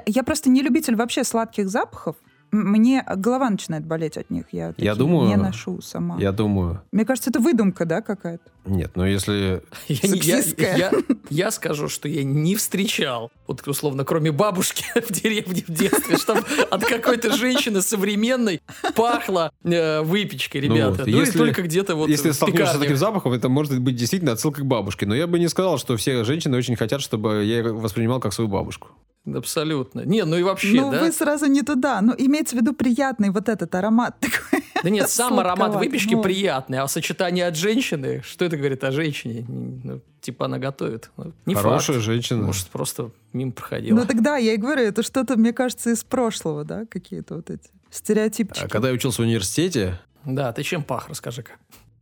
Я 0.07 0.25
просто 0.25 0.51
не 0.51 0.63
любитель 0.63 0.97
вообще 0.97 1.23
сладких 1.23 1.69
запахов. 1.69 2.17
Мне 2.53 3.05
голова 3.17 3.51
начинает 3.51 3.85
болеть 3.85 4.17
от 4.17 4.31
них. 4.31 4.47
Я, 4.53 4.73
Я 4.77 4.95
думаю, 4.95 5.29
не 5.29 5.37
ношу 5.37 5.81
сама. 5.83 6.17
Я 6.19 6.33
думаю, 6.33 6.83
Мне 6.93 7.05
кажется, 7.05 7.31
это 7.31 7.41
выдумка, 7.41 7.85
да, 7.85 8.01
какая-то? 8.03 8.45
нет, 8.65 8.93
но 8.97 9.07
если 9.07 9.63
Я, 9.89 10.43
я- 10.59 10.77
я- 10.77 10.93
я 11.31 11.51
скажу, 11.53 11.89
что 11.89 12.09
я 12.09 12.25
не 12.25 12.57
встречал, 12.57 13.31
вот 13.47 13.67
условно, 13.69 14.05
кроме 14.05 14.33
бабушки 14.33 14.85
в 14.95 15.13
деревне 15.13 15.63
в 15.67 15.71
детстве, 15.73 16.17
чтобы 16.19 16.41
от 16.71 16.85
какой-то 16.85 17.33
женщины 17.37 17.81
современной 17.83 18.61
пахло 18.95 19.53
э, 19.65 20.03
выпечкой, 20.03 20.67
Ну 20.69 20.75
ребята. 20.75 20.91
вот, 20.99 21.07
Ну, 21.07 21.17
и 21.17 21.21
если- 21.21 21.39
только 21.39 21.63
где-то 21.63 21.95
вот 21.95 22.09
если 22.09 22.31
столкнешься 22.33 22.77
с 22.77 22.79
таким 22.81 22.97
запахом, 22.97 23.33
это 23.33 23.49
может 23.49 23.79
быть 23.81 23.97
действительно 23.97 24.33
отсылка 24.33 24.63
к 24.63 24.67
бабушке. 24.67 25.07
Но 25.07 25.15
я 25.15 25.27
бы 25.27 25.39
не 25.39 25.49
сказал, 25.49 25.79
что 25.79 25.97
все 25.97 26.25
женщины 26.25 26.57
очень 26.57 26.77
хотят, 26.77 27.01
чтобы 27.03 27.45
я 27.45 27.63
воспринимал 27.63 28.21
как 28.21 28.33
свою 28.33 28.49
бабушку. 28.49 28.89
Абсолютно. 29.35 30.03
Не, 30.03 30.25
ну 30.25 30.37
и 30.37 30.43
вообще, 30.43 30.81
ну, 30.81 30.91
да? 30.91 31.01
вы 31.01 31.13
сразу 31.13 31.47
не 31.47 31.63
туда. 31.63 32.01
Ну, 32.01 32.15
имеется 32.17 32.57
в 32.57 32.61
виду 32.61 32.73
приятный 32.75 33.31
вот 33.31 33.49
этот 33.49 33.75
аромат 33.75 34.17
такой. 34.21 34.65
Да 34.83 34.91
нет, 34.91 35.11
сам 35.11 35.39
аромат 35.41 35.75
выпечки 35.75 36.15
ну. 36.15 36.23
приятный, 36.23 36.79
а 36.79 36.87
сочетание 36.89 37.47
от 37.47 37.57
женщины, 37.57 38.23
что 38.25 38.45
это 38.45 38.57
говорит 38.57 38.85
о 38.85 38.93
женщине? 38.93 39.45
Ну, 39.49 40.01
типа 40.21 40.45
она 40.45 40.59
готовит. 40.59 41.11
Ну, 41.17 41.33
Не 41.45 41.55
Хорошая 41.55 41.97
факт. 41.97 42.07
женщина. 42.07 42.45
Может, 42.45 42.69
просто 42.69 43.11
мимо 43.33 43.53
проходила. 43.53 43.97
Ну, 43.97 44.07
тогда 44.07 44.37
я 44.37 44.55
и 44.55 44.57
говорю, 44.57 44.83
это 44.83 45.03
что-то, 45.03 45.37
мне 45.37 45.53
кажется, 45.53 45.91
из 45.91 46.05
прошлого, 46.05 46.65
да, 46.65 46.85
какие-то 46.87 47.37
вот 47.37 47.51
эти 47.51 47.69
стереотипчики. 47.91 48.65
А 48.65 48.69
Когда 48.69 48.89
я 48.89 48.95
учился 48.95 49.23
в 49.23 49.25
университете, 49.25 49.99
Да, 50.25 50.53
ты 50.53 50.63
чем 50.63 50.83
пах, 50.83 51.09
расскажи-ка. 51.09 51.53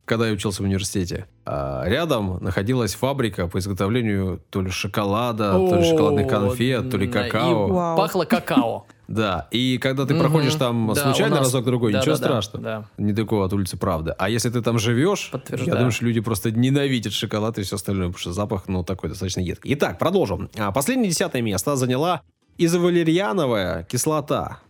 Когда 0.05 0.27
я 0.27 0.33
учился 0.35 0.63
в 0.63 0.67
университете, 0.67 1.27
а, 1.47 1.85
рядом 1.87 2.39
находилась 2.43 2.95
фабрика 2.95 3.47
по 3.49 3.59
изготовлению 3.59 4.43
то 4.51 4.61
ли 4.63 4.71
шоколада, 4.71 5.53
то 5.53 5.77
ли 5.77 5.85
шоколадных 5.85 6.27
О, 6.27 6.31
конфет, 6.31 6.91
то 6.91 6.97
ли 6.97 7.07
какао. 7.09 7.69
и 7.69 7.71
Вау. 7.73 7.97
Пахло 7.97 8.25
какао. 8.29 8.87
Да, 9.07 9.49
и 9.51 9.77
когда 9.77 10.07
ты 10.07 10.15
проходишь 10.19 10.55
там 10.55 10.91
Да, 10.95 11.03
случайно 11.03 11.37
нас- 11.37 11.47
разок-другой, 11.47 11.93
да, 11.93 11.99
ничего 12.01 12.13
да, 12.13 12.19
страшного. 12.19 12.65
да. 12.65 12.85
Недалеко 12.97 13.43
от 13.43 13.53
улицы 13.53 13.77
Правда. 13.77 14.15
А 14.19 14.31
если 14.31 14.49
ты 14.49 14.63
там 14.63 14.79
живешь, 14.79 15.31
я 15.51 15.75
думаю, 15.75 15.91
что 15.91 16.07
люди 16.07 16.21
просто 16.21 16.51
ненавидят 16.51 17.13
шоколад 17.13 17.59
и 17.59 17.63
все 17.63 17.77
остальное, 17.77 18.07
потому 18.09 18.19
что 18.21 18.33
запах, 18.33 18.63
ну, 18.67 18.83
такой 18.83 19.11
достаточно 19.11 19.41
едкий. 19.41 19.75
Итак, 19.75 19.99
продолжим. 19.99 20.49
А, 20.59 20.73
Последнее 20.73 21.11
десятое 21.11 21.43
место 21.43 21.77
заняла 21.77 22.23
изовалерьяновая 22.57 23.83
кислота. 23.85 24.61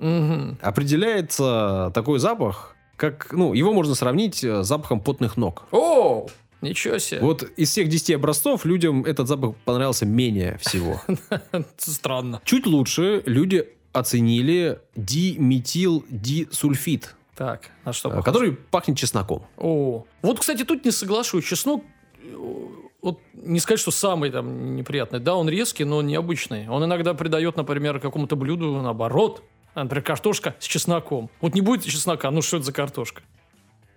Определяется 0.61 1.93
такой 1.95 2.19
запах, 2.19 2.74
как, 2.97 3.33
ну, 3.33 3.55
его 3.55 3.73
можно 3.73 3.95
сравнить 3.95 4.43
э, 4.45 4.63
с 4.63 4.67
запахом 4.67 5.01
потных 5.01 5.37
ног. 5.37 5.65
О, 5.73 6.27
ничего 6.63 6.99
себе. 6.99 7.21
Вот 7.21 7.43
из 7.57 7.71
всех 7.71 7.89
10 7.89 8.13
образцов 8.17 8.65
людям 8.65 9.05
этот 9.05 9.29
запах 9.29 9.55
понравился 9.65 10.07
менее 10.07 10.59
всего. 10.63 11.01
Странно. 11.77 12.41
Чуть 12.45 12.67
лучше 12.67 13.23
люди 13.27 13.69
оценили 13.93 14.81
диметилдисульфид, 14.97 17.15
Так, 17.37 17.71
на 17.85 17.93
что 17.93 18.09
э, 18.09 18.13
похож? 18.13 18.25
который 18.25 18.53
пахнет 18.53 18.99
чесноком. 18.99 19.43
О, 19.57 20.05
вот, 20.23 20.41
кстати, 20.41 20.65
тут 20.65 20.85
не 20.85 20.91
соглашусь. 20.91 21.45
Чеснок, 21.45 21.85
э, 22.23 22.35
вот 23.03 23.21
не 23.35 23.61
сказать, 23.61 23.81
что 23.81 23.91
самый 23.91 24.31
там 24.31 24.77
неприятный. 24.77 25.21
Да, 25.21 25.35
он 25.35 25.49
резкий, 25.49 25.85
но 25.85 25.99
он 25.99 26.07
необычный. 26.07 26.69
Он 26.69 26.85
иногда 26.85 27.15
придает, 27.15 27.57
например, 27.57 28.01
какому-то 28.01 28.37
блюду 28.37 28.81
наоборот. 28.81 29.43
Например, 29.75 30.03
картошка 30.03 30.55
с 30.59 30.65
чесноком. 30.67 31.31
Вот 31.41 31.55
не 31.55 31.61
будет 31.61 31.85
чеснока, 31.85 32.31
ну 32.31 32.43
что 32.43 32.59
это 32.59 32.67
за 32.67 32.73
картошка? 32.73 33.23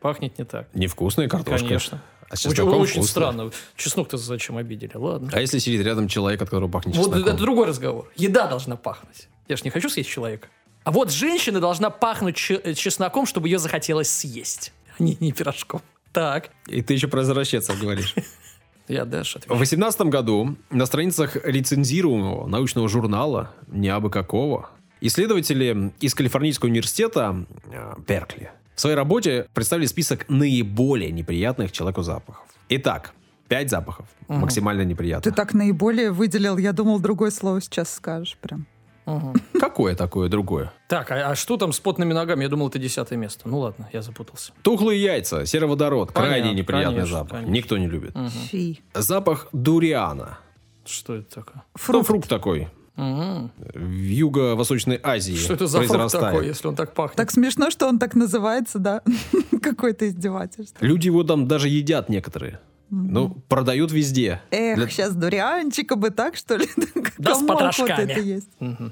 Пахнет 0.01 0.37
не 0.39 0.45
так. 0.45 0.67
Невкусная 0.73 1.27
картошка. 1.27 1.67
Конечно. 1.67 2.01
А 2.29 2.35
с 2.35 2.45
Очень, 2.45 2.63
очень 2.63 2.93
вкусно. 2.95 3.09
странно. 3.09 3.51
Чеснок-то 3.77 4.17
зачем 4.17 4.57
обидели? 4.57 4.91
Ладно. 4.95 5.29
А 5.33 5.39
если 5.39 5.59
сидит 5.59 5.81
рядом 5.85 6.07
человек, 6.07 6.41
от 6.41 6.49
которого 6.49 6.69
пахнет 6.69 6.95
Вот 6.95 7.05
чесноком? 7.05 7.29
это 7.29 7.37
другой 7.37 7.67
разговор. 7.67 8.11
Еда 8.15 8.47
должна 8.47 8.75
пахнуть. 8.75 9.29
Я 9.47 9.55
же 9.55 9.63
не 9.63 9.69
хочу 9.69 9.89
съесть 9.89 10.09
человека. 10.09 10.49
А 10.83 10.91
вот 10.91 11.11
женщина 11.11 11.59
должна 11.59 11.89
пахнуть 11.89 12.45
э, 12.49 12.73
чесноком, 12.73 13.25
чтобы 13.25 13.47
ее 13.47 13.59
захотелось 13.59 14.09
съесть. 14.09 14.73
А 14.97 15.03
не, 15.03 15.15
не 15.19 15.31
пирожком. 15.31 15.81
Так. 16.11 16.49
И 16.67 16.81
ты 16.81 16.93
еще 16.95 17.07
про 17.07 17.21
извращенцев 17.23 17.79
говоришь. 17.79 18.13
Я 18.89 19.05
дальше 19.05 19.33
В 19.33 19.43
отвечу. 19.43 19.55
2018 19.57 20.01
году 20.03 20.55
на 20.69 20.85
страницах 20.85 21.35
рецензируемого 21.45 22.47
научного 22.47 22.87
журнала 22.89 23.51
«Не 23.67 23.89
абы 23.89 24.09
какого» 24.09 24.69
исследователи 25.01 25.91
из 25.99 26.13
Калифорнийского 26.15 26.69
университета 26.69 27.45
э, 27.71 27.93
Беркли 28.07 28.51
в 28.75 28.81
своей 28.81 28.95
работе 28.95 29.47
представили 29.53 29.85
список 29.87 30.25
наиболее 30.29 31.11
неприятных 31.11 31.71
человеку 31.71 32.03
запахов. 32.03 32.45
Итак, 32.69 33.13
пять 33.47 33.69
запахов 33.69 34.05
максимально 34.27 34.83
Ты 34.83 34.89
неприятных. 34.89 35.35
так 35.35 35.53
наиболее 35.53 36.11
выделил, 36.11 36.57
я 36.57 36.73
думал, 36.73 36.99
другое 36.99 37.31
слово 37.31 37.61
сейчас 37.61 37.93
скажешь 37.93 38.37
прям. 38.39 38.65
Мгм. 39.05 39.33
Какое 39.59 39.95
такое 39.95 40.27
другое? 40.27 40.73
Так, 40.89 41.09
а, 41.11 41.29
а 41.31 41.35
что 41.35 41.55
там 41.55 41.71
с 41.71 41.79
потными 41.79 42.11
ногами? 42.11 42.43
Я 42.43 42.49
думал, 42.49 42.67
это 42.67 42.77
десятое 42.77 43.17
место. 43.17 43.47
Ну 43.47 43.59
ладно, 43.59 43.89
я 43.93 44.01
запутался. 44.01 44.51
Тухлые 44.63 45.01
яйца, 45.01 45.45
сероводород, 45.45 46.11
крайне 46.11 46.41
Понятно, 46.41 46.57
неприятный 46.57 46.93
конечно, 46.95 47.17
запах. 47.19 47.31
конечно. 47.31 47.51
Никто 47.53 47.77
не 47.77 47.87
любит. 47.87 48.13
Мгм. 48.15 48.29
Фи. 48.29 48.81
Запах 48.93 49.47
дуриана. 49.53 50.39
Что 50.85 51.15
это 51.15 51.35
такое? 51.35 51.55
Ну, 51.55 51.79
Фрукт. 51.81 52.07
фрукт 52.07 52.29
такой. 52.29 52.67
Мгм. 52.97 53.51
В 53.73 53.91
Юго-Восточной 54.01 54.99
Азии 55.01 55.35
Что 55.35 55.53
это 55.53 55.67
за 55.67 55.81
фрукт 55.83 56.11
такой, 56.11 56.47
если 56.47 56.67
он 56.67 56.75
так 56.75 56.93
пахнет? 56.93 57.15
Так 57.15 57.31
смешно, 57.31 57.69
что 57.69 57.87
он 57.87 57.99
так 57.99 58.15
называется, 58.15 58.79
да? 58.79 59.01
Какое-то 59.61 60.07
издевательство. 60.09 60.83
Люди 60.83 61.05
его 61.07 61.23
там 61.23 61.47
даже 61.47 61.69
едят 61.69 62.09
некоторые. 62.09 62.59
Ну, 62.89 63.35
продают 63.49 63.91
везде. 63.91 64.41
Эх, 64.49 64.77
Для- 64.77 64.87
сейчас 64.87 65.13
дурианчика 65.13 65.95
бы 65.95 66.09
так, 66.09 66.35
что 66.35 66.55
ли? 66.57 66.67
Да 67.17 67.33
с 67.35 67.39
Кому 67.39 67.53
охота 67.53 67.69
потрошками. 67.71 68.11
это 68.11 68.19
есть? 68.21 68.49
Мгм. 68.59 68.91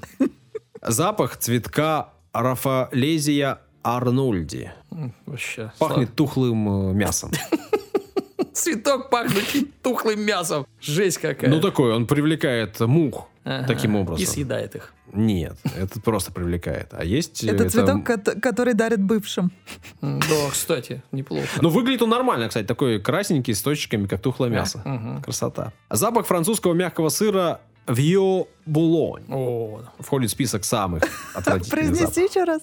Запах 0.82 1.36
цветка 1.36 2.10
Рафалезия 2.32 3.60
арнольди. 3.82 4.70
М, 4.90 5.14
Вообще. 5.26 5.72
Пахнет 5.78 6.14
тухлым 6.14 6.90
э, 6.90 6.92
мясом. 6.92 7.30
Цветок 8.52 9.10
пахнущий 9.10 9.70
тухлым 9.82 10.20
мясом. 10.20 10.66
Жесть 10.80 11.18
какая. 11.18 11.50
Ну, 11.50 11.60
такой, 11.60 11.92
он 11.94 12.06
привлекает 12.06 12.78
мух 12.80 13.28
Ага. 13.48 13.66
таким 13.68 13.96
И 13.96 14.00
образом. 14.00 14.26
съедает 14.26 14.74
их. 14.74 14.92
Нет, 15.12 15.56
это 15.76 16.00
просто 16.00 16.32
привлекает. 16.32 16.88
А 16.90 17.04
есть... 17.04 17.44
э, 17.44 17.52
Это 17.52 17.70
цветок, 17.70 18.04
кот- 18.04 18.40
который 18.42 18.74
дарят 18.74 19.00
бывшим. 19.00 19.52
Да, 20.02 20.50
кстати, 20.50 21.02
неплохо. 21.12 21.46
Ну, 21.62 21.68
выглядит 21.68 22.02
он 22.02 22.10
нормально, 22.10 22.48
кстати, 22.48 22.66
такой 22.66 23.00
красненький, 23.00 23.54
с 23.54 23.62
точечками, 23.62 24.08
как 24.08 24.20
тухлое 24.20 24.50
мясо. 24.50 24.82
Красота. 25.24 25.72
Запах 25.90 26.26
французского 26.26 26.74
мягкого 26.74 27.08
сыра 27.08 27.60
Вьо 27.86 28.48
Булонь. 28.66 29.22
О, 29.30 29.80
Входит 30.00 30.30
в 30.30 30.32
список 30.32 30.64
самых 30.64 31.04
отвратительных 31.34 31.94
запахов. 31.94 32.14
Произнеси 32.14 32.22
еще 32.28 32.42
раз. 32.44 32.62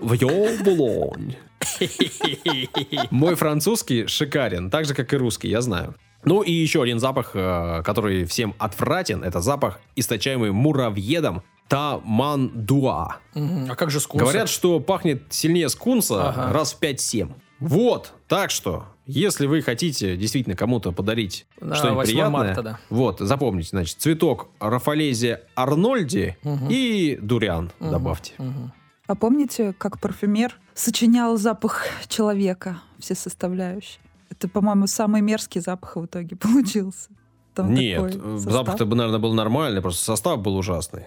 Вьо 0.00 0.48
Булонь. 0.64 1.36
Мой 3.10 3.34
французский 3.34 4.06
шикарен, 4.06 4.70
так 4.70 4.86
же, 4.86 4.94
как 4.94 5.12
и 5.12 5.16
русский, 5.16 5.48
я 5.48 5.60
знаю. 5.60 5.94
Ну 6.26 6.42
и 6.42 6.50
еще 6.52 6.82
один 6.82 6.98
запах, 6.98 7.30
э, 7.34 7.82
который 7.84 8.24
всем 8.24 8.54
отвратен, 8.58 9.22
это 9.22 9.40
запах, 9.40 9.80
источаемый 9.94 10.50
муравьедом 10.52 11.42
тамандуа. 11.68 13.16
А 13.34 13.74
как 13.76 13.90
же 13.90 14.00
скунсы? 14.00 14.24
Говорят, 14.24 14.48
что 14.48 14.80
пахнет 14.80 15.22
сильнее 15.30 15.68
скунса 15.68 16.28
Ага. 16.30 16.52
раз 16.52 16.74
в 16.74 16.80
5-7. 16.80 17.30
Вот, 17.60 18.12
так 18.28 18.50
что, 18.50 18.84
если 19.06 19.46
вы 19.46 19.62
хотите 19.62 20.16
действительно 20.16 20.56
кому-то 20.56 20.92
подарить 20.92 21.46
На 21.60 21.74
что-нибудь 21.74 21.98
8 21.98 22.12
приятное, 22.12 22.30
марта, 22.46 22.62
да. 22.62 22.78
вот, 22.90 23.20
запомните, 23.20 23.68
значит, 23.70 23.96
цветок 23.98 24.48
Рафалезия 24.60 25.42
арнольди 25.54 26.36
и 26.68 27.18
дуриан 27.22 27.70
добавьте. 27.80 28.34
Мгм. 28.38 28.72
А 29.06 29.14
помните, 29.14 29.72
как 29.78 30.00
парфюмер 30.00 30.58
сочинял 30.74 31.36
запах 31.36 31.86
человека, 32.08 32.78
все 32.98 33.14
составляющие? 33.14 34.00
Это, 34.30 34.48
по-моему, 34.48 34.86
самый 34.86 35.20
мерзкий 35.20 35.60
запах 35.60 35.96
в 35.96 36.06
итоге 36.06 36.36
получился. 36.36 37.10
Там 37.54 37.72
Нет, 37.72 38.16
э, 38.16 38.36
запах-то 38.38 38.84
бы, 38.84 38.96
наверное, 38.96 39.18
был 39.20 39.32
нормальный, 39.32 39.80
просто 39.80 40.04
состав 40.04 40.40
был 40.42 40.56
ужасный. 40.56 41.06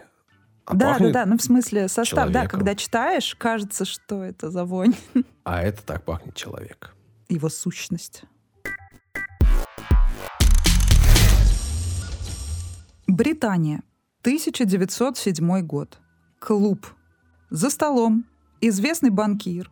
А 0.65 0.75
да, 0.75 0.97
да, 0.99 1.11
да, 1.11 1.25
ну 1.25 1.37
в 1.37 1.41
смысле 1.41 1.87
состав, 1.87 2.27
да, 2.27 2.31
человеком. 2.33 2.59
когда 2.59 2.75
читаешь, 2.75 3.35
кажется, 3.35 3.85
что 3.85 4.23
это 4.23 4.51
за 4.51 4.65
вонь, 4.65 4.93
А 5.43 5.61
это 5.61 5.83
так 5.83 6.03
пахнет 6.03 6.35
человек. 6.35 6.95
его 7.27 7.49
сущность. 7.49 8.23
Британия, 13.07 13.81
1907 14.21 15.61
год. 15.61 15.97
Клуб. 16.39 16.85
За 17.49 17.69
столом 17.69 18.25
известный 18.61 19.09
банкир 19.09 19.71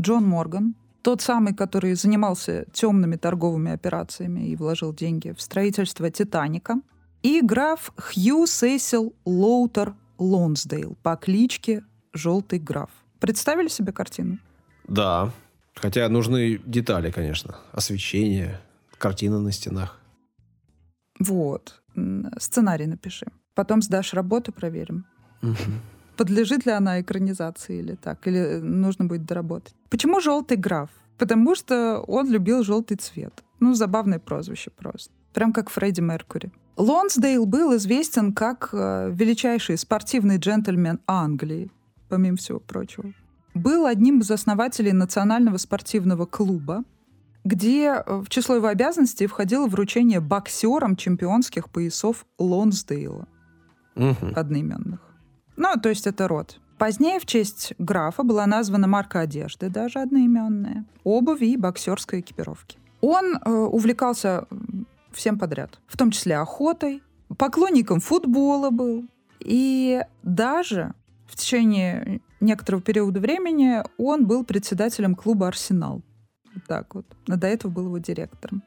Джон 0.00 0.26
Морган, 0.26 0.74
тот 1.08 1.22
самый, 1.22 1.54
который 1.54 1.94
занимался 1.94 2.66
темными 2.70 3.16
торговыми 3.16 3.72
операциями 3.72 4.40
и 4.40 4.56
вложил 4.56 4.92
деньги 4.92 5.30
в 5.30 5.40
строительство 5.40 6.10
«Титаника», 6.10 6.82
и 7.22 7.40
граф 7.40 7.92
Хью 7.96 8.46
Сесил 8.46 9.14
Лоутер 9.24 9.94
Лонсдейл 10.18 10.98
по 11.02 11.16
кличке 11.16 11.82
Желтый 12.12 12.58
граф. 12.58 12.90
Представили 13.20 13.68
себе 13.68 13.92
картину? 13.92 14.38
Да, 14.86 15.32
хотя 15.74 16.06
нужны 16.10 16.60
детали, 16.66 17.10
конечно. 17.10 17.56
Освещение, 17.72 18.60
картины 18.98 19.38
на 19.38 19.50
стенах. 19.50 19.98
Вот. 21.18 21.80
Сценарий 22.38 22.86
напиши. 22.86 23.28
Потом 23.54 23.80
сдашь 23.80 24.12
работу, 24.12 24.52
проверим. 24.52 25.06
Подлежит 26.18 26.66
ли 26.66 26.72
она 26.72 27.00
экранизации 27.00 27.78
или 27.78 27.94
так, 27.94 28.26
или 28.26 28.58
нужно 28.60 29.04
будет 29.06 29.24
доработать. 29.24 29.74
Почему 29.88 30.20
желтый 30.20 30.56
граф? 30.56 30.90
Потому 31.16 31.54
что 31.54 32.00
он 32.06 32.28
любил 32.30 32.62
желтый 32.64 32.96
цвет. 32.96 33.42
Ну, 33.60 33.74
забавное 33.74 34.18
прозвище 34.18 34.70
просто. 34.70 35.12
Прям 35.32 35.52
как 35.52 35.70
Фредди 35.70 36.00
Меркури. 36.00 36.50
Лонсдейл 36.76 37.46
был 37.46 37.74
известен 37.76 38.32
как 38.32 38.70
э, 38.72 39.10
величайший 39.12 39.76
спортивный 39.78 40.38
джентльмен 40.38 41.00
Англии, 41.06 41.70
помимо 42.08 42.36
всего 42.36 42.60
прочего. 42.60 43.12
Был 43.54 43.86
одним 43.86 44.20
из 44.20 44.30
основателей 44.30 44.92
Национального 44.92 45.56
спортивного 45.56 46.26
клуба, 46.26 46.84
где 47.44 48.02
э, 48.04 48.16
в 48.20 48.28
число 48.28 48.56
его 48.56 48.66
обязанностей 48.68 49.26
входило 49.26 49.66
вручение 49.66 50.20
боксерам 50.20 50.96
чемпионских 50.96 51.68
поясов 51.70 52.26
Лонсдейла 52.38 53.26
Мгм. 53.96 54.32
одноименных. 54.36 55.00
Ну, 55.58 55.68
то 55.82 55.88
есть 55.88 56.06
это 56.06 56.28
род. 56.28 56.60
Позднее 56.78 57.18
в 57.18 57.26
честь 57.26 57.74
графа 57.78 58.22
была 58.22 58.46
названа 58.46 58.86
марка 58.86 59.20
одежды, 59.20 59.68
даже 59.68 59.98
одноименная, 59.98 60.84
обуви 61.02 61.46
и 61.46 61.56
боксерской 61.56 62.20
экипировки. 62.20 62.78
Он 63.00 63.36
э, 63.36 63.50
увлекался 63.50 64.46
всем 65.10 65.36
подряд, 65.36 65.80
в 65.88 65.96
том 65.96 66.12
числе 66.12 66.36
охотой, 66.36 67.02
поклонником 67.36 67.98
футбола 67.98 68.70
был. 68.70 69.04
И 69.40 70.00
даже 70.22 70.94
в 71.26 71.34
течение 71.34 72.20
некоторого 72.40 72.80
периода 72.80 73.18
времени 73.18 73.82
он 73.98 74.26
был 74.26 74.44
председателем 74.44 75.16
клуба 75.16 75.48
«Арсенал». 75.48 76.02
Вот 76.54 76.64
так 76.68 76.94
вот. 76.94 77.06
До 77.26 77.48
этого 77.48 77.72
был 77.72 77.86
его 77.86 77.98
директором. 77.98 78.62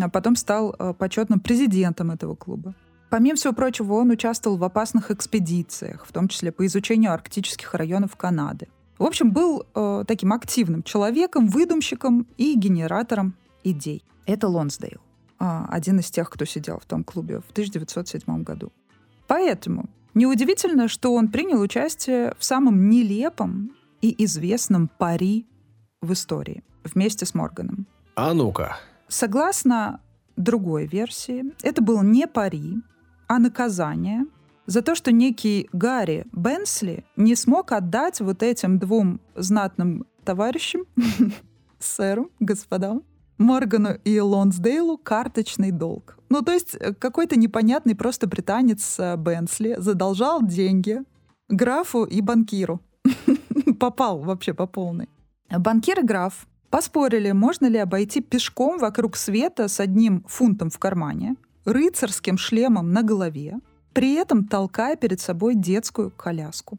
А 0.00 0.08
потом 0.08 0.36
стал 0.36 0.76
э, 0.78 0.94
почетным 0.94 1.40
президентом 1.40 2.12
этого 2.12 2.36
клуба. 2.36 2.74
Помимо 3.10 3.36
всего 3.36 3.52
прочего, 3.54 3.94
он 3.94 4.10
участвовал 4.10 4.58
в 4.58 4.64
опасных 4.64 5.10
экспедициях, 5.10 6.04
в 6.06 6.12
том 6.12 6.28
числе 6.28 6.52
по 6.52 6.66
изучению 6.66 7.12
арктических 7.12 7.74
районов 7.74 8.16
Канады. 8.16 8.68
В 8.98 9.04
общем, 9.04 9.30
был 9.30 9.64
э, 9.74 10.04
таким 10.06 10.32
активным 10.32 10.82
человеком, 10.82 11.46
выдумщиком 11.46 12.26
и 12.36 12.54
генератором 12.54 13.34
идей. 13.64 14.04
Это 14.26 14.48
Лонсдейл, 14.48 15.00
а, 15.38 15.66
один 15.70 16.00
из 16.00 16.10
тех, 16.10 16.28
кто 16.28 16.44
сидел 16.44 16.78
в 16.78 16.84
том 16.84 17.04
клубе 17.04 17.40
в 17.40 17.50
1907 17.52 18.42
году. 18.42 18.72
Поэтому 19.26 19.88
неудивительно, 20.14 20.88
что 20.88 21.14
он 21.14 21.28
принял 21.28 21.60
участие 21.60 22.34
в 22.38 22.44
самом 22.44 22.90
нелепом 22.90 23.70
и 24.02 24.14
известном 24.24 24.88
пари 24.88 25.46
в 26.02 26.12
истории 26.12 26.62
вместе 26.84 27.24
с 27.24 27.34
Морганом. 27.34 27.86
А 28.16 28.34
ну-ка. 28.34 28.76
Согласно 29.06 30.00
другой 30.36 30.86
версии, 30.86 31.54
это 31.62 31.82
был 31.82 32.02
не 32.02 32.26
пари, 32.26 32.82
а 33.28 33.38
наказание 33.38 34.26
за 34.66 34.82
то, 34.82 34.94
что 34.94 35.12
некий 35.12 35.68
Гарри 35.72 36.26
Бенсли 36.32 37.04
не 37.16 37.36
смог 37.36 37.72
отдать 37.72 38.20
вот 38.20 38.42
этим 38.42 38.78
двум 38.78 39.20
знатным 39.34 40.06
товарищам, 40.24 40.82
сэру, 41.78 42.30
господам, 42.40 43.02
Моргану 43.38 43.94
и 44.04 44.18
Лонсдейлу 44.18 44.98
карточный 44.98 45.70
долг. 45.70 46.18
Ну, 46.28 46.42
то 46.42 46.52
есть 46.52 46.74
э, 46.74 46.92
какой-то 46.92 47.38
непонятный 47.38 47.94
просто 47.94 48.26
британец 48.26 48.98
э, 48.98 49.16
Бенсли 49.16 49.76
задолжал 49.78 50.42
деньги 50.42 51.02
графу 51.48 52.04
и 52.04 52.20
банкиру. 52.20 52.80
Попал 53.80 54.18
вообще 54.18 54.54
по 54.54 54.66
полной. 54.66 55.08
Банкир 55.50 56.00
и 56.00 56.02
граф 56.02 56.46
поспорили, 56.68 57.32
можно 57.32 57.66
ли 57.66 57.78
обойти 57.78 58.20
пешком 58.20 58.78
вокруг 58.78 59.16
света 59.16 59.68
с 59.68 59.80
одним 59.80 60.24
фунтом 60.28 60.68
в 60.68 60.78
кармане, 60.78 61.36
рыцарским 61.68 62.38
шлемом 62.38 62.92
на 62.92 63.02
голове 63.02 63.60
при 63.92 64.14
этом 64.14 64.46
толкая 64.46 64.94
перед 64.96 65.20
собой 65.20 65.56
детскую 65.56 66.10
коляску. 66.10 66.78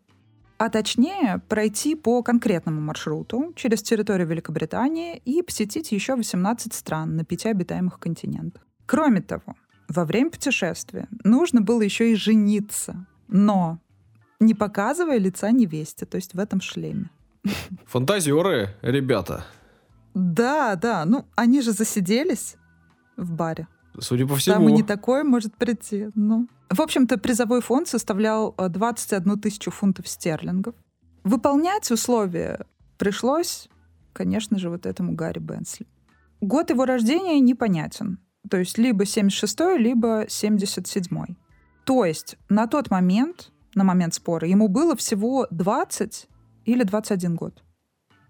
А 0.58 0.70
точнее, 0.70 1.42
пройти 1.50 1.96
по 1.96 2.24
конкретному 2.24 2.80
маршруту 2.80 3.52
через 3.58 3.82
территорию 3.82 4.28
Великобритании 4.28 5.22
и 5.26 5.42
посетить 5.42 5.92
еще 5.92 6.16
18 6.16 6.74
стран 6.74 7.18
на 7.18 7.26
пяти 7.26 7.50
обитаемых 7.50 8.00
континентах. 8.00 8.66
Кроме 8.86 9.22
того, 9.22 9.56
во 9.90 10.06
время 10.06 10.30
путешествия 10.30 11.10
нужно 11.26 11.60
было 11.62 11.82
еще 11.82 12.12
и 12.12 12.16
жениться, 12.16 13.06
но 13.28 13.80
не 14.40 14.54
показывая 14.54 15.18
лица 15.18 15.52
невесте, 15.52 16.06
то 16.06 16.16
есть 16.16 16.34
в 16.34 16.40
этом 16.40 16.62
шлеме. 16.62 17.10
Фантазеры, 17.86 18.70
ребята. 18.82 19.46
Да, 20.14 20.76
да, 20.76 21.04
ну 21.06 21.26
они 21.36 21.62
же 21.62 21.74
засиделись 21.74 22.56
в 23.18 23.32
баре. 23.34 23.68
Судя 24.02 24.28
по 24.28 24.36
всему. 24.36 24.56
Там 24.56 24.70
и 24.70 24.72
не 24.72 24.84
такое 24.84 25.24
может 25.24 25.56
прийти. 25.56 26.10
Ну. 26.16 26.48
В 26.70 26.82
общем-то, 26.82 27.18
призовой 27.18 27.62
фонд 27.62 27.88
составлял 27.88 28.56
21 28.58 29.32
э, 29.32 29.38
тысячу 29.38 29.72
фунтов 29.72 30.08
стерлингов. 30.08 30.76
Выполнять 31.24 31.90
условия 31.92 32.66
пришлось, 32.98 33.70
конечно 34.14 34.60
же, 34.60 34.70
вот 34.70 34.86
этому 34.86 35.14
Гарри 35.14 35.40
Бенсли. 35.40 35.88
Год 36.42 36.70
его 36.70 36.86
рождения 36.86 37.40
непонятен. 37.40 38.20
То 38.50 38.58
есть 38.58 38.78
либо 38.78 39.04
76-й, 39.04 39.78
либо 39.78 40.26
77-й. 40.26 41.38
То 41.84 42.06
есть 42.06 42.38
на 42.50 42.68
тот 42.68 42.90
момент, 42.90 43.52
на 43.76 43.84
момент 43.84 44.14
спора, 44.14 44.48
ему 44.48 44.68
было 44.68 44.96
всего 44.96 45.48
20 45.52 46.28
или 46.66 46.84
21 46.84 47.36
год. 47.36 47.64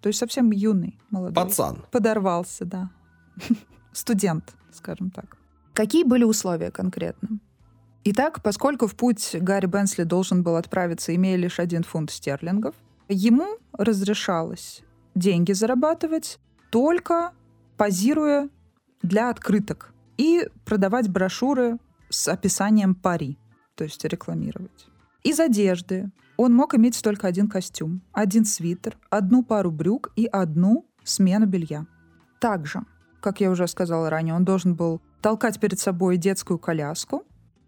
То 0.01 0.07
есть 0.07 0.19
совсем 0.19 0.51
юный, 0.51 0.99
молодой. 1.09 1.35
Пацан. 1.35 1.83
Подорвался, 1.91 2.65
да. 2.65 2.89
Студент, 3.91 4.55
скажем 4.71 5.11
так. 5.11 5.38
Какие 5.73 6.03
были 6.03 6.23
условия 6.23 6.71
конкретно? 6.71 7.39
Итак, 8.05 8.41
поскольку 8.41 8.87
в 8.87 8.95
путь 8.95 9.35
Гарри 9.39 9.65
Бенсли 9.65 10.03
должен 10.03 10.43
был 10.43 10.55
отправиться, 10.55 11.13
имея 11.15 11.35
лишь 11.35 11.59
один 11.59 11.83
фунт 11.83 12.11
стерлингов, 12.11 12.75
ему 13.07 13.57
разрешалось 13.73 14.83
деньги 15.15 15.51
зарабатывать 15.51 16.39
только 16.69 17.33
позируя 17.77 18.49
для 19.01 19.29
открыток 19.29 19.93
и 20.17 20.47
продавать 20.65 21.09
брошюры 21.09 21.77
с 22.09 22.27
описанием 22.27 22.95
пари, 22.95 23.37
то 23.75 23.83
есть 23.83 24.03
рекламировать. 24.05 24.87
Из 25.23 25.39
одежды 25.39 26.11
он 26.37 26.53
мог 26.53 26.75
иметь 26.75 27.01
только 27.03 27.27
один 27.27 27.49
костюм, 27.49 28.01
один 28.13 28.45
свитер, 28.45 28.97
одну 29.09 29.43
пару 29.43 29.71
брюк 29.71 30.11
и 30.15 30.25
одну 30.25 30.85
смену 31.03 31.45
белья. 31.45 31.85
Также, 32.39 32.81
как 33.21 33.41
я 33.41 33.51
уже 33.51 33.67
сказала 33.67 34.09
ранее, 34.09 34.35
он 34.35 34.45
должен 34.45 34.75
был 34.75 35.01
толкать 35.21 35.59
перед 35.59 35.79
собой 35.79 36.17
детскую 36.17 36.59
коляску 36.59 37.23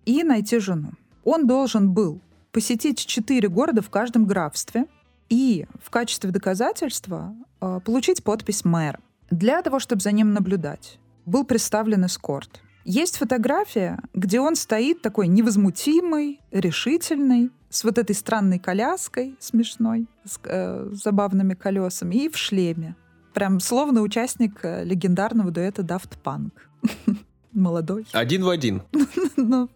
и 0.05 0.23
найти 0.23 0.59
жену. 0.59 0.91
Он 1.23 1.47
должен 1.47 1.91
был 1.91 2.21
посетить 2.51 3.05
четыре 3.05 3.47
города 3.47 3.81
в 3.81 3.89
каждом 3.89 4.25
графстве 4.25 4.85
и 5.29 5.65
в 5.81 5.89
качестве 5.89 6.31
доказательства 6.31 7.35
э, 7.61 7.79
получить 7.85 8.23
подпись 8.23 8.65
мэра. 8.65 8.99
Для 9.29 9.61
того, 9.61 9.79
чтобы 9.79 10.01
за 10.01 10.11
ним 10.11 10.33
наблюдать, 10.33 10.99
был 11.25 11.45
представлен 11.45 12.05
эскорт. 12.05 12.61
Есть 12.83 13.17
фотография, 13.17 13.99
где 14.13 14.39
он 14.39 14.55
стоит 14.55 15.01
такой 15.01 15.27
невозмутимый, 15.27 16.41
решительный, 16.51 17.51
с 17.69 17.85
вот 17.85 17.97
этой 17.97 18.13
странной 18.13 18.59
коляской 18.59 19.37
смешной, 19.39 20.07
с 20.25 20.39
э, 20.43 20.89
забавными 20.91 21.53
колесами 21.53 22.15
и 22.25 22.29
в 22.29 22.35
шлеме. 22.35 22.95
Прям 23.33 23.61
словно 23.61 24.01
участник 24.01 24.59
э, 24.63 24.83
легендарного 24.83 25.51
дуэта 25.51 25.81
Daft 25.81 26.17
Punk. 26.23 26.51
Молодой. 27.51 28.05
Один 28.11 28.43
в 28.43 28.49
один. 28.49 28.83
Ну, 29.37 29.69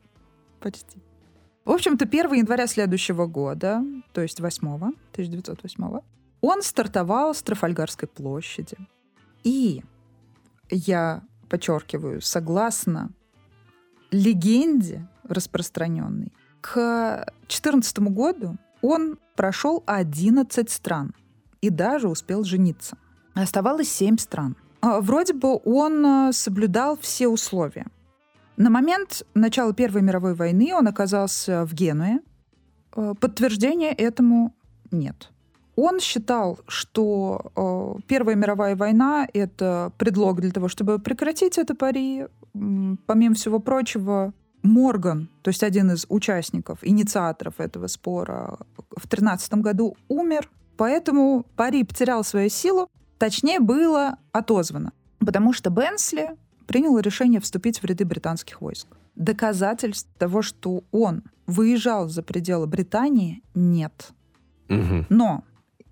почти. 0.59 0.99
В 1.65 1.71
общем-то, 1.71 2.05
1 2.05 2.33
января 2.33 2.67
следующего 2.67 3.25
года, 3.25 3.83
то 4.13 4.21
есть 4.21 4.39
8 4.39 4.67
1908 4.67 5.99
он 6.41 6.61
стартовал 6.61 7.33
с 7.33 7.41
Трафальгарской 7.41 8.07
площади. 8.07 8.77
И 9.43 9.83
я 10.69 11.23
подчеркиваю, 11.49 12.21
согласно 12.21 13.09
легенде 14.11 15.07
распространенной, 15.23 16.31
к 16.61 17.25
2014 17.47 17.99
году 17.99 18.57
он 18.81 19.17
прошел 19.35 19.83
11 19.87 20.69
стран 20.69 21.13
и 21.61 21.69
даже 21.69 22.07
успел 22.07 22.43
жениться. 22.43 22.97
Оставалось 23.33 23.89
7 23.89 24.17
стран. 24.17 24.55
А, 24.85 25.01
вроде 25.01 25.33
бы 25.33 25.59
он 25.65 26.05
а, 26.05 26.31
соблюдал 26.31 26.97
все 27.01 27.27
условия. 27.27 27.87
На 28.55 28.69
момент 28.69 29.23
начала 29.33 29.73
Первой 29.73 30.03
мировой 30.03 30.35
войны 30.35 30.75
он 30.75 30.87
оказался 30.87 31.65
в 31.65 31.73
Генуе. 31.73 32.19
А, 32.91 33.15
подтверждения 33.15 33.91
этому 33.91 34.53
нет. 34.91 35.31
Он 35.75 35.99
считал, 35.99 36.59
что 36.67 38.01
Первая 38.07 38.35
мировая 38.37 38.77
война— 38.77 39.27
это 39.33 39.91
предлог 39.97 40.39
для 40.39 40.51
того, 40.51 40.69
чтобы 40.69 40.99
прекратить 40.99 41.57
это 41.57 41.75
пари. 41.75 42.27
Помимо 43.07 43.35
всего 43.35 43.59
прочего, 43.59 44.33
Морган, 44.63 45.29
то 45.41 45.49
есть 45.49 45.63
один 45.63 45.91
из 45.91 46.05
участников, 46.07 46.79
инициаторов 46.81 47.59
этого 47.59 47.87
спора, 47.87 48.59
в 48.95 49.05
13 49.09 49.55
году 49.55 49.97
умер, 50.07 50.49
поэтому 50.77 51.45
пари 51.57 51.83
потерял 51.83 52.23
свою 52.23 52.49
силу, 52.49 52.89
точнее 53.17 53.59
было 53.59 54.17
отозвано, 54.31 54.93
потому 55.19 55.53
что 55.53 55.69
Бенсли 55.69 56.37
принял 56.67 56.97
решение 56.99 57.39
вступить 57.39 57.81
в 57.81 57.85
ряды 57.85 58.05
британских 58.05 58.61
войск. 58.61 58.87
Доказательств 59.15 60.09
того, 60.17 60.41
что 60.41 60.83
он 60.91 61.23
выезжал 61.47 62.09
за 62.09 62.23
пределы 62.23 62.67
Британии, 62.67 63.43
нет. 63.53 64.09
Угу. 64.69 65.05
Но 65.09 65.43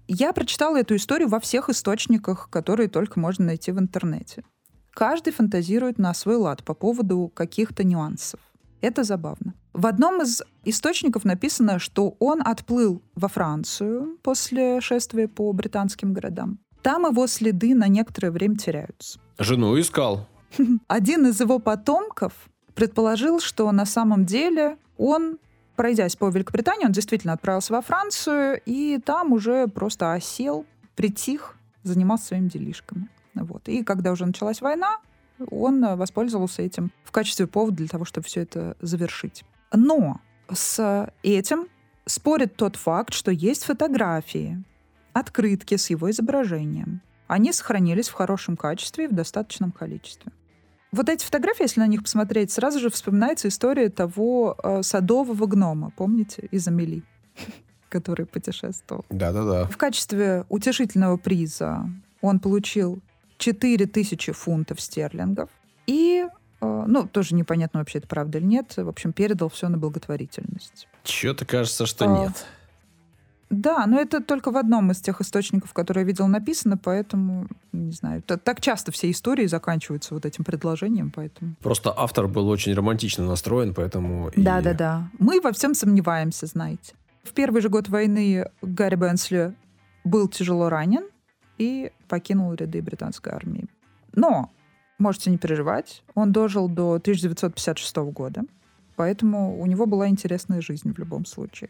я 0.08 0.34
прочитала 0.34 0.80
эту 0.80 0.96
историю 0.96 1.30
во 1.30 1.40
всех 1.40 1.70
источниках, 1.70 2.50
которые 2.50 2.90
только 2.90 3.20
можно 3.20 3.46
найти 3.46 3.72
в 3.72 3.80
интернете. 3.80 4.44
Каждый 4.92 5.32
фантазирует 5.34 5.98
на 5.98 6.14
свой 6.14 6.36
лад 6.36 6.64
по 6.64 6.74
поводу 6.74 7.32
каких-то 7.34 7.84
нюансов. 7.84 8.40
Это 8.82 9.04
забавно. 9.04 9.54
В 9.72 9.88
одном 9.88 10.22
из 10.22 10.42
источников 10.66 11.24
написано, 11.24 11.80
что 11.80 12.16
он 12.20 12.42
отплыл 12.46 13.02
во 13.16 13.28
Францию 13.28 14.18
после 14.22 14.82
шествия 14.82 15.28
по 15.28 15.52
британским 15.54 16.14
городам. 16.14 16.60
Там 16.84 17.06
его 17.06 17.28
следы 17.28 17.74
на 17.74 17.88
некоторое 17.88 18.30
время 18.30 18.58
теряются. 18.58 19.20
Жену 19.40 19.80
искал. 19.80 20.28
Один 20.88 21.26
из 21.28 21.40
его 21.40 21.58
потомков 21.60 22.34
предположил, 22.76 23.40
что 23.40 23.72
на 23.72 23.86
самом 23.86 24.26
деле 24.26 24.78
он, 24.98 25.40
пройдясь 25.78 26.18
по 26.18 26.30
Великобритании, 26.30 26.86
он 26.86 26.92
действительно 26.92 27.34
отправился 27.34 27.74
во 27.74 27.82
Францию 27.82 28.62
и 28.66 29.00
там 29.04 29.32
уже 29.32 29.68
просто 29.68 30.14
осел, 30.14 30.66
притих, 30.96 31.56
занимался 31.84 32.28
своими 32.28 32.50
делишками. 32.50 33.08
Вот. 33.34 33.68
И 33.70 33.84
когда 33.84 34.12
уже 34.12 34.26
началась 34.26 34.62
война, 34.62 34.98
он 35.50 35.84
э, 35.84 35.96
воспользовался 35.96 36.62
этим 36.62 36.92
в 37.04 37.12
качестве 37.12 37.48
повода 37.48 37.78
для 37.78 37.88
того, 37.88 38.06
чтобы 38.06 38.28
все 38.28 38.42
это 38.42 38.76
завершить. 38.82 39.44
Но 39.72 40.20
с 40.52 41.12
этим 41.24 41.68
спорит 42.06 42.56
тот 42.56 42.76
факт, 42.76 43.14
что 43.14 43.32
есть 43.32 43.64
фотографии, 43.64 44.64
открытки 45.14 45.78
с 45.78 45.90
его 45.90 46.10
изображением. 46.12 47.02
Они 47.28 47.54
сохранились 47.54 48.10
в 48.10 48.14
хорошем 48.14 48.58
качестве 48.58 49.06
и 49.06 49.08
в 49.08 49.14
достаточном 49.14 49.72
количестве. 49.72 50.32
Вот 50.92 51.10
эти 51.10 51.26
фотографии, 51.26 51.64
если 51.64 51.80
на 51.80 51.88
них 51.88 52.04
посмотреть, 52.04 52.52
сразу 52.52 52.80
же 52.80 52.92
вспоминается 52.92 53.48
история 53.48 53.90
того 53.90 54.56
э, 54.62 54.84
садового 54.84 55.48
гнома, 55.48 55.92
помните, 55.96 56.48
из 56.52 56.68
Амели, 56.68 57.04
который 57.90 58.28
путешествовал. 58.28 59.04
Да-да-да. 59.10 59.66
В 59.66 59.78
качестве 59.78 60.46
утешительного 60.50 61.18
приза 61.18 61.90
он 62.22 62.40
получил 62.40 63.00
4000 63.40 64.32
фунтов 64.34 64.80
стерлингов. 64.80 65.50
И, 65.88 66.28
э, 66.62 66.84
ну, 66.88 67.08
тоже 67.08 67.34
непонятно 67.34 67.80
вообще, 67.80 67.98
это 67.98 68.08
правда 68.08 68.38
или 68.38 68.46
нет, 68.46 68.78
в 68.78 68.88
общем, 68.88 69.14
передал 69.14 69.50
все 69.50 69.70
на 69.70 69.80
благотворительность. 69.80 70.88
Чего-то 71.04 71.46
кажется, 71.46 71.88
что 71.88 72.06
А, 72.06 72.26
нет. 72.26 72.46
Да, 73.54 73.86
но 73.86 74.00
это 74.00 74.20
только 74.22 74.52
в 74.52 74.58
одном 74.58 74.90
из 74.92 75.00
тех 75.00 75.22
источников, 75.22 75.74
которые 75.74 76.02
я 76.02 76.08
видел 76.08 76.28
написано, 76.28 76.76
поэтому, 76.78 77.48
не 77.72 77.92
знаю, 77.92 78.22
так 78.24 78.62
часто 78.62 78.92
все 78.92 79.12
истории 79.12 79.46
заканчиваются 79.46 80.14
вот 80.16 80.26
этим 80.26 80.44
предложением, 80.44 81.12
поэтому... 81.12 81.56
Просто 81.62 81.94
автор 81.96 82.28
был 82.28 82.48
очень 82.50 82.74
романтично 82.74 83.26
настроен, 83.26 83.74
поэтому... 83.74 84.30
и- 84.30 84.42
Да-да-да. 84.42 85.08
Мы 85.20 85.40
во 85.40 85.52
всем 85.52 85.76
сомневаемся, 85.76 86.48
знаете. 86.48 86.94
В 87.24 87.34
первый 87.34 87.62
же 87.62 87.70
год 87.70 87.90
войны 87.90 88.50
Гарри 88.62 88.96
Бенсли 88.96 89.54
был 90.04 90.28
тяжело 90.28 90.70
ранен 90.70 91.04
и 91.60 91.92
покинул 92.08 92.54
ряды 92.54 92.82
британской 92.82 93.32
армии. 93.34 93.68
Но 94.16 94.50
можете 94.98 95.30
не 95.30 95.38
переживать, 95.38 96.04
он 96.16 96.32
дожил 96.32 96.68
до 96.68 96.94
1956 96.96 97.96
года, 98.12 98.42
поэтому 98.96 99.60
у 99.62 99.66
него 99.68 99.86
была 99.86 100.08
интересная 100.08 100.62
жизнь 100.62 100.92
в 100.92 100.98
любом 100.98 101.26
случае. 101.26 101.70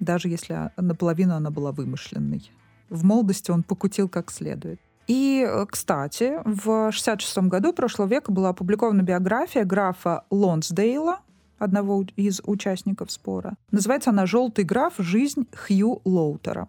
Даже 0.00 0.28
если 0.28 0.70
наполовину 0.76 1.34
она 1.34 1.50
была 1.50 1.72
вымышленной. 1.72 2.50
В 2.88 3.04
молодости 3.04 3.50
он 3.50 3.62
покутил 3.62 4.08
как 4.08 4.30
следует. 4.30 4.80
И, 5.06 5.46
э, 5.48 5.66
кстати, 5.66 6.34
в 6.44 6.92
66 6.92 7.48
году 7.48 7.72
прошлого 7.72 8.08
века 8.08 8.30
была 8.30 8.50
опубликована 8.50 9.02
биография 9.02 9.64
графа 9.64 10.24
Лонсдейла, 10.30 11.20
одного 11.58 12.04
из 12.16 12.40
участников 12.44 13.10
спора. 13.10 13.54
Называется 13.70 14.10
она 14.10 14.26
«Желтый 14.26 14.64
граф. 14.64 14.94
Жизнь 14.98 15.46
Хью 15.54 16.00
Лоутера». 16.04 16.68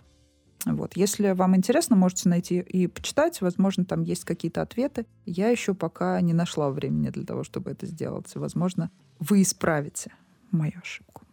Вот. 0.65 0.95
Если 0.95 1.32
вам 1.32 1.55
интересно, 1.55 1.95
можете 1.95 2.30
найти 2.30 2.59
и 2.59 2.88
почитать. 2.88 3.39
Возможно, 3.41 3.86
там 3.86 4.03
есть 4.03 4.25
какие-то 4.25 4.61
ответы. 4.61 5.05
Я 5.25 5.49
еще 5.49 5.73
пока 5.73 6.19
не 6.21 6.34
нашла 6.34 6.69
времени 6.69 7.09
для 7.09 7.25
того, 7.25 7.43
чтобы 7.43 7.71
это 7.71 7.86
сделать. 7.86 8.34
Возможно, 8.36 8.91
вы 9.19 9.41
исправите 9.41 10.11
мою 10.51 10.73
ошибку. 10.82 11.23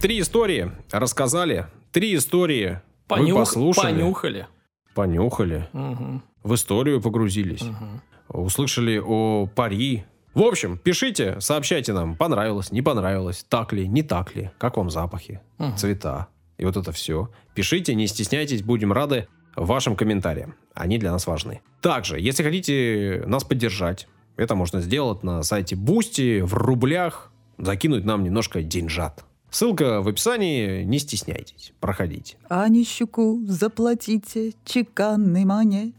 Три 0.00 0.20
истории 0.20 0.70
рассказали. 0.90 1.66
Три 1.92 2.14
истории 2.16 2.80
Понюх- 3.08 3.32
вы 3.32 3.38
послушали. 3.40 3.92
Понюхали. 3.92 4.46
Понюхали. 4.94 5.68
Мгм. 5.72 6.22
В 6.42 6.54
историю 6.54 7.00
погрузились. 7.00 7.62
Мгм. 7.62 8.00
Услышали 8.28 8.98
о 9.04 9.46
пари. 9.46 10.04
В 10.34 10.42
общем, 10.42 10.78
пишите, 10.78 11.40
сообщайте 11.40 11.92
нам, 11.92 12.14
понравилось, 12.16 12.70
не 12.70 12.82
понравилось, 12.82 13.44
так 13.48 13.72
ли, 13.72 13.88
не 13.88 14.02
так 14.02 14.36
ли, 14.36 14.50
как 14.58 14.76
вам 14.76 14.88
запахи, 14.88 15.40
Мгм. 15.58 15.76
цвета 15.76 16.28
и 16.56 16.64
вот 16.64 16.76
это 16.76 16.92
все. 16.92 17.28
Пишите, 17.54 17.94
не 17.94 18.06
стесняйтесь, 18.06 18.62
будем 18.62 18.92
рады 18.92 19.26
вашим 19.56 19.96
комментариям. 19.96 20.54
Они 20.74 20.98
для 20.98 21.10
нас 21.10 21.26
важны. 21.26 21.60
Также, 21.80 22.20
если 22.20 22.44
хотите 22.44 23.24
нас 23.26 23.42
поддержать, 23.42 24.06
это 24.36 24.54
можно 24.54 24.80
сделать 24.80 25.24
на 25.24 25.42
сайте 25.42 25.74
Boosty 25.74 26.40
в 26.40 26.54
рублях, 26.54 27.32
закинуть 27.58 28.04
нам 28.04 28.22
немножко 28.22 28.62
деньжат. 28.62 29.24
Ссылка 29.50 30.00
в 30.00 30.08
описании, 30.08 30.84
не 30.84 30.98
стесняйтесь, 30.98 31.72
проходите. 31.80 32.36
А 32.48 32.68
нищуку 32.68 33.40
заплатите 33.46 34.54
чеканной 34.64 35.44
монетой. 35.44 35.94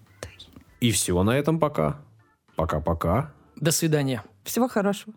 И 0.80 0.91
все 0.91 1.22
на 1.24 1.32
этом 1.32 1.60
пока. 1.60 2.02
Пока-пока. 2.56 3.34
До 3.58 3.72
свидания. 3.72 4.24
Всего 4.43 4.68
хорошего. 4.68 5.14